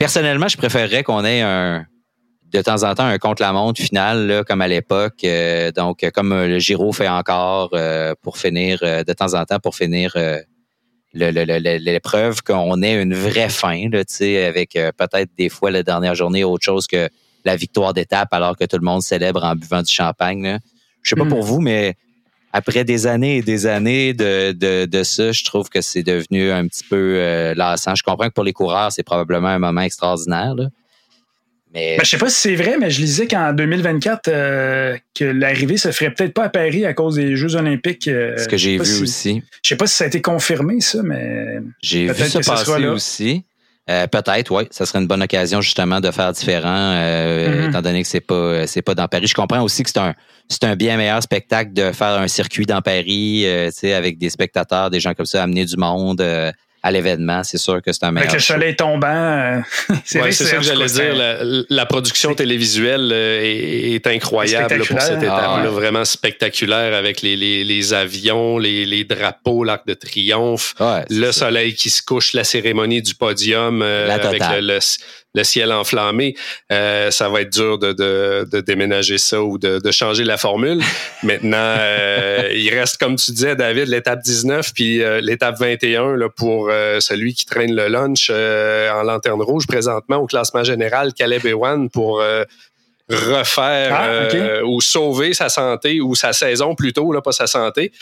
Personnellement, 0.00 0.48
je 0.48 0.56
préférerais 0.56 1.04
qu'on 1.04 1.24
ait 1.24 1.42
un, 1.42 1.84
de 2.50 2.62
temps 2.62 2.82
en 2.84 2.94
temps 2.94 3.04
un 3.04 3.18
contre-la-montre 3.18 3.80
final, 3.80 4.26
là, 4.26 4.44
comme 4.44 4.62
à 4.62 4.66
l'époque. 4.66 5.26
donc, 5.76 6.08
comme 6.14 6.32
le 6.32 6.58
Giro 6.58 6.90
fait 6.92 7.08
encore 7.08 7.76
pour 8.22 8.38
finir, 8.38 8.80
de 8.80 9.12
temps 9.12 9.34
en 9.34 9.44
temps, 9.44 9.60
pour 9.60 9.76
finir 9.76 10.16
l'épreuve, 11.12 12.42
qu'on 12.42 12.82
ait 12.82 13.02
une 13.02 13.14
vraie 13.14 13.48
fin, 13.48 13.88
là, 13.90 14.02
avec 14.46 14.76
euh, 14.76 14.92
peut-être 14.96 15.30
des 15.36 15.48
fois 15.48 15.70
la 15.70 15.82
dernière 15.82 16.14
journée 16.14 16.44
autre 16.44 16.64
chose 16.64 16.86
que 16.86 17.08
la 17.44 17.56
victoire 17.56 17.94
d'étape 17.94 18.32
alors 18.32 18.56
que 18.56 18.64
tout 18.64 18.76
le 18.76 18.84
monde 18.84 19.02
célèbre 19.02 19.44
en 19.44 19.54
buvant 19.54 19.82
du 19.82 19.92
champagne. 19.92 20.42
Là. 20.42 20.58
Je 21.02 21.10
sais 21.10 21.16
pas 21.16 21.26
pour 21.26 21.44
hmm. 21.44 21.46
vous, 21.46 21.60
mais 21.60 21.94
après 22.52 22.84
des 22.84 23.06
années 23.06 23.38
et 23.38 23.42
des 23.42 23.66
années 23.66 24.12
de, 24.12 24.52
de, 24.52 24.86
de 24.86 25.02
ça, 25.02 25.32
je 25.32 25.44
trouve 25.44 25.68
que 25.68 25.80
c'est 25.80 26.02
devenu 26.02 26.50
un 26.50 26.66
petit 26.66 26.84
peu 26.84 27.14
euh, 27.16 27.54
lassant. 27.54 27.94
Je 27.94 28.02
comprends 28.02 28.28
que 28.28 28.34
pour 28.34 28.44
les 28.44 28.52
coureurs, 28.52 28.90
c'est 28.92 29.02
probablement 29.02 29.48
un 29.48 29.58
moment 29.58 29.82
extraordinaire. 29.82 30.54
Là. 30.54 30.68
Mais... 31.72 31.96
Ben, 31.96 32.04
je 32.04 32.10
sais 32.10 32.18
pas 32.18 32.28
si 32.28 32.40
c'est 32.40 32.56
vrai, 32.56 32.76
mais 32.78 32.90
je 32.90 33.00
lisais 33.00 33.28
qu'en 33.28 33.52
2024, 33.52 34.28
euh, 34.28 34.96
que 35.14 35.24
l'arrivée 35.24 35.76
se 35.76 35.92
ferait 35.92 36.12
peut-être 36.12 36.34
pas 36.34 36.44
à 36.44 36.48
Paris 36.48 36.84
à 36.84 36.94
cause 36.94 37.14
des 37.14 37.36
Jeux 37.36 37.54
Olympiques. 37.54 38.08
Euh, 38.08 38.36
Ce 38.38 38.48
que 38.48 38.56
j'ai 38.56 38.76
vu 38.78 39.02
aussi. 39.02 39.42
Je 39.62 39.68
sais 39.68 39.76
pas 39.76 39.86
si 39.86 39.94
ça 39.94 40.04
a 40.04 40.06
été 40.08 40.20
confirmé, 40.20 40.80
ça, 40.80 41.02
mais. 41.04 41.60
J'ai 41.80 42.12
vu 42.12 42.28
ça 42.28 42.40
passer 42.40 42.86
aussi. 42.86 43.44
Euh, 43.90 44.06
peut-être, 44.06 44.50
oui. 44.52 44.64
Ça 44.70 44.86
serait 44.86 45.00
une 45.00 45.08
bonne 45.08 45.22
occasion 45.22 45.60
justement 45.60 46.00
de 46.00 46.10
faire 46.10 46.32
différent, 46.32 46.94
mm-hmm. 46.94 47.68
étant 47.68 47.82
donné 47.82 48.02
que 48.02 48.08
c'est 48.08 48.20
pas 48.20 48.66
c'est 48.66 48.82
pas 48.82 48.94
dans 48.94 49.08
Paris. 49.08 49.26
Je 49.26 49.34
comprends 49.34 49.62
aussi 49.62 49.82
que 49.82 49.90
c'est 49.90 49.98
un 49.98 50.14
c'est 50.48 50.64
un 50.64 50.76
bien 50.76 50.96
meilleur 50.96 51.22
spectacle 51.22 51.72
de 51.72 51.92
faire 51.92 52.20
un 52.20 52.28
circuit 52.28 52.66
dans 52.66 52.80
Paris, 52.82 53.46
avec 53.82 54.18
des 54.18 54.30
spectateurs, 54.30 54.90
des 54.90 55.00
gens 55.00 55.14
comme 55.14 55.26
ça, 55.26 55.42
amener 55.42 55.64
du 55.64 55.76
monde 55.76 56.22
à 56.82 56.90
l'événement, 56.90 57.44
c'est 57.44 57.58
sûr 57.58 57.82
que 57.82 57.92
c'est 57.92 58.04
un 58.04 58.10
meilleur. 58.10 58.30
Avec 58.30 58.40
le 58.40 58.44
soleil 58.44 58.76
tombant, 58.76 59.08
euh, 59.08 59.60
c'est 60.04 60.32
ça 60.32 60.56
que 60.56 60.62
j'allais 60.62 60.86
dire. 60.86 61.14
La, 61.68 61.86
production 61.86 62.34
télévisuelle 62.34 63.10
euh, 63.12 63.94
est, 63.94 64.06
incroyable 64.06 64.78
pour 64.78 65.00
cette 65.00 65.22
étape-là, 65.22 65.62
ah, 65.64 65.68
vraiment 65.68 66.04
spectaculaire 66.04 66.94
avec 66.94 67.20
les, 67.22 67.36
les, 67.36 67.64
les 67.64 67.92
avions, 67.92 68.58
les, 68.58 68.86
les, 68.86 69.04
drapeaux, 69.04 69.64
l'arc 69.64 69.86
de 69.86 69.94
triomphe, 69.94 70.74
le 71.10 71.32
soleil 71.32 71.74
qui 71.74 71.90
se 71.90 72.02
couche, 72.02 72.32
la 72.32 72.44
cérémonie 72.44 73.02
du 73.02 73.14
podium 73.14 73.82
euh, 73.82 74.10
avec 74.10 74.40
le, 74.40 74.60
le 74.60 74.78
ciel 75.42 75.72
enflammé, 75.72 76.34
euh, 76.72 77.10
ça 77.10 77.28
va 77.28 77.42
être 77.42 77.52
dur 77.52 77.78
de, 77.78 77.92
de, 77.92 78.46
de 78.50 78.60
déménager 78.60 79.18
ça 79.18 79.42
ou 79.42 79.58
de, 79.58 79.78
de, 79.78 79.90
changer 79.90 80.24
la 80.24 80.36
formule. 80.36 80.80
Maintenant, 81.22 81.56
euh, 81.78 82.50
il 82.54 82.70
reste, 82.70 82.98
comme 82.98 83.16
tu 83.16 83.32
disais, 83.32 83.56
David, 83.56 83.88
l'étape 83.88 84.20
19 84.22 84.72
puis 84.74 85.02
euh, 85.02 85.20
l'étape 85.20 85.58
21 85.58 86.16
là, 86.16 86.28
pour 86.28 86.70
celui 87.00 87.34
qui 87.34 87.46
traîne 87.46 87.74
le 87.74 87.88
lunch 87.88 88.30
en 88.30 89.02
lanterne 89.02 89.42
rouge 89.42 89.66
présentement 89.66 90.16
au 90.16 90.26
classement 90.26 90.64
général, 90.64 91.12
Caleb 91.14 91.46
Ewan 91.46 91.90
pour 91.90 92.22
refaire 93.10 93.92
ah, 93.92 94.08
euh, 94.08 94.62
ou 94.62 94.80
sauver 94.80 95.34
sa 95.34 95.48
santé 95.48 96.00
ou 96.00 96.14
sa 96.14 96.32
saison 96.32 96.74
plutôt, 96.74 97.12
là, 97.12 97.20
pas 97.20 97.32
sa 97.32 97.46
santé. 97.46 97.92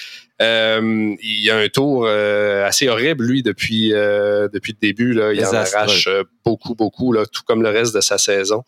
Euh, 0.40 1.14
il 1.20 1.44
y 1.44 1.50
a 1.50 1.56
un 1.56 1.68
tour 1.68 2.04
euh, 2.06 2.66
assez 2.66 2.88
horrible, 2.88 3.24
lui, 3.24 3.42
depuis, 3.42 3.90
depuis 3.90 4.72
le 4.72 4.78
début. 4.80 5.12
Là. 5.12 5.32
Il 5.32 5.44
en 5.44 5.52
arrache 5.52 6.08
beaucoup, 6.44 6.74
beaucoup, 6.74 7.12
là, 7.12 7.24
tout 7.26 7.42
comme 7.46 7.62
le 7.62 7.70
reste 7.70 7.94
de 7.94 8.00
sa 8.00 8.18
saison. 8.18 8.62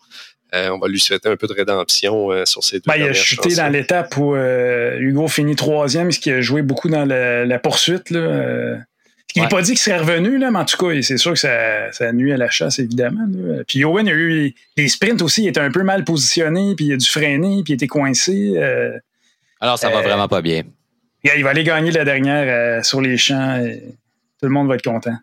on 0.53 0.79
va 0.79 0.87
lui 0.87 0.99
souhaiter 0.99 1.29
un 1.29 1.37
peu 1.37 1.47
de 1.47 1.53
rédemption 1.53 2.45
sur 2.45 2.63
ces 2.63 2.77
deux 2.77 2.87
ben, 2.87 2.95
Il 2.97 3.03
a 3.03 3.13
chuté 3.13 3.55
dans 3.55 3.71
l'étape 3.71 4.17
où 4.17 4.35
Hugo 4.35 5.27
finit 5.27 5.55
troisième, 5.55 6.11
ce 6.11 6.19
qui 6.19 6.31
a 6.31 6.41
joué 6.41 6.61
beaucoup 6.61 6.89
dans 6.89 7.05
la, 7.05 7.45
la 7.45 7.59
poursuite. 7.59 8.09
Là. 8.09 8.77
Il 9.35 9.41
n'est 9.41 9.47
pas 9.47 9.61
dit 9.61 9.71
qu'il 9.71 9.79
serait 9.79 9.99
revenu, 9.99 10.37
là, 10.37 10.51
mais 10.51 10.59
en 10.59 10.65
tout 10.65 10.77
cas, 10.77 11.01
c'est 11.01 11.17
sûr 11.17 11.33
que 11.33 11.39
ça, 11.39 11.91
ça 11.91 12.11
nuit 12.11 12.33
à 12.33 12.37
la 12.37 12.49
chasse, 12.49 12.79
évidemment. 12.79 13.25
Puis 13.67 13.85
Owen 13.85 14.07
a 14.07 14.11
eu 14.11 14.53
les 14.75 14.87
sprints 14.89 15.21
aussi, 15.21 15.43
il 15.43 15.47
était 15.47 15.59
un 15.59 15.71
peu 15.71 15.83
mal 15.83 16.03
positionné, 16.03 16.75
puis 16.75 16.85
il 16.85 16.93
a 16.93 16.97
dû 16.97 17.07
freiner, 17.07 17.63
puis 17.63 17.73
il 17.73 17.75
était 17.75 17.87
coincé. 17.87 18.53
Euh, 18.57 18.97
Alors, 19.59 19.77
ça 19.77 19.89
va 19.89 19.99
euh, 19.99 20.01
vraiment 20.01 20.27
pas 20.27 20.41
bien. 20.41 20.63
Il 21.23 21.43
va 21.43 21.51
aller 21.51 21.63
gagner 21.63 21.91
la 21.91 22.03
dernière 22.03 22.45
euh, 22.47 22.83
sur 22.83 22.99
les 22.99 23.17
champs. 23.17 23.57
Et 23.63 23.81
tout 24.39 24.47
le 24.47 24.49
monde 24.49 24.67
va 24.67 24.75
être 24.75 24.83
content. 24.83 25.15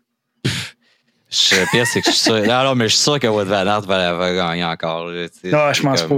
Le 0.44 1.70
pire, 1.70 1.86
c'est 1.86 2.00
que 2.00 2.06
je 2.06 2.16
suis 2.16 2.24
sûr. 2.24 2.42
Non, 2.46 2.74
mais 2.74 2.88
je 2.88 2.94
suis 2.94 3.02
sûr 3.02 3.18
que 3.18 3.26
Wood 3.26 3.48
Van 3.48 3.66
Aert 3.66 3.82
va, 3.82 4.34
gagner 4.34 4.64
encore. 4.64 5.06
non, 5.08 5.72
je 5.72 5.82
pense 5.82 6.02
pas. 6.02 6.14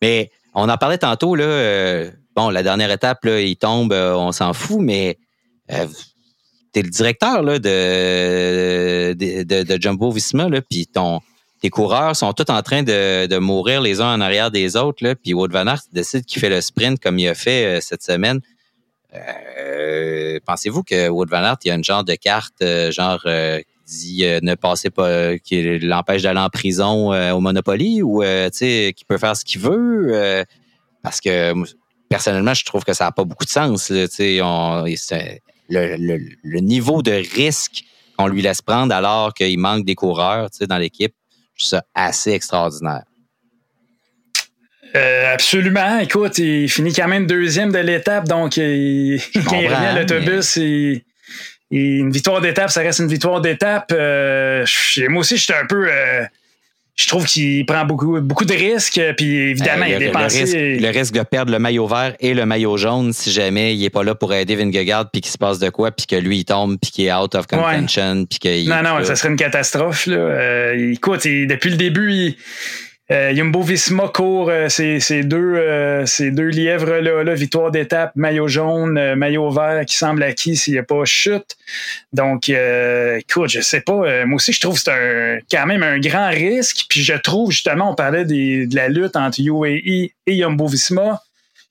Mais 0.00 0.30
on 0.54 0.68
en 0.68 0.76
parlait 0.76 0.98
tantôt, 0.98 1.34
là. 1.34 2.04
bon, 2.36 2.50
la 2.50 2.62
dernière 2.62 2.90
étape, 2.92 3.24
là, 3.24 3.40
il 3.40 3.56
tombe, 3.56 3.92
on 3.92 4.30
s'en 4.30 4.52
fout, 4.52 4.80
mais 4.80 5.18
es 6.74 6.82
le 6.82 6.90
directeur 6.90 7.42
là, 7.42 7.58
de, 7.58 9.12
de, 9.14 9.62
de, 9.62 9.82
Jumbo 9.82 10.10
Visma, 10.10 10.48
là, 10.48 10.60
puis 10.62 10.86
ton, 10.86 11.20
tes 11.60 11.70
coureurs 11.70 12.16
sont 12.16 12.32
tous 12.32 12.50
en 12.50 12.62
train 12.62 12.82
de, 12.82 13.26
de 13.26 13.38
mourir 13.38 13.80
les 13.80 14.00
uns 14.00 14.14
en 14.14 14.20
arrière 14.20 14.50
des 14.50 14.76
autres, 14.76 15.04
là, 15.04 15.14
puis 15.14 15.34
Wout 15.34 15.48
Van 15.50 15.66
Aert 15.66 15.82
décide 15.92 16.24
qu'il 16.24 16.40
fait 16.40 16.48
le 16.48 16.60
sprint 16.60 17.00
comme 17.00 17.18
il 17.18 17.28
a 17.28 17.34
fait 17.34 17.78
euh, 17.78 17.80
cette 17.80 18.02
semaine. 18.02 18.40
Euh, 19.14 20.40
pensez-vous 20.44 20.82
que 20.82 21.08
Wout 21.08 21.26
Van 21.28 21.44
Aert, 21.44 21.58
il 21.64 21.68
y 21.68 21.70
a 21.70 21.74
une 21.74 21.84
genre 21.84 22.04
de 22.04 22.14
carte, 22.14 22.62
euh, 22.62 22.90
genre 22.90 23.22
qui 23.22 23.96
dit 23.96 24.24
ne 24.42 24.54
passez 24.54 24.90
pas, 24.90 25.36
qui 25.38 25.78
l'empêche 25.80 26.22
d'aller 26.22 26.40
en 26.40 26.48
prison 26.48 27.12
au 27.32 27.40
Monopoly 27.40 28.00
ou 28.00 28.22
qui 28.22 29.04
peut 29.06 29.18
faire 29.18 29.36
ce 29.36 29.44
qu'il 29.44 29.60
veut? 29.60 30.44
parce 31.02 31.20
que 31.20 31.52
personnellement, 32.08 32.54
je 32.54 32.64
trouve 32.64 32.84
que 32.84 32.92
ça 32.92 33.04
n'a 33.04 33.12
pas 33.12 33.24
beaucoup 33.24 33.44
de 33.44 33.50
sens. 33.50 33.90
On, 33.90 34.86
le, 35.68 36.60
niveau 36.60 37.02
de 37.02 37.12
risque 37.34 37.84
qu'on 38.16 38.26
lui 38.26 38.42
laisse 38.42 38.62
prendre 38.62 38.94
alors 38.94 39.32
qu'il 39.34 39.58
manque 39.58 39.84
des 39.84 39.94
coureurs 39.94 40.48
dans 40.68 40.78
l'équipe, 40.78 41.14
je 41.54 41.64
trouve 41.64 41.68
ça 41.68 41.84
assez 41.94 42.32
extraordinaire. 42.32 43.04
Euh, 44.94 45.32
absolument. 45.32 45.98
Écoute, 46.00 46.38
il 46.38 46.68
finit 46.68 46.92
quand 46.92 47.08
même 47.08 47.26
deuxième 47.26 47.72
de 47.72 47.78
l'étape, 47.78 48.28
donc 48.28 48.58
il, 48.58 49.20
quand 49.46 49.58
il 49.58 49.66
revient 49.66 49.86
à 49.86 49.98
l'autobus, 49.98 50.58
une 51.70 52.10
victoire 52.10 52.42
d'étape, 52.42 52.70
ça 52.70 52.82
reste 52.82 52.98
une 52.98 53.08
victoire 53.08 53.40
d'étape. 53.40 53.90
Euh, 53.92 54.66
moi 55.08 55.20
aussi, 55.20 55.38
j'étais 55.38 55.54
un 55.54 55.66
peu. 55.66 55.86
Euh, 55.88 56.24
je 56.94 57.08
trouve 57.08 57.24
qu'il 57.26 57.64
prend 57.64 57.86
beaucoup, 57.86 58.20
beaucoup 58.20 58.44
de 58.44 58.52
risques. 58.52 59.00
Puis 59.16 59.36
évidemment, 59.36 59.86
il 59.86 59.94
est 59.94 59.98
dépensé. 59.98 60.78
Le 60.78 60.88
risque, 60.90 61.14
de 61.14 61.22
perdre 61.22 61.52
le 61.52 61.58
maillot 61.58 61.86
vert 61.86 62.14
et 62.20 62.34
le 62.34 62.46
maillot 62.46 62.76
jaune 62.76 63.12
si 63.12 63.32
jamais 63.32 63.74
il 63.74 63.84
est 63.84 63.90
pas 63.90 64.02
là 64.04 64.14
pour 64.14 64.32
aider 64.34 64.56
Vingegaard 64.56 65.10
puis 65.10 65.20
qu'il 65.20 65.30
se 65.30 65.38
passe 65.38 65.58
de 65.58 65.70
quoi 65.70 65.90
puis 65.90 66.06
que 66.06 66.16
lui 66.16 66.38
il 66.38 66.44
tombe 66.44 66.78
puis 66.80 66.90
qu'il 66.90 67.06
est 67.06 67.12
out 67.12 67.34
of 67.34 67.46
contention 67.46 68.26
puis 68.26 68.38
qu'il 68.38 68.68
Non 68.68 68.82
non, 68.82 69.04
ça 69.04 69.16
serait 69.16 69.30
une 69.30 69.36
catastrophe 69.36 70.06
là. 70.06 70.16
Euh, 70.16 70.92
écoute, 70.92 71.24
depuis 71.24 71.70
le 71.70 71.76
début, 71.76 72.12
il, 72.12 72.36
euh, 73.12 73.62
Visma 73.62 74.08
court 74.08 74.48
euh, 74.48 74.68
ces, 74.68 75.22
deux, 75.22 75.54
euh, 75.56 76.06
ces 76.06 76.30
deux 76.30 76.48
lièvres-là, 76.48 77.34
victoire 77.34 77.70
d'étape, 77.70 78.12
maillot 78.16 78.48
jaune, 78.48 79.14
maillot 79.14 79.50
vert 79.50 79.84
qui 79.86 79.96
semble 79.96 80.22
acquis 80.22 80.56
s'il 80.56 80.74
n'y 80.74 80.78
a 80.78 80.82
pas 80.82 81.04
chute. 81.04 81.56
Donc, 82.12 82.48
écoute, 82.48 83.50
je 83.50 83.60
sais 83.60 83.80
pas. 83.80 84.24
moi 84.24 84.36
aussi, 84.36 84.52
je 84.52 84.60
trouve 84.60 84.74
que 84.74 84.82
c'est 84.82 85.42
quand 85.50 85.66
même 85.66 85.82
un 85.82 85.98
grand 85.98 86.30
risque. 86.30 86.86
Puis 86.88 87.02
je 87.02 87.14
trouve, 87.14 87.50
justement, 87.50 87.92
on 87.92 87.94
parlait 87.94 88.24
de 88.24 88.74
la 88.74 88.88
lutte 88.88 89.16
entre 89.16 89.40
UAE 89.40 90.10
et 90.26 90.38
Jumbo 90.38 90.66
Visma. 90.66 91.20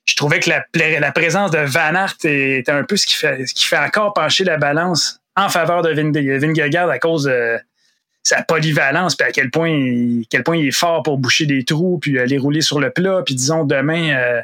Je 0.05 0.15
trouvais 0.15 0.39
que 0.39 0.49
la, 0.49 1.11
présence 1.11 1.51
de 1.51 1.59
Van 1.59 1.95
Aert 1.95 2.15
était 2.23 2.71
un 2.71 2.83
peu 2.83 2.97
ce 2.97 3.05
qui 3.05 3.15
fait, 3.15 3.45
ce 3.45 3.53
qui 3.53 3.65
fait 3.65 3.77
encore 3.77 4.13
pencher 4.13 4.43
la 4.43 4.57
balance 4.57 5.19
en 5.35 5.49
faveur 5.49 5.81
de 5.81 5.91
Vingegaard 5.91 6.89
à 6.89 6.99
cause 6.99 7.25
de 7.25 7.57
sa 8.23 8.43
polyvalence, 8.43 9.15
puis 9.15 9.27
à 9.27 9.31
quel 9.31 9.49
point, 9.49 9.69
il, 9.69 10.25
quel 10.29 10.43
point 10.43 10.57
il 10.57 10.67
est 10.67 10.71
fort 10.71 11.03
pour 11.03 11.17
boucher 11.17 11.45
des 11.45 11.63
trous, 11.63 11.97
puis 11.99 12.19
aller 12.19 12.37
rouler 12.37 12.61
sur 12.61 12.79
le 12.79 12.91
plat, 12.91 13.21
puis 13.25 13.35
disons 13.35 13.63
demain, 13.63 14.15
euh, 14.15 14.41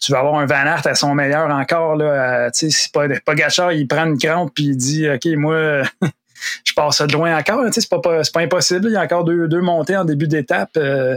tu 0.00 0.12
vas 0.12 0.18
avoir 0.18 0.36
un 0.36 0.46
Van 0.46 0.66
Aert 0.66 0.86
à 0.86 0.94
son 0.94 1.14
meilleur 1.14 1.48
encore. 1.50 1.94
Là, 1.94 2.50
tu 2.50 2.70
sais, 2.70 2.88
pas, 2.92 3.34
Gachard, 3.34 3.72
il 3.72 3.86
prend 3.86 4.04
une 4.06 4.18
crampe, 4.18 4.52
puis 4.54 4.64
il 4.64 4.76
dit, 4.76 5.08
OK, 5.08 5.26
moi, 5.36 5.82
je 6.64 6.72
passe 6.74 7.00
de 7.02 7.12
loin 7.12 7.38
encore. 7.38 7.64
Tu 7.66 7.74
sais, 7.74 7.80
c'est 7.82 7.90
pas, 7.90 8.00
pas, 8.00 8.22
pas, 8.32 8.40
impossible. 8.40 8.86
Il 8.88 8.92
y 8.92 8.96
a 8.96 9.02
encore 9.02 9.24
deux, 9.24 9.46
deux 9.46 9.60
montées 9.60 9.96
en 9.96 10.04
début 10.04 10.26
d'étape. 10.26 10.70
Euh. 10.76 11.16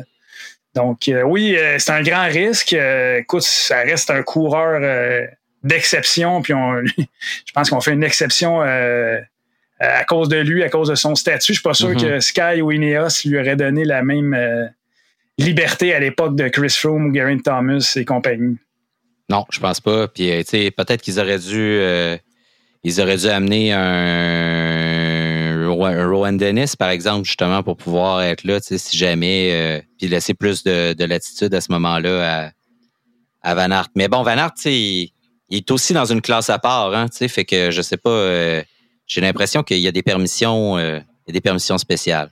donc, 0.76 1.10
oui, 1.26 1.58
c'est 1.80 1.92
un 1.92 2.04
grand 2.04 2.28
risque. 2.28 2.74
écoute, 2.74 3.42
ça 3.42 3.80
reste 3.80 4.12
un 4.12 4.22
coureur 4.22 4.82
d'exception, 5.66 6.42
puis 6.42 6.54
on, 6.54 6.82
je 6.86 7.52
pense 7.54 7.70
qu'on 7.70 7.82
fait 7.82 7.92
une 7.92 8.04
exception 8.04 8.62
euh, 8.62 9.20
à 9.80 10.04
cause 10.06 10.30
de 10.30 10.38
lui, 10.38 10.64
à 10.64 10.70
cause 10.70 10.90
de 10.90 10.96
son 10.96 11.16
statut. 11.16 11.54
Je 11.54 11.60
suis 11.60 11.64
pas 11.64 11.74
sûr 11.74 11.92
mm-hmm. 11.92 12.02
que 12.02 12.20
Sky 12.20 12.62
ou 12.62 12.72
Ineos 12.72 13.26
lui 13.26 13.38
auraient 13.38 13.56
donné 13.56 13.84
la 13.84 14.04
même 14.04 14.34
euh, 14.34 14.66
liberté 15.38 15.94
à 15.94 16.00
l'époque 16.00 16.36
de 16.36 16.48
Chris 16.48 16.70
Froome 16.70 17.08
ou 17.08 17.14
Geraint 17.14 17.40
Thomas 17.40 17.94
et 17.96 18.06
compagnie. 18.06 18.58
Non, 19.30 19.46
je 19.52 19.60
pense 19.60 19.82
pas. 19.82 20.08
Puis 20.08 20.32
euh, 20.32 20.44
peut-être 20.44 21.02
qu'ils 21.02 21.20
auraient 21.20 21.40
dû 21.40 21.82
ils 22.88 23.02
auraient 23.02 23.18
dû 23.18 23.28
amener 23.28 23.74
un, 23.74 25.66
Rowan 25.68 26.38
Dennis, 26.38 26.76
par 26.78 26.90
exemple, 26.92 27.26
justement, 27.26 27.64
pour 27.64 27.78
pouvoir 27.78 28.22
être 28.22 28.44
là, 28.44 28.60
si 28.62 28.96
jamais, 28.96 29.84
puis 29.98 30.08
laisser 30.08 30.36
plus 30.36 30.64
de, 30.64 31.04
latitude 31.04 31.52
à 31.56 31.62
ce 31.62 31.72
moment-là 31.72 32.52
à, 33.42 33.56
Van 33.56 33.72
Aert. 33.72 33.88
Mais 33.96 34.08
bon, 34.08 34.22
Van 34.22 34.38
Aert, 34.38 34.54
il, 34.66 35.10
il, 35.50 35.58
est 35.58 35.72
aussi 35.72 35.94
dans 35.94 36.06
une 36.06 36.22
classe 36.22 36.52
à 36.52 36.60
part, 36.60 36.94
hein, 36.94 37.08
fait 37.28 37.44
que 37.44 37.72
je 37.72 37.82
sais 37.82 37.98
pas 37.98 38.62
j'ai 39.08 39.22
l'impression 39.22 39.64
qu'il 39.64 39.80
y 39.80 39.88
a 39.88 39.92
des 39.92 40.04
permissions, 40.04 40.78
euh, 40.78 41.00
des 41.28 41.42
permissions 41.42 41.78
spéciales. 41.78 42.30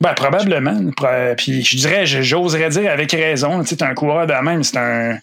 Ben, 0.00 0.14
probablement. 0.14 0.90
Puis 1.36 1.62
je 1.62 1.76
dirais, 1.76 2.04
j'oserais 2.06 2.68
dire 2.70 2.90
avec 2.90 3.12
raison. 3.12 3.62
Tu 3.62 3.76
sais, 3.76 3.82
un 3.82 3.94
coureur 3.94 4.26
de 4.26 4.32
même, 4.32 4.62
c'est 4.62 4.76
un. 4.76 5.16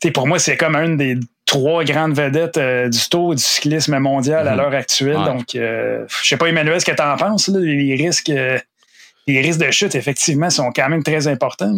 Tu 0.00 0.08
sais, 0.08 0.10
pour 0.12 0.26
moi, 0.26 0.38
c'est 0.38 0.56
comme 0.56 0.76
une 0.76 0.96
des 0.96 1.16
trois 1.46 1.84
grandes 1.84 2.14
vedettes 2.14 2.56
euh, 2.58 2.88
du 2.88 3.08
tour 3.08 3.34
du 3.34 3.42
cyclisme 3.42 3.98
mondial 3.98 4.46
à 4.46 4.52
mm-hmm. 4.52 4.56
l'heure 4.56 4.74
actuelle. 4.74 5.24
Donc, 5.24 5.54
euh, 5.54 6.04
je 6.22 6.28
sais 6.28 6.36
pas, 6.36 6.48
Emmanuel, 6.48 6.80
ce 6.80 6.86
que 6.86 6.92
tu 6.92 7.02
en 7.02 7.16
penses. 7.16 7.48
les, 7.48 7.94
risques, 7.94 8.32
les 9.26 9.40
risques 9.40 9.60
de 9.60 9.70
chute, 9.70 9.94
effectivement, 9.94 10.50
sont 10.50 10.70
quand 10.72 10.88
même 10.88 11.02
très 11.02 11.26
importants. 11.26 11.72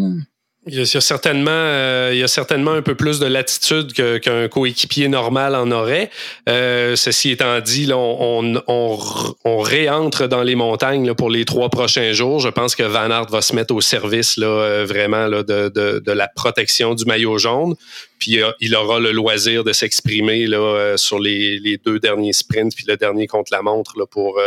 Il 0.69 0.75
y, 0.75 0.81
a, 0.81 1.01
certainement, 1.01 1.51
euh, 1.53 2.11
il 2.12 2.19
y 2.19 2.25
a 2.25 2.29
certainement 2.29 2.73
un 2.73 2.83
peu 2.83 2.97
plus 2.97 3.21
de 3.21 3.27
latitude 3.27 3.93
qu'un 3.93 4.49
coéquipier 4.49 5.07
normal 5.07 5.55
en 5.55 5.71
aurait. 5.71 6.11
Euh, 6.49 6.97
ceci 6.97 7.31
étant 7.31 7.61
dit, 7.61 7.87
là, 7.87 7.97
on, 7.97 8.61
on, 8.67 8.99
on, 9.45 9.59
réentre 9.61 10.27
dans 10.27 10.43
les 10.43 10.57
montagnes 10.57 11.07
là, 11.07 11.14
pour 11.14 11.31
les 11.31 11.45
trois 11.45 11.69
prochains 11.69 12.12
jours. 12.12 12.41
Je 12.41 12.49
pense 12.49 12.75
que 12.75 12.83
Van 12.83 13.09
Aert 13.12 13.29
va 13.31 13.43
se 13.43 13.55
mettre 13.55 13.73
au 13.73 13.81
service 13.81 14.39
là, 14.39 14.49
euh, 14.49 14.85
vraiment 14.85 15.29
là, 15.29 15.45
de, 15.45 15.69
de, 15.69 16.03
de, 16.05 16.12
la 16.12 16.27
protection 16.27 16.95
du 16.95 17.05
maillot 17.05 17.39
jaune. 17.39 17.77
Puis 18.19 18.41
il 18.61 18.75
aura 18.75 18.99
le 18.99 19.12
loisir 19.12 19.62
de 19.62 19.73
s'exprimer 19.73 20.49
là, 20.49 20.97
sur 20.97 21.21
les, 21.21 21.61
les, 21.61 21.77
deux 21.77 22.01
derniers 22.01 22.33
sprints, 22.33 22.75
puis 22.75 22.87
le 22.89 22.97
dernier 22.97 23.29
contre 23.29 23.53
la 23.53 23.62
montre 23.62 23.97
là, 23.99 24.07
pour 24.07 24.41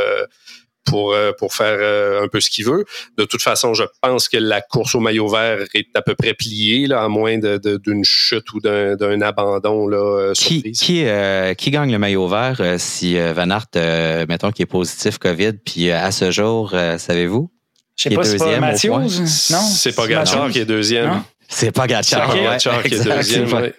pour, 0.90 1.14
euh, 1.14 1.32
pour 1.38 1.54
faire 1.54 1.78
euh, 1.80 2.24
un 2.24 2.28
peu 2.28 2.42
ce 2.42 2.50
qu'il 2.50 2.66
veut. 2.66 2.86
De 3.18 3.26
toute 3.26 3.42
façon, 3.42 3.74
je 3.74 3.84
pense 4.02 4.28
que 4.28 4.38
la 4.38 4.62
course 4.62 4.96
au 4.96 5.00
maillot 5.00 5.28
vert 5.28 5.60
est 5.74 5.88
à 5.96 6.02
peu 6.02 6.16
près 6.16 6.34
pliée, 6.34 6.88
là, 6.88 7.04
à 7.04 7.08
moins 7.08 7.38
d'une 7.38 8.04
chute 8.04 8.52
ou 8.54 8.60
d'un 8.60 9.22
abandon 9.22 9.88
là, 9.88 9.98
euh, 9.98 10.34
qui, 10.34 10.64
qui, 10.72 11.06
qui, 11.58 11.72
gagne 11.72 11.92
le 11.92 12.00
maillot 12.00 12.28
vert 12.28 12.62
si 12.78 13.18
Van 13.18 13.50
Aert, 13.50 14.26
mettons, 14.28 14.52
qui 14.52 14.64
est 14.64 14.68
positif 14.68 15.18
COVID, 15.18 15.54
puis 15.64 15.92
à 15.92 16.12
ce 16.12 16.32
jour, 16.32 16.74
savez-vous? 16.98 17.52
Je 17.96 18.04
sais 18.04 18.16
pas, 18.16 18.24
c'est 18.24 18.38
pas 18.38 18.60
Mathieu? 18.60 18.92
Non? 18.92 19.08
C'est 19.08 19.96
pas 19.96 20.08
Gatchard 20.08 20.50
qui 20.50 20.60
est 20.60 20.66
deuxième. 20.66 21.22
C'est 21.50 21.72
pas 21.72 21.88
Gatchard. 21.88 22.32
C'est 22.32 22.44
Gatchard 22.44 22.84
qui 22.84 22.96
est 22.96 23.04
deuxième. 23.04 23.72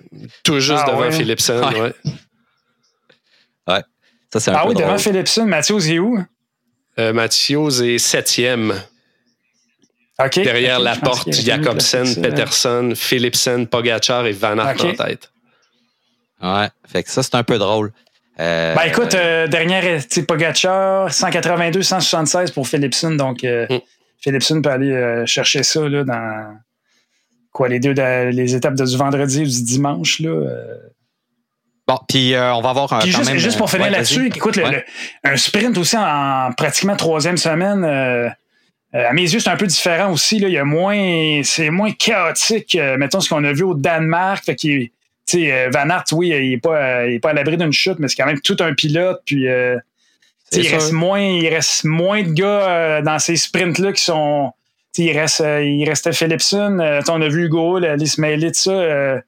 Tout 0.42 0.60
juste 0.60 0.82
ah, 0.86 0.90
devant 0.90 1.00
ouais. 1.00 1.12
Philipson. 1.12 1.62
Ouais. 1.62 1.92
ouais. 3.68 3.82
Ça, 4.32 4.40
c'est 4.40 4.50
un 4.50 4.54
ah 4.54 4.62
peu 4.62 4.68
oui, 4.68 4.74
drôle. 4.74 4.86
devant 4.86 4.98
Philipson, 4.98 5.46
Mathieu, 5.46 5.76
il 5.80 5.92
est 5.92 5.98
où? 5.98 6.18
Euh, 7.00 7.12
Mathieu 7.14 7.68
est 7.82 7.98
septième. 7.98 8.74
Derrière 10.36 10.80
la 10.80 10.96
porte, 10.96 11.32
Jacobsen, 11.32 12.14
Peterson, 12.20 12.92
Philipsen, 12.94 13.66
Pogachar 13.66 14.26
et 14.26 14.32
Van 14.32 14.58
Aert 14.58 14.84
en 14.84 14.92
tête. 14.92 15.32
Ouais, 16.42 16.68
fait 16.86 17.02
que 17.02 17.10
ça, 17.10 17.22
c'est 17.22 17.34
un 17.34 17.42
peu 17.42 17.56
drôle. 17.58 17.92
Euh, 18.38 18.74
ben 18.74 18.82
écoute, 18.82 19.14
euh, 19.14 19.46
dernière, 19.46 20.02
Pogachar, 20.28 21.12
182, 21.12 21.82
176 21.82 22.50
pour 22.50 22.68
Philipsen. 22.68 23.16
Donc, 23.16 23.44
euh, 23.44 23.66
mm. 23.70 23.78
Philipsen 24.18 24.62
peut 24.62 24.70
aller 24.70 25.22
chercher 25.26 25.62
ça 25.62 25.88
là, 25.88 26.04
dans 26.04 26.58
quoi, 27.52 27.68
les 27.68 27.80
deux 27.80 27.92
les 27.92 28.54
étapes 28.54 28.74
du 28.74 28.96
vendredi 28.96 29.40
ou 29.40 29.46
du 29.46 29.62
dimanche. 29.62 30.20
Là, 30.20 30.46
Bon, 31.90 31.98
puis 32.08 32.34
euh, 32.34 32.54
on 32.54 32.60
va 32.60 32.70
avoir 32.70 32.92
un. 32.92 32.98
Puis 33.00 33.10
juste, 33.10 33.36
juste 33.38 33.58
pour 33.58 33.68
finir 33.68 33.90
là-dessus, 33.90 34.28
écoute, 34.28 34.60
un 35.24 35.36
sprint 35.36 35.76
aussi 35.76 35.96
en, 35.96 36.52
pratiquement 36.56 36.94
troisième 36.94 37.36
semaine. 37.36 37.84
Euh, 37.84 38.28
euh, 38.94 39.08
à 39.08 39.12
mes 39.12 39.22
yeux, 39.22 39.40
c'est 39.40 39.50
un 39.50 39.56
peu 39.56 39.66
différent 39.66 40.12
aussi. 40.12 40.38
Là. 40.38 40.46
Il 40.46 40.54
y 40.54 40.58
a 40.58 40.64
moins, 40.64 41.40
c'est 41.42 41.70
moins 41.70 41.90
chaotique. 41.90 42.78
mettons 42.96 43.20
ce 43.20 43.28
qu'on 43.28 43.42
a 43.42 43.52
vu 43.52 43.64
au 43.64 43.74
Danemark. 43.74 44.44
Fait 44.44 44.54
qu'il, 44.54 44.90
Van 45.72 45.90
Aert, 45.90 46.04
oui, 46.12 46.28
il 46.28 46.50
n'est 46.50 46.58
pas, 46.58 47.06
il 47.06 47.14
est 47.14 47.18
pas 47.18 47.30
à 47.30 47.32
l'abri 47.32 47.56
d'une 47.56 47.72
chute, 47.72 47.98
mais 47.98 48.06
c'est 48.06 48.16
quand 48.16 48.26
même 48.26 48.40
tout 48.40 48.56
un 48.60 48.72
pilote. 48.72 49.20
Puis 49.26 49.46
il 49.46 50.68
reste 50.68 50.92
moins, 50.92 51.20
il 51.20 51.48
reste 51.48 51.84
moins 51.84 52.22
de 52.22 52.30
gars 52.30 53.02
dans 53.02 53.18
ces 53.18 53.34
sprints-là 53.34 53.92
qui 53.92 54.04
sont. 54.04 54.52
Il 54.96 55.18
reste, 55.18 55.40
il 55.40 55.84
restait 55.88 56.12
Philipson. 56.12 57.00
on 57.08 57.22
a 57.22 57.28
vu 57.28 57.46
Hugo, 57.46 57.80
de 57.80 58.50
ça 58.52 59.22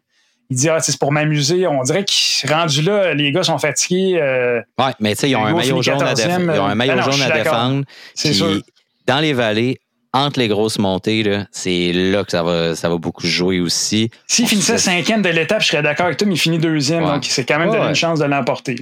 il 0.53 0.57
dit 0.57 0.69
ah, 0.69 0.81
c'est 0.81 0.99
pour 0.99 1.13
m'amuser. 1.13 1.67
On 1.67 1.83
dirait 1.83 2.05
qu'il 2.05 2.51
rendu 2.51 2.83
là, 2.83 3.15
les 3.15 3.33
gars 3.33 3.43
sont 3.43 3.59
fatigués. 3.59 4.19
Euh, 4.21 4.61
oui, 4.79 4.91
mais 5.01 5.15
tu 5.15 5.21
sais, 5.21 5.31
ils 5.31 5.37
ont 5.37 5.45
un 5.45 5.55
maillot 5.55 5.83
jaune 5.83 6.03
à, 6.03 6.15
défendre. 6.15 6.53
ils 6.55 6.61
ont 6.61 6.67
un 6.67 6.75
maillot 6.75 7.03
jaune 7.03 7.23
à 7.23 7.31
défendre. 7.31 7.85
C'est 8.15 8.35
sûr. 8.35 8.61
Dans 9.07 9.19
les 9.19 9.33
vallées, 9.33 9.81
entre 10.13 10.39
les 10.39 10.49
grosses 10.49 10.79
montées, 10.79 11.25
c'est 11.51 11.93
là 11.93 12.23
que 12.23 12.31
ça 12.31 12.43
va, 12.43 12.77
ça 12.77 12.89
va 12.89 12.99
beaucoup 12.99 13.27
jouer 13.27 13.61
aussi. 13.61 14.11
S'il 14.27 14.47
finissait 14.47 14.79
cinquième 14.79 15.23
de 15.23 15.31
l'étape, 15.31 15.63
je 15.63 15.69
serais 15.69 15.83
d'accord 15.83 16.07
avec 16.07 16.19
toi, 16.19 16.29
mais 16.29 16.35
il 16.35 16.39
finit 16.39 16.59
deuxième, 16.59 17.05
donc 17.05 17.25
c'est 17.25 17.45
quand 17.45 17.59
même 17.59 17.71
ouais. 17.71 17.89
une 17.89 17.95
chance 17.95 18.19
de 18.19 18.27
l'emporter. 18.27 18.77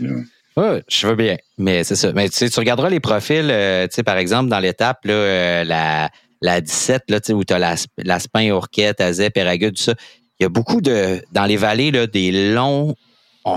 Oui, 0.57 0.81
je 0.89 1.07
veux 1.07 1.14
bien. 1.14 1.37
Mais 1.57 1.85
c'est 1.85 1.95
ça. 1.95 2.12
Mais 2.12 2.29
tu 2.29 2.51
regarderas 2.57 2.91
les 2.91 3.01
profils, 3.01 3.49
euh, 3.49 3.87
tu 3.87 3.95
sais, 3.95 4.03
par 4.03 4.18
exemple, 4.18 4.51
dans 4.51 4.59
l'étape, 4.59 4.99
euh, 5.07 5.62
la, 5.62 6.11
la 6.43 6.61
17, 6.61 7.05
là, 7.09 7.21
où 7.31 7.45
tu 7.45 7.55
as 7.55 7.59
la, 7.61 7.77
la 7.99 8.18
Spin, 8.18 8.51
Orquette, 8.51 9.01
Azep, 9.01 9.33
Péragude, 9.33 9.77
tout 9.77 9.83
ça 9.85 9.95
il 10.41 10.45
y 10.45 10.47
a 10.47 10.49
beaucoup 10.49 10.80
de, 10.80 11.22
dans 11.32 11.45
les 11.45 11.59
vallées, 11.59 11.91
là, 11.91 12.07
des 12.07 12.53
longs, 12.53 12.95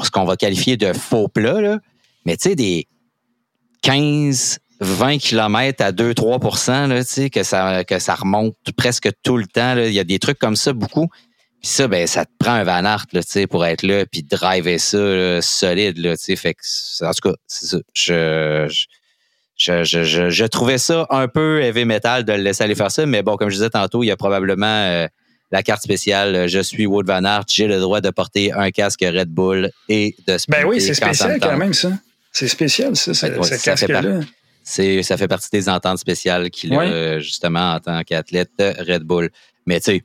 ce 0.04 0.12
qu'on 0.12 0.26
va 0.26 0.36
qualifier 0.36 0.76
de 0.76 0.92
faux 0.92 1.30
plats, 1.30 1.62
là, 1.62 1.80
mais 2.26 2.36
tu 2.36 2.50
sais, 2.50 2.56
des 2.56 2.88
15, 3.82 4.60
20 4.82 5.18
km 5.18 5.84
à 5.84 5.92
2-3 5.92 6.90
là, 6.90 7.30
que 7.30 7.44
ça, 7.44 7.84
que 7.84 8.00
ça 8.00 8.16
remonte 8.16 8.56
presque 8.76 9.10
tout 9.24 9.38
le 9.38 9.46
temps. 9.46 9.76
Là. 9.76 9.88
Il 9.88 9.94
y 9.94 10.00
a 10.00 10.04
des 10.04 10.20
trucs 10.20 10.40
comme 10.40 10.56
ça, 10.56 10.74
beaucoup. 10.74 11.08
Puis 11.62 11.72
ça, 11.72 11.88
ben, 11.88 12.06
ça 12.06 12.26
te 12.26 12.32
prend 12.38 12.52
un 12.52 12.64
Van 12.66 12.84
Aert, 12.84 13.06
là, 13.14 13.22
pour 13.48 13.66
être 13.66 13.84
là, 13.84 14.06
puis 14.06 14.24
driver 14.24 14.78
ça 14.78 15.42
solide, 15.42 15.98
là, 15.98 16.16
fait 16.18 16.54
que, 16.54 17.06
en 17.06 17.12
tout 17.12 17.30
cas, 17.30 17.36
c'est 17.48 17.68
ça. 17.68 17.78
Je, 17.94 18.68
je, 19.56 19.84
je, 19.86 20.04
je, 20.04 20.30
je, 20.30 20.46
trouvais 20.46 20.78
ça 20.78 21.08
un 21.10 21.30
peu 21.30 21.62
heavy 21.62 21.86
metal 21.86 22.26
de 22.26 22.34
le 22.34 22.42
laisser 22.42 22.66
aller 22.66 22.76
faire 22.76 22.92
ça, 22.92 23.06
mais 23.06 23.24
bon, 23.24 23.38
comme 23.38 23.50
je 23.50 23.56
disais 23.56 23.70
tantôt, 23.70 24.04
il 24.04 24.08
y 24.08 24.12
a 24.12 24.18
probablement 24.18 24.66
euh, 24.66 25.08
la 25.54 25.62
carte 25.62 25.84
spéciale 25.84 26.36
euh, 26.36 26.48
Je 26.48 26.60
suis 26.60 26.86
Wood 26.86 27.06
Van 27.08 27.24
Aert, 27.24 27.46
j'ai 27.48 27.68
le 27.68 27.80
droit 27.80 28.02
de 28.02 28.10
porter 28.10 28.52
un 28.52 28.72
casque 28.72 29.02
Red 29.02 29.30
Bull 29.30 29.70
et 29.88 30.16
de 30.28 30.36
Ben 30.50 30.66
oui, 30.66 30.82
c'est 30.82 30.96
spécial 30.96 31.40
quand 31.40 31.56
même, 31.56 31.74
ça. 31.74 31.92
C'est 32.32 32.48
spécial, 32.48 32.96
ça, 32.96 33.14
ce, 33.14 33.64
casque-là. 33.64 34.22
Ça 34.64 35.18
fait 35.18 35.28
partie 35.28 35.50
des 35.52 35.70
ententes 35.70 36.00
spéciales 36.00 36.50
qu'il 36.50 36.74
a 36.74 37.20
justement 37.20 37.76
en 37.76 37.80
tant 37.80 38.02
qu'athlète 38.04 38.50
Red 38.60 39.04
Bull. 39.04 39.30
Mais 39.68 39.80
tu 39.80 39.92
sais, 39.92 40.04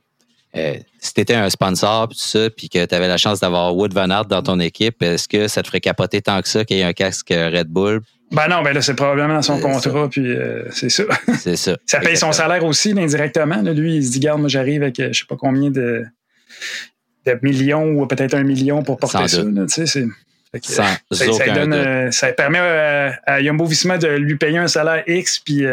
euh, 0.55 0.77
si 0.99 1.13
tu 1.13 1.21
étais 1.21 1.33
un 1.33 1.49
sponsor 1.49 2.07
tout 2.07 2.15
ça, 2.17 2.49
puis 2.51 2.69
que 2.69 2.85
tu 2.85 2.95
avais 2.95 3.07
la 3.07 3.17
chance 3.17 3.39
d'avoir 3.39 3.75
Wood 3.75 3.93
Van 3.93 4.09
Aert 4.11 4.25
dans 4.25 4.43
ton 4.43 4.59
équipe, 4.59 5.01
est-ce 5.01 5.27
que 5.27 5.47
ça 5.47 5.63
te 5.63 5.67
ferait 5.67 5.81
capoter 5.81 6.21
tant 6.21 6.39
que 6.41 6.47
ça 6.47 6.63
qu'il 6.63 6.77
y 6.77 6.81
ait 6.81 6.83
un 6.83 6.93
casque 6.93 7.29
Red 7.31 7.67
Bull? 7.67 8.01
Ben 8.31 8.47
non, 8.47 8.61
ben 8.61 8.73
là, 8.73 8.81
c'est 8.81 8.93
probablement 8.93 9.35
dans 9.35 9.41
son 9.41 9.59
contrat, 9.59 10.07
puis 10.09 10.27
euh, 10.27 10.63
c'est 10.71 10.89
ça. 10.89 11.03
C'est 11.39 11.55
ça. 11.55 11.77
ça 11.85 11.99
paye 11.99 12.15
son 12.15 12.31
salaire 12.31 12.63
aussi, 12.63 12.91
indirectement. 12.91 13.61
Lui, 13.61 13.97
il 13.97 14.05
se 14.05 14.11
dit, 14.11 14.19
garde, 14.19 14.39
moi, 14.39 14.49
j'arrive 14.49 14.83
avec 14.83 14.99
euh, 14.99 15.09
je 15.11 15.19
sais 15.19 15.25
pas 15.25 15.35
combien 15.35 15.71
de, 15.71 16.05
de 17.25 17.39
millions 17.41 17.85
ou 17.85 18.05
peut-être 18.05 18.35
un 18.35 18.43
million 18.43 18.83
pour 18.83 18.97
porter 18.97 19.27
ça. 19.27 19.43
tu 19.43 19.67
sais, 19.67 19.85
c'est. 19.85 20.05
Sans 20.63 20.83
ça, 21.11 21.31
ça, 21.31 21.53
donne, 21.53 21.73
euh, 21.73 22.09
ça, 22.09 22.31
permet 22.33 22.57
à, 22.59 23.39
Yumbo 23.39 23.65
Visma 23.65 23.99
de 23.99 24.07
lui 24.07 24.35
payer 24.35 24.57
un 24.57 24.67
salaire 24.67 25.03
X, 25.05 25.37
puis 25.37 25.63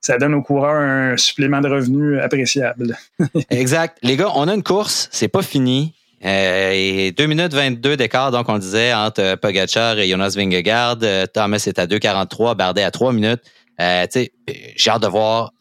ça 0.00 0.18
donne 0.18 0.34
au 0.34 0.42
coureur 0.42 0.76
un 0.76 1.16
supplément 1.16 1.60
de 1.60 1.68
revenus 1.68 2.20
appréciable. 2.22 2.96
exact. 3.50 3.98
Les 4.02 4.16
gars, 4.16 4.30
on 4.36 4.46
a 4.46 4.54
une 4.54 4.62
course, 4.62 5.08
c'est 5.10 5.26
pas 5.26 5.42
fini. 5.42 5.94
Euh, 6.24 6.72
et 6.74 7.12
2 7.12 7.26
minutes 7.26 7.54
22 7.54 7.96
d'écart, 7.96 8.32
donc 8.32 8.48
on 8.48 8.58
disait, 8.58 8.92
entre 8.92 9.36
Pogacar 9.36 9.98
et 9.98 10.08
Jonas 10.08 10.34
Vingegaard. 10.36 10.98
Euh, 11.02 11.26
Thomas 11.26 11.62
est 11.66 11.78
à 11.78 11.86
2,43, 11.86 12.56
Bardet 12.56 12.82
à 12.82 12.90
3 12.90 13.12
minutes. 13.12 13.42
j'ai 13.78 14.90
hâte 14.90 15.02
de 15.02 15.06
voir. 15.06 15.52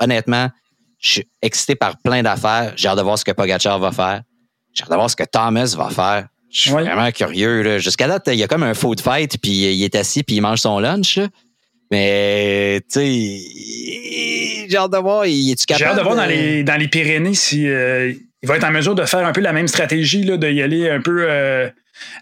honnêtement, 0.00 0.50
je 1.00 1.10
suis 1.10 1.28
excité 1.42 1.74
par 1.74 1.98
plein 1.98 2.22
d'affaires. 2.22 2.72
J'ai 2.76 2.88
hâte 2.88 2.98
de 2.98 3.02
voir 3.02 3.18
ce 3.18 3.24
que 3.24 3.32
Pogacar 3.32 3.78
va 3.78 3.92
faire. 3.92 4.22
J'ai 4.72 4.84
hâte 4.84 4.90
de 4.90 4.94
voir 4.96 5.10
ce 5.10 5.16
que 5.16 5.24
Thomas 5.24 5.74
va 5.76 5.90
faire. 5.90 6.28
Je 6.50 6.60
suis 6.60 6.70
vraiment 6.70 7.10
curieux. 7.10 7.78
Jusqu'à 7.78 8.06
date, 8.06 8.28
il 8.28 8.36
y 8.36 8.44
a 8.44 8.46
comme 8.46 8.62
un 8.62 8.74
food 8.74 9.00
fight, 9.00 9.38
puis 9.42 9.74
il 9.74 9.82
est 9.82 9.96
assis, 9.96 10.22
puis 10.22 10.36
il 10.36 10.40
mange 10.40 10.60
son 10.60 10.78
lunch. 10.78 11.18
Mais, 11.90 12.80
tu 12.90 13.00
sais, 13.00 14.68
j'ai 14.68 14.76
hâte 14.76 14.92
de 14.92 14.98
voir. 14.98 15.24
J'ai 15.24 15.84
hâte 15.84 15.96
de 15.96 16.02
voir 16.02 16.16
dans 16.16 16.26
les, 16.26 16.62
dans 16.62 16.76
les 16.76 16.88
Pyrénées 16.88 17.34
si 17.34 17.68
euh, 17.68 18.12
il 18.44 18.46
va 18.46 18.56
être 18.56 18.64
en 18.64 18.70
mesure 18.70 18.94
de 18.94 19.06
faire 19.06 19.26
un 19.26 19.32
peu 19.32 19.40
la 19.40 19.54
même 19.54 19.68
stratégie, 19.68 20.22
là, 20.22 20.36
d'y 20.36 20.60
aller 20.60 20.90
un 20.90 21.00
peu 21.00 21.24
euh, 21.26 21.66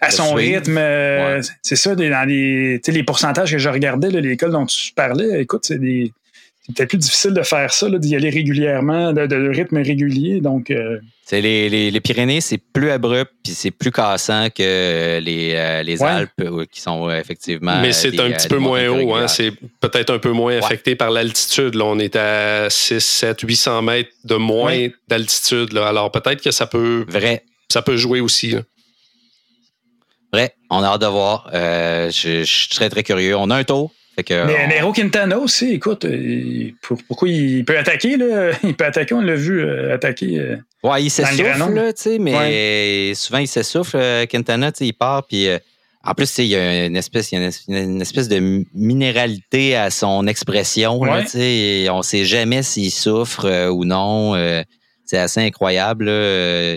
à 0.01 0.11
son 0.13 0.35
rythme. 0.35 0.79
Euh, 0.79 1.43
c'est 1.63 1.75
ça, 1.75 1.97
dans 1.97 2.29
les, 2.29 2.81
les 2.87 3.03
pourcentages 3.03 3.51
que 3.51 3.59
je 3.59 3.69
regardais, 3.69 4.09
l'école 4.09 4.53
dont 4.53 4.67
tu 4.67 4.93
parlais, 4.93 5.43
écoute, 5.43 5.65
c'est 5.65 5.81
des 5.81 6.13
peut-être 6.69 6.91
plus 6.91 6.99
difficile 6.99 7.33
de 7.33 7.43
faire 7.43 7.73
ça, 7.73 7.89
d'y 7.91 8.15
aller 8.15 8.31
régulièrement, 8.31 9.13
de, 9.13 9.49
rythme 9.49 9.79
régulier. 9.79 10.41
Donc, 10.41 10.71
euh, 10.71 11.01
c'est 11.25 11.41
les, 11.41 11.91
les, 11.91 12.01
Pyrénées, 12.01 12.41
c'est 12.41 12.59
plus 12.59 12.91
abrupt 12.91 13.33
puis 13.43 13.53
c'est 13.53 13.71
plus 13.71 13.91
cassant 13.91 14.49
que 14.51 15.19
les, 15.19 15.55
euh, 15.55 15.83
les 15.83 16.03
Alpes 16.03 16.31
euh, 16.41 16.65
qui 16.71 16.81
sont 16.81 17.11
effectivement. 17.11 17.81
Mais 17.81 17.93
c'est 17.93 18.19
un 18.21 18.31
petit 18.31 18.49
peu 18.49 18.59
moins 18.59 18.89
haut. 18.89 19.15
Hein, 19.15 19.29
c'est 19.29 19.53
peut-être 19.81 20.11
un 20.11 20.19
peu 20.19 20.31
moins 20.31 20.57
affecté 20.59 20.95
par 20.95 21.11
l'altitude. 21.11 21.77
On 21.77 21.99
est 21.99 22.17
à 22.17 22.71
6, 22.71 23.01
7, 23.01 23.41
800 23.41 23.83
mètres 23.83 24.11
de 24.25 24.37
moins 24.37 24.89
d'altitude. 25.09 25.77
Alors 25.77 26.11
peut-être 26.13 26.43
que 26.43 26.51
ça 26.51 26.67
peut. 26.67 27.05
Vrai. 27.09 27.45
Ça 27.71 27.83
peut 27.83 27.97
jouer 27.97 28.21
aussi. 28.21 28.55
Vrai, 30.33 30.55
on 30.71 30.83
a 30.83 30.87
hâte 30.87 31.01
de 31.01 31.07
voir. 31.07 31.49
je, 31.53 32.11
je 32.11 32.45
suis 32.45 32.69
très, 32.69 32.89
très 32.89 33.03
curieux. 33.03 33.37
On 33.37 33.51
a 33.51 33.57
un 33.57 33.65
tour 33.65 33.93
mais 34.17 34.67
Nero 34.69 34.93
Quintana 34.93 35.39
aussi, 35.39 35.73
écoute, 35.73 36.05
euh, 36.05 36.71
pourquoi 37.09 37.29
il 37.29 37.65
peut 37.65 37.79
attaquer, 37.79 38.17
là? 38.17 38.53
Il 38.65 38.75
peut 38.75 38.85
attaquer, 38.85 39.15
on 39.15 39.21
l'a 39.21 39.35
vu 39.35 39.61
euh, 39.61 39.95
attaquer. 39.95 40.39
Euh, 40.39 40.57
ouais, 40.83 41.05
il 41.05 41.11
s'essouffle, 41.11 41.75
là, 41.75 41.93
tu 41.93 42.03
sais, 42.03 42.19
mais 42.19 43.15
souvent 43.15 43.39
il 43.39 43.49
s'essouffle. 43.49 44.27
Quintana, 44.29 44.73
tu 44.73 44.79
sais, 44.79 44.87
il 44.87 44.93
part, 44.93 45.27
puis 45.27 45.49
en 46.05 46.15
plus, 46.15 46.39
il 46.39 46.47
y 46.47 46.57
a 46.57 46.87
une 46.87 46.97
espèce, 46.97 47.33
il 47.33 47.41
y 47.41 47.45
a 47.45 47.51
une, 47.69 48.03
espèce 48.03 48.29
de 48.29 48.65
minéralité 48.75 49.77
à 49.77 49.91
son 49.91 50.27
expression, 50.27 51.03
là, 51.05 51.23
tu 51.23 51.29
sais. 51.29 51.87
On 51.91 52.03
sait 52.03 52.25
jamais 52.25 52.63
s'il 52.63 52.91
souffre 52.91 53.71
ou 53.71 53.85
non. 53.85 54.35
c'est 55.05 55.19
assez 55.19 55.41
incroyable, 55.41 56.07
là. 56.07 56.77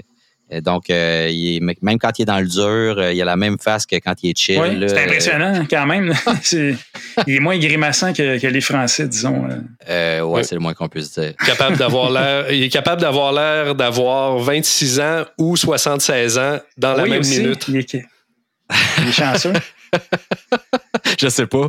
Euh, 0.53 0.61
donc, 0.61 0.89
euh, 0.89 1.59
même 1.81 1.97
quand 1.97 2.19
il 2.19 2.23
est 2.23 2.25
dans 2.25 2.39
le 2.39 2.47
dur, 2.47 2.99
euh, 2.99 3.13
il 3.13 3.21
a 3.21 3.25
la 3.25 3.35
même 3.35 3.57
face 3.57 3.85
que 3.85 3.95
quand 3.95 4.13
il 4.21 4.31
est 4.31 4.37
chill. 4.37 4.59
Oui, 4.59 4.85
c'est 4.87 5.03
impressionnant 5.03 5.65
quand 5.69 5.85
même. 5.85 6.13
il 6.51 7.35
est 7.35 7.39
moins 7.39 7.57
grimaçant 7.57 8.13
que, 8.13 8.47
les 8.47 8.61
Français, 8.61 9.07
disons. 9.07 9.47
oui, 9.47 10.43
c'est 10.43 10.55
le 10.55 10.61
moins 10.61 10.73
qu'on 10.73 10.87
puisse 10.87 11.13
dire. 11.13 11.33
Capable 11.45 11.77
d'avoir 11.77 12.11
l'air, 12.11 12.51
il 12.51 12.63
est 12.63 12.69
capable 12.69 13.01
d'avoir 13.01 13.33
l'air 13.33 13.75
d'avoir 13.75 14.37
26 14.37 14.99
ans 14.99 15.25
ou 15.37 15.55
76 15.55 16.37
ans 16.37 16.59
dans 16.77 16.93
la 16.93 17.05
même 17.05 17.25
minute. 17.25 17.65
Il 17.67 17.77
est, 17.77 17.93
il 17.93 19.07
est 19.07 19.11
chanceux. 19.11 19.53
je 21.19 21.27
sais 21.27 21.47
pas. 21.47 21.67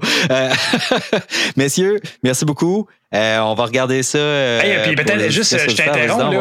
messieurs, 1.57 2.01
merci 2.23 2.45
beaucoup. 2.45 2.87
on 3.13 3.55
va 3.55 3.65
regarder 3.65 4.03
ça. 4.03 4.19
Et 4.65 4.83
puis 4.85 4.97
peut-être 4.97 5.31
juste, 5.31 5.57
je 5.59 5.77
t'interromps. 5.77 6.37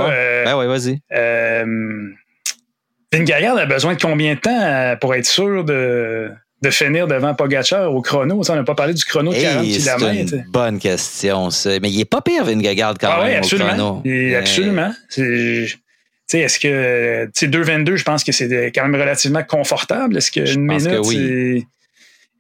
Ben 0.46 0.58
oui, 0.58 0.68
vas-y. 0.68 1.00
Vingegaard 3.16 3.58
a 3.58 3.66
besoin 3.66 3.94
de 3.94 4.02
combien 4.02 4.36
de 4.36 4.40
temps 4.40 4.62
euh, 4.62 4.96
pour 4.96 5.16
être 5.16 5.26
sûr 5.26 5.64
de, 5.64 6.30
de 6.62 6.70
finir 6.70 7.08
devant 7.08 7.34
Pogacar 7.34 7.94
au 7.94 8.02
chrono? 8.02 8.42
on 8.48 8.56
n'a 8.56 8.64
pas 8.64 8.76
parlé 8.76 8.94
du 8.94 9.04
chrono 9.06 9.32
de 9.32 9.40
40 9.40 9.64
km. 9.64 10.30
C'est 10.30 10.36
une 10.36 10.46
bonne 10.52 10.80
question, 10.80 11.50
ça. 11.50 11.72
Mais 11.82 11.90
il 11.90 11.98
n'est 11.98 12.06
pas 12.06 12.22
pire, 12.22 12.44
Vingegaard, 12.44 12.96
quand 13.00 13.10
ah 13.12 13.24
même, 13.24 13.32
oui, 13.32 13.36
absolument. 13.36 14.04
Absolument. 14.38 14.94
Est-ce 16.34 16.60
que 16.60 17.28
2,22, 17.28 17.96
je 17.96 18.04
pense 18.04 18.24
que 18.24 18.32
c'est 18.32 18.72
quand 18.74 18.88
même 18.88 19.00
relativement 19.00 19.44
confortable. 19.44 20.18
Est-ce 20.18 20.32
qu'une 20.32 20.62
minute, 20.62 21.00
oui. 21.06 21.66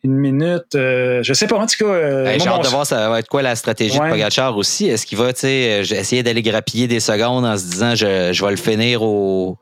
une 0.03 0.17
minute, 0.17 0.76
euh, 0.76 1.23
je 1.23 1.34
sais 1.34 1.47
pas, 1.47 1.57
en 1.57 1.67
tout 1.67 1.86
cas. 1.86 1.91
Euh, 1.91 2.38
J'ai 2.38 2.47
hâte 2.47 2.63
de 2.63 2.67
voir 2.67 2.86
ça 2.86 3.09
va 3.09 3.19
être 3.19 3.30
quoi 3.30 3.41
la 3.41 3.55
stratégie 3.55 3.97
de 3.97 4.09
Pogacar 4.09 4.57
aussi. 4.57 4.88
Est-ce 4.88 5.05
qu'il 5.05 5.17
va 5.17 5.30
essayer 5.30 6.23
d'aller 6.23 6.41
grappiller 6.41 6.88
des 6.88 6.99
secondes 6.99 7.45
en 7.45 7.57
se 7.57 7.63
disant 7.63 7.95
je, 7.95 8.34
je 8.34 8.43
vais 8.43 8.51
le 8.51 8.57
finir 8.57 9.03
au, 9.03 9.57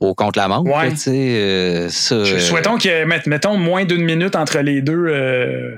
au 0.00 0.14
contre 0.14 0.38
la 0.38 0.48
montre. 0.48 0.70
Ouais. 0.70 0.92
Euh, 1.08 1.88
souhaitons 1.90 2.76
qu'il 2.76 2.92
mettons 3.26 3.56
moins 3.56 3.84
d'une 3.84 4.04
minute 4.04 4.36
entre 4.36 4.58
les 4.60 4.82
deux 4.82 5.06
euh, 5.08 5.74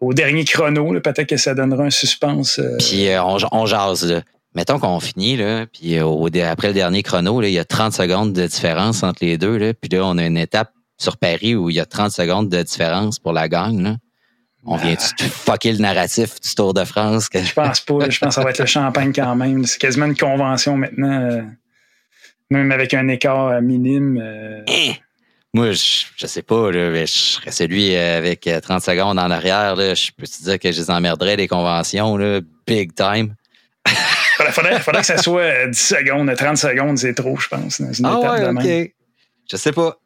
au 0.00 0.14
dernier 0.14 0.44
chrono. 0.44 1.00
Peut-être 1.00 1.28
que 1.28 1.36
ça 1.36 1.54
donnera 1.54 1.84
un 1.84 1.90
suspense. 1.90 2.58
Euh. 2.58 2.76
Puis 2.78 3.08
on, 3.18 3.36
on, 3.52 3.66
jase. 3.66 4.10
Là. 4.10 4.22
Mettons 4.54 4.78
qu'on 4.78 5.00
finit, 5.00 5.36
là, 5.36 5.66
puis 5.66 5.98
après 6.40 6.68
le 6.68 6.74
dernier 6.74 7.02
chrono, 7.02 7.40
là, 7.40 7.48
il 7.48 7.54
y 7.54 7.58
a 7.58 7.64
30 7.64 7.92
secondes 7.92 8.32
de 8.32 8.46
différence 8.46 9.02
entre 9.02 9.24
les 9.24 9.36
deux. 9.36 9.56
Là, 9.56 9.74
puis 9.74 9.88
là, 9.90 10.04
on 10.04 10.16
a 10.16 10.24
une 10.24 10.36
étape 10.36 10.70
sur 10.96 11.16
Paris 11.16 11.56
où 11.56 11.70
il 11.70 11.76
y 11.76 11.80
a 11.80 11.86
30 11.86 12.12
secondes 12.12 12.48
de 12.48 12.62
différence 12.62 13.18
pour 13.18 13.32
la 13.32 13.48
gagne. 13.48 13.82
Là. 13.82 13.96
On 14.66 14.76
vient 14.76 14.94
de 14.94 15.24
fucker 15.24 15.72
le 15.72 15.78
narratif 15.78 16.40
du 16.40 16.54
Tour 16.54 16.72
de 16.72 16.84
France? 16.84 17.28
Je 17.34 17.52
pense 17.52 17.80
pas. 17.80 18.08
Je 18.08 18.18
pense 18.18 18.28
que 18.28 18.34
ça 18.34 18.42
va 18.42 18.50
être 18.50 18.60
le 18.60 18.66
champagne 18.66 19.12
quand 19.12 19.34
même. 19.36 19.66
C'est 19.66 19.78
quasiment 19.78 20.06
une 20.06 20.16
convention 20.16 20.76
maintenant 20.76 21.42
même 22.50 22.72
avec 22.72 22.94
un 22.94 23.08
écart 23.08 23.48
euh, 23.48 23.60
minime. 23.60 24.20
Euh. 24.22 24.62
Hein? 24.68 24.92
Moi, 25.52 25.72
je, 25.72 26.06
je, 26.16 26.26
sais 26.26 26.42
pas, 26.42 26.72
je 26.72 27.04
serais 27.06 27.52
celui 27.52 27.94
euh, 27.94 28.18
avec 28.18 28.48
30 28.62 28.82
secondes 28.82 29.18
en 29.18 29.30
arrière. 29.30 29.76
Là, 29.76 29.94
je 29.94 30.10
peux 30.16 30.26
te 30.26 30.42
dire 30.42 30.58
que 30.58 30.72
je 30.72 30.80
les 30.80 30.90
emmerderais 30.90 31.36
des 31.36 31.46
conventions, 31.46 32.16
là, 32.16 32.40
big 32.66 32.92
time. 32.94 33.34
Il 34.40 34.46
faudrait, 34.50 34.80
faudrait, 34.80 35.02
que 35.02 35.06
ça 35.06 35.18
soit 35.18 35.68
10 35.68 35.78
secondes, 35.78 36.34
30 36.34 36.56
secondes, 36.56 36.98
c'est 36.98 37.14
trop, 37.14 37.36
je 37.36 37.46
pense, 37.46 37.80
dans 37.80 37.92
une 37.92 38.04
ah 38.04 38.18
étape 38.18 38.56
ouais, 38.56 38.84
de 38.84 38.90
Je 39.48 39.56
sais 39.56 39.70
pas. 39.70 39.96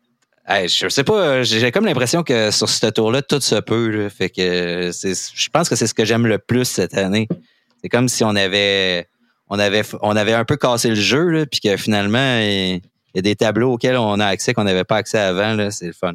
je 0.47 0.89
sais 0.89 1.05
pas, 1.05 1.43
j'ai 1.43 1.72
comme 1.72 1.86
l'impression 1.86 2.22
que 2.22 2.51
sur 2.51 2.68
ce 2.68 2.86
tour-là, 2.89 3.22
tout 3.22 3.41
se 3.41 3.55
peut. 3.55 4.11
fait 4.11 4.28
que 4.28 4.91
je 4.93 5.49
pense 5.51 5.70
que 5.70 5.76
c'est 5.76 5.86
ce 5.86 5.95
que 5.95 6.05
j'aime 6.05 6.26
le 6.26 6.39
plus 6.39 6.66
cette 6.66 6.97
année. 6.99 7.26
C'est 7.82 7.89
comme 7.89 8.09
si 8.09 8.22
on 8.22 8.36
avait 8.36 9.09
on 9.51 9.59
avait, 9.59 9.82
on 10.03 10.16
avait 10.16 10.34
un 10.34 10.44
peu 10.44 10.57
cassé 10.57 10.90
le 10.90 10.94
jeu, 10.94 11.28
là, 11.28 11.46
puis 11.46 11.61
que 11.61 11.76
finalement, 11.76 12.38
il 12.38 12.80
y 13.14 13.18
a 13.18 13.22
des 13.22 13.36
tableaux 13.36 13.74
auxquels 13.74 13.96
on 13.96 14.20
a 14.20 14.26
accès 14.26 14.55
qu'on 14.55 14.64
n'avait 14.64 14.84
pas 14.84 14.96
accès 14.96 15.18
avant. 15.18 15.70
C'est 15.70 15.86
le 15.86 15.92
fun. 15.92 16.14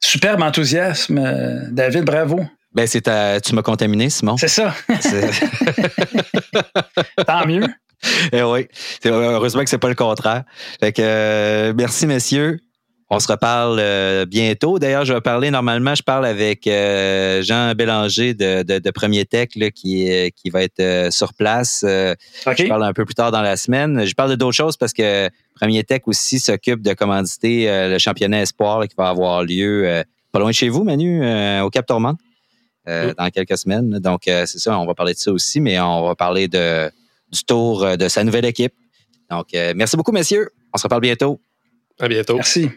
Superbe 0.00 0.42
enthousiasme, 0.42 1.70
David, 1.70 2.04
bravo. 2.04 2.40
Ben, 2.76 2.86
c'est 2.86 3.00
tu 3.40 3.54
m'as 3.54 3.62
contaminé, 3.62 4.10
Simon. 4.10 4.36
C'est 4.36 4.48
ça. 4.48 4.74
Tant 7.26 7.46
mieux. 7.46 7.64
Eh 8.32 8.42
oui. 8.42 8.68
Heureusement 9.04 9.64
que 9.64 9.70
c'est 9.70 9.78
pas 9.78 9.88
le 9.88 9.94
contraire. 9.94 10.44
Fait 10.80 10.92
que, 10.92 11.02
euh, 11.02 11.72
merci, 11.74 12.06
messieurs. 12.06 12.60
On 13.08 13.20
se 13.20 13.28
reparle 13.28 13.78
euh, 13.78 14.26
bientôt. 14.26 14.80
D'ailleurs, 14.80 15.04
je 15.04 15.14
vais 15.14 15.20
parler 15.20 15.52
normalement, 15.52 15.94
je 15.94 16.02
parle 16.02 16.26
avec 16.26 16.66
euh, 16.66 17.40
Jean 17.40 17.72
Bélanger 17.74 18.34
de, 18.34 18.64
de, 18.64 18.90
Premier 18.90 19.24
Tech 19.24 19.50
là, 19.54 19.70
qui, 19.70 20.32
qui 20.34 20.50
va 20.50 20.64
être 20.64 20.80
euh, 20.80 21.10
sur 21.12 21.32
place. 21.32 21.84
Je 21.84 22.68
parle 22.68 22.82
un 22.82 22.92
peu 22.92 23.04
plus 23.04 23.14
tard 23.14 23.30
dans 23.30 23.42
la 23.42 23.56
semaine. 23.56 24.04
Je 24.04 24.14
parle 24.14 24.30
de 24.30 24.34
d'autres 24.34 24.56
choses 24.56 24.76
parce 24.76 24.92
que 24.92 25.30
Premier 25.54 25.84
Tech 25.84 26.02
aussi 26.06 26.40
s'occupe 26.40 26.82
de 26.82 26.94
commanditer 26.94 27.66
le 27.88 27.98
championnat 27.98 28.42
espoir 28.42 28.86
qui 28.88 28.94
va 28.98 29.08
avoir 29.08 29.44
lieu 29.44 30.02
pas 30.32 30.40
loin 30.40 30.50
de 30.50 30.54
chez 30.54 30.68
vous, 30.68 30.84
Manu, 30.84 31.24
au 31.62 31.70
Cap 31.70 31.86
Tourmente, 31.86 32.18
dans 32.86 33.30
quelques 33.32 33.56
semaines. 33.56 33.98
Donc, 34.00 34.22
c'est 34.24 34.58
ça, 34.58 34.78
on 34.78 34.84
va 34.84 34.94
parler 34.94 35.14
de 35.14 35.18
ça 35.18 35.32
aussi, 35.32 35.60
mais 35.60 35.80
on 35.80 36.08
va 36.08 36.14
parler 36.14 36.48
de, 36.48 36.90
du 37.32 37.42
tour 37.44 37.96
de 37.96 38.08
sa 38.08 38.22
nouvelle 38.22 38.44
équipe. 38.44 38.74
Donc, 39.30 39.46
merci 39.74 39.96
beaucoup, 39.96 40.12
messieurs. 40.12 40.50
On 40.74 40.76
se 40.76 40.82
reparle 40.82 41.00
bientôt. 41.00 41.40
À 41.98 42.08
bientôt. 42.08 42.34
Merci. 42.34 42.68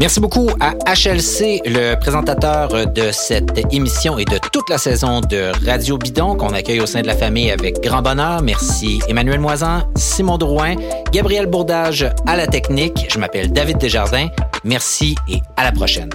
Merci 0.00 0.20
beaucoup 0.20 0.48
à 0.60 0.74
HLC, 0.86 1.60
le 1.64 1.96
présentateur 1.96 2.86
de 2.86 3.10
cette 3.10 3.72
émission 3.74 4.16
et 4.16 4.24
de 4.24 4.38
toute 4.52 4.70
la 4.70 4.78
saison 4.78 5.20
de 5.20 5.50
Radio 5.66 5.98
Bidon 5.98 6.36
qu'on 6.36 6.50
accueille 6.50 6.80
au 6.80 6.86
sein 6.86 7.02
de 7.02 7.08
la 7.08 7.16
famille 7.16 7.50
avec 7.50 7.82
grand 7.82 8.00
bonheur. 8.00 8.40
Merci 8.42 9.00
Emmanuel 9.08 9.40
Moisan, 9.40 9.82
Simon 9.96 10.38
Drouin, 10.38 10.76
Gabriel 11.12 11.46
Bourdage 11.46 12.08
à 12.26 12.36
la 12.36 12.46
technique. 12.46 13.06
Je 13.10 13.18
m'appelle 13.18 13.52
David 13.52 13.78
Desjardins. 13.78 14.28
Merci 14.62 15.16
et 15.28 15.40
à 15.56 15.64
la 15.64 15.72
prochaine. 15.72 16.10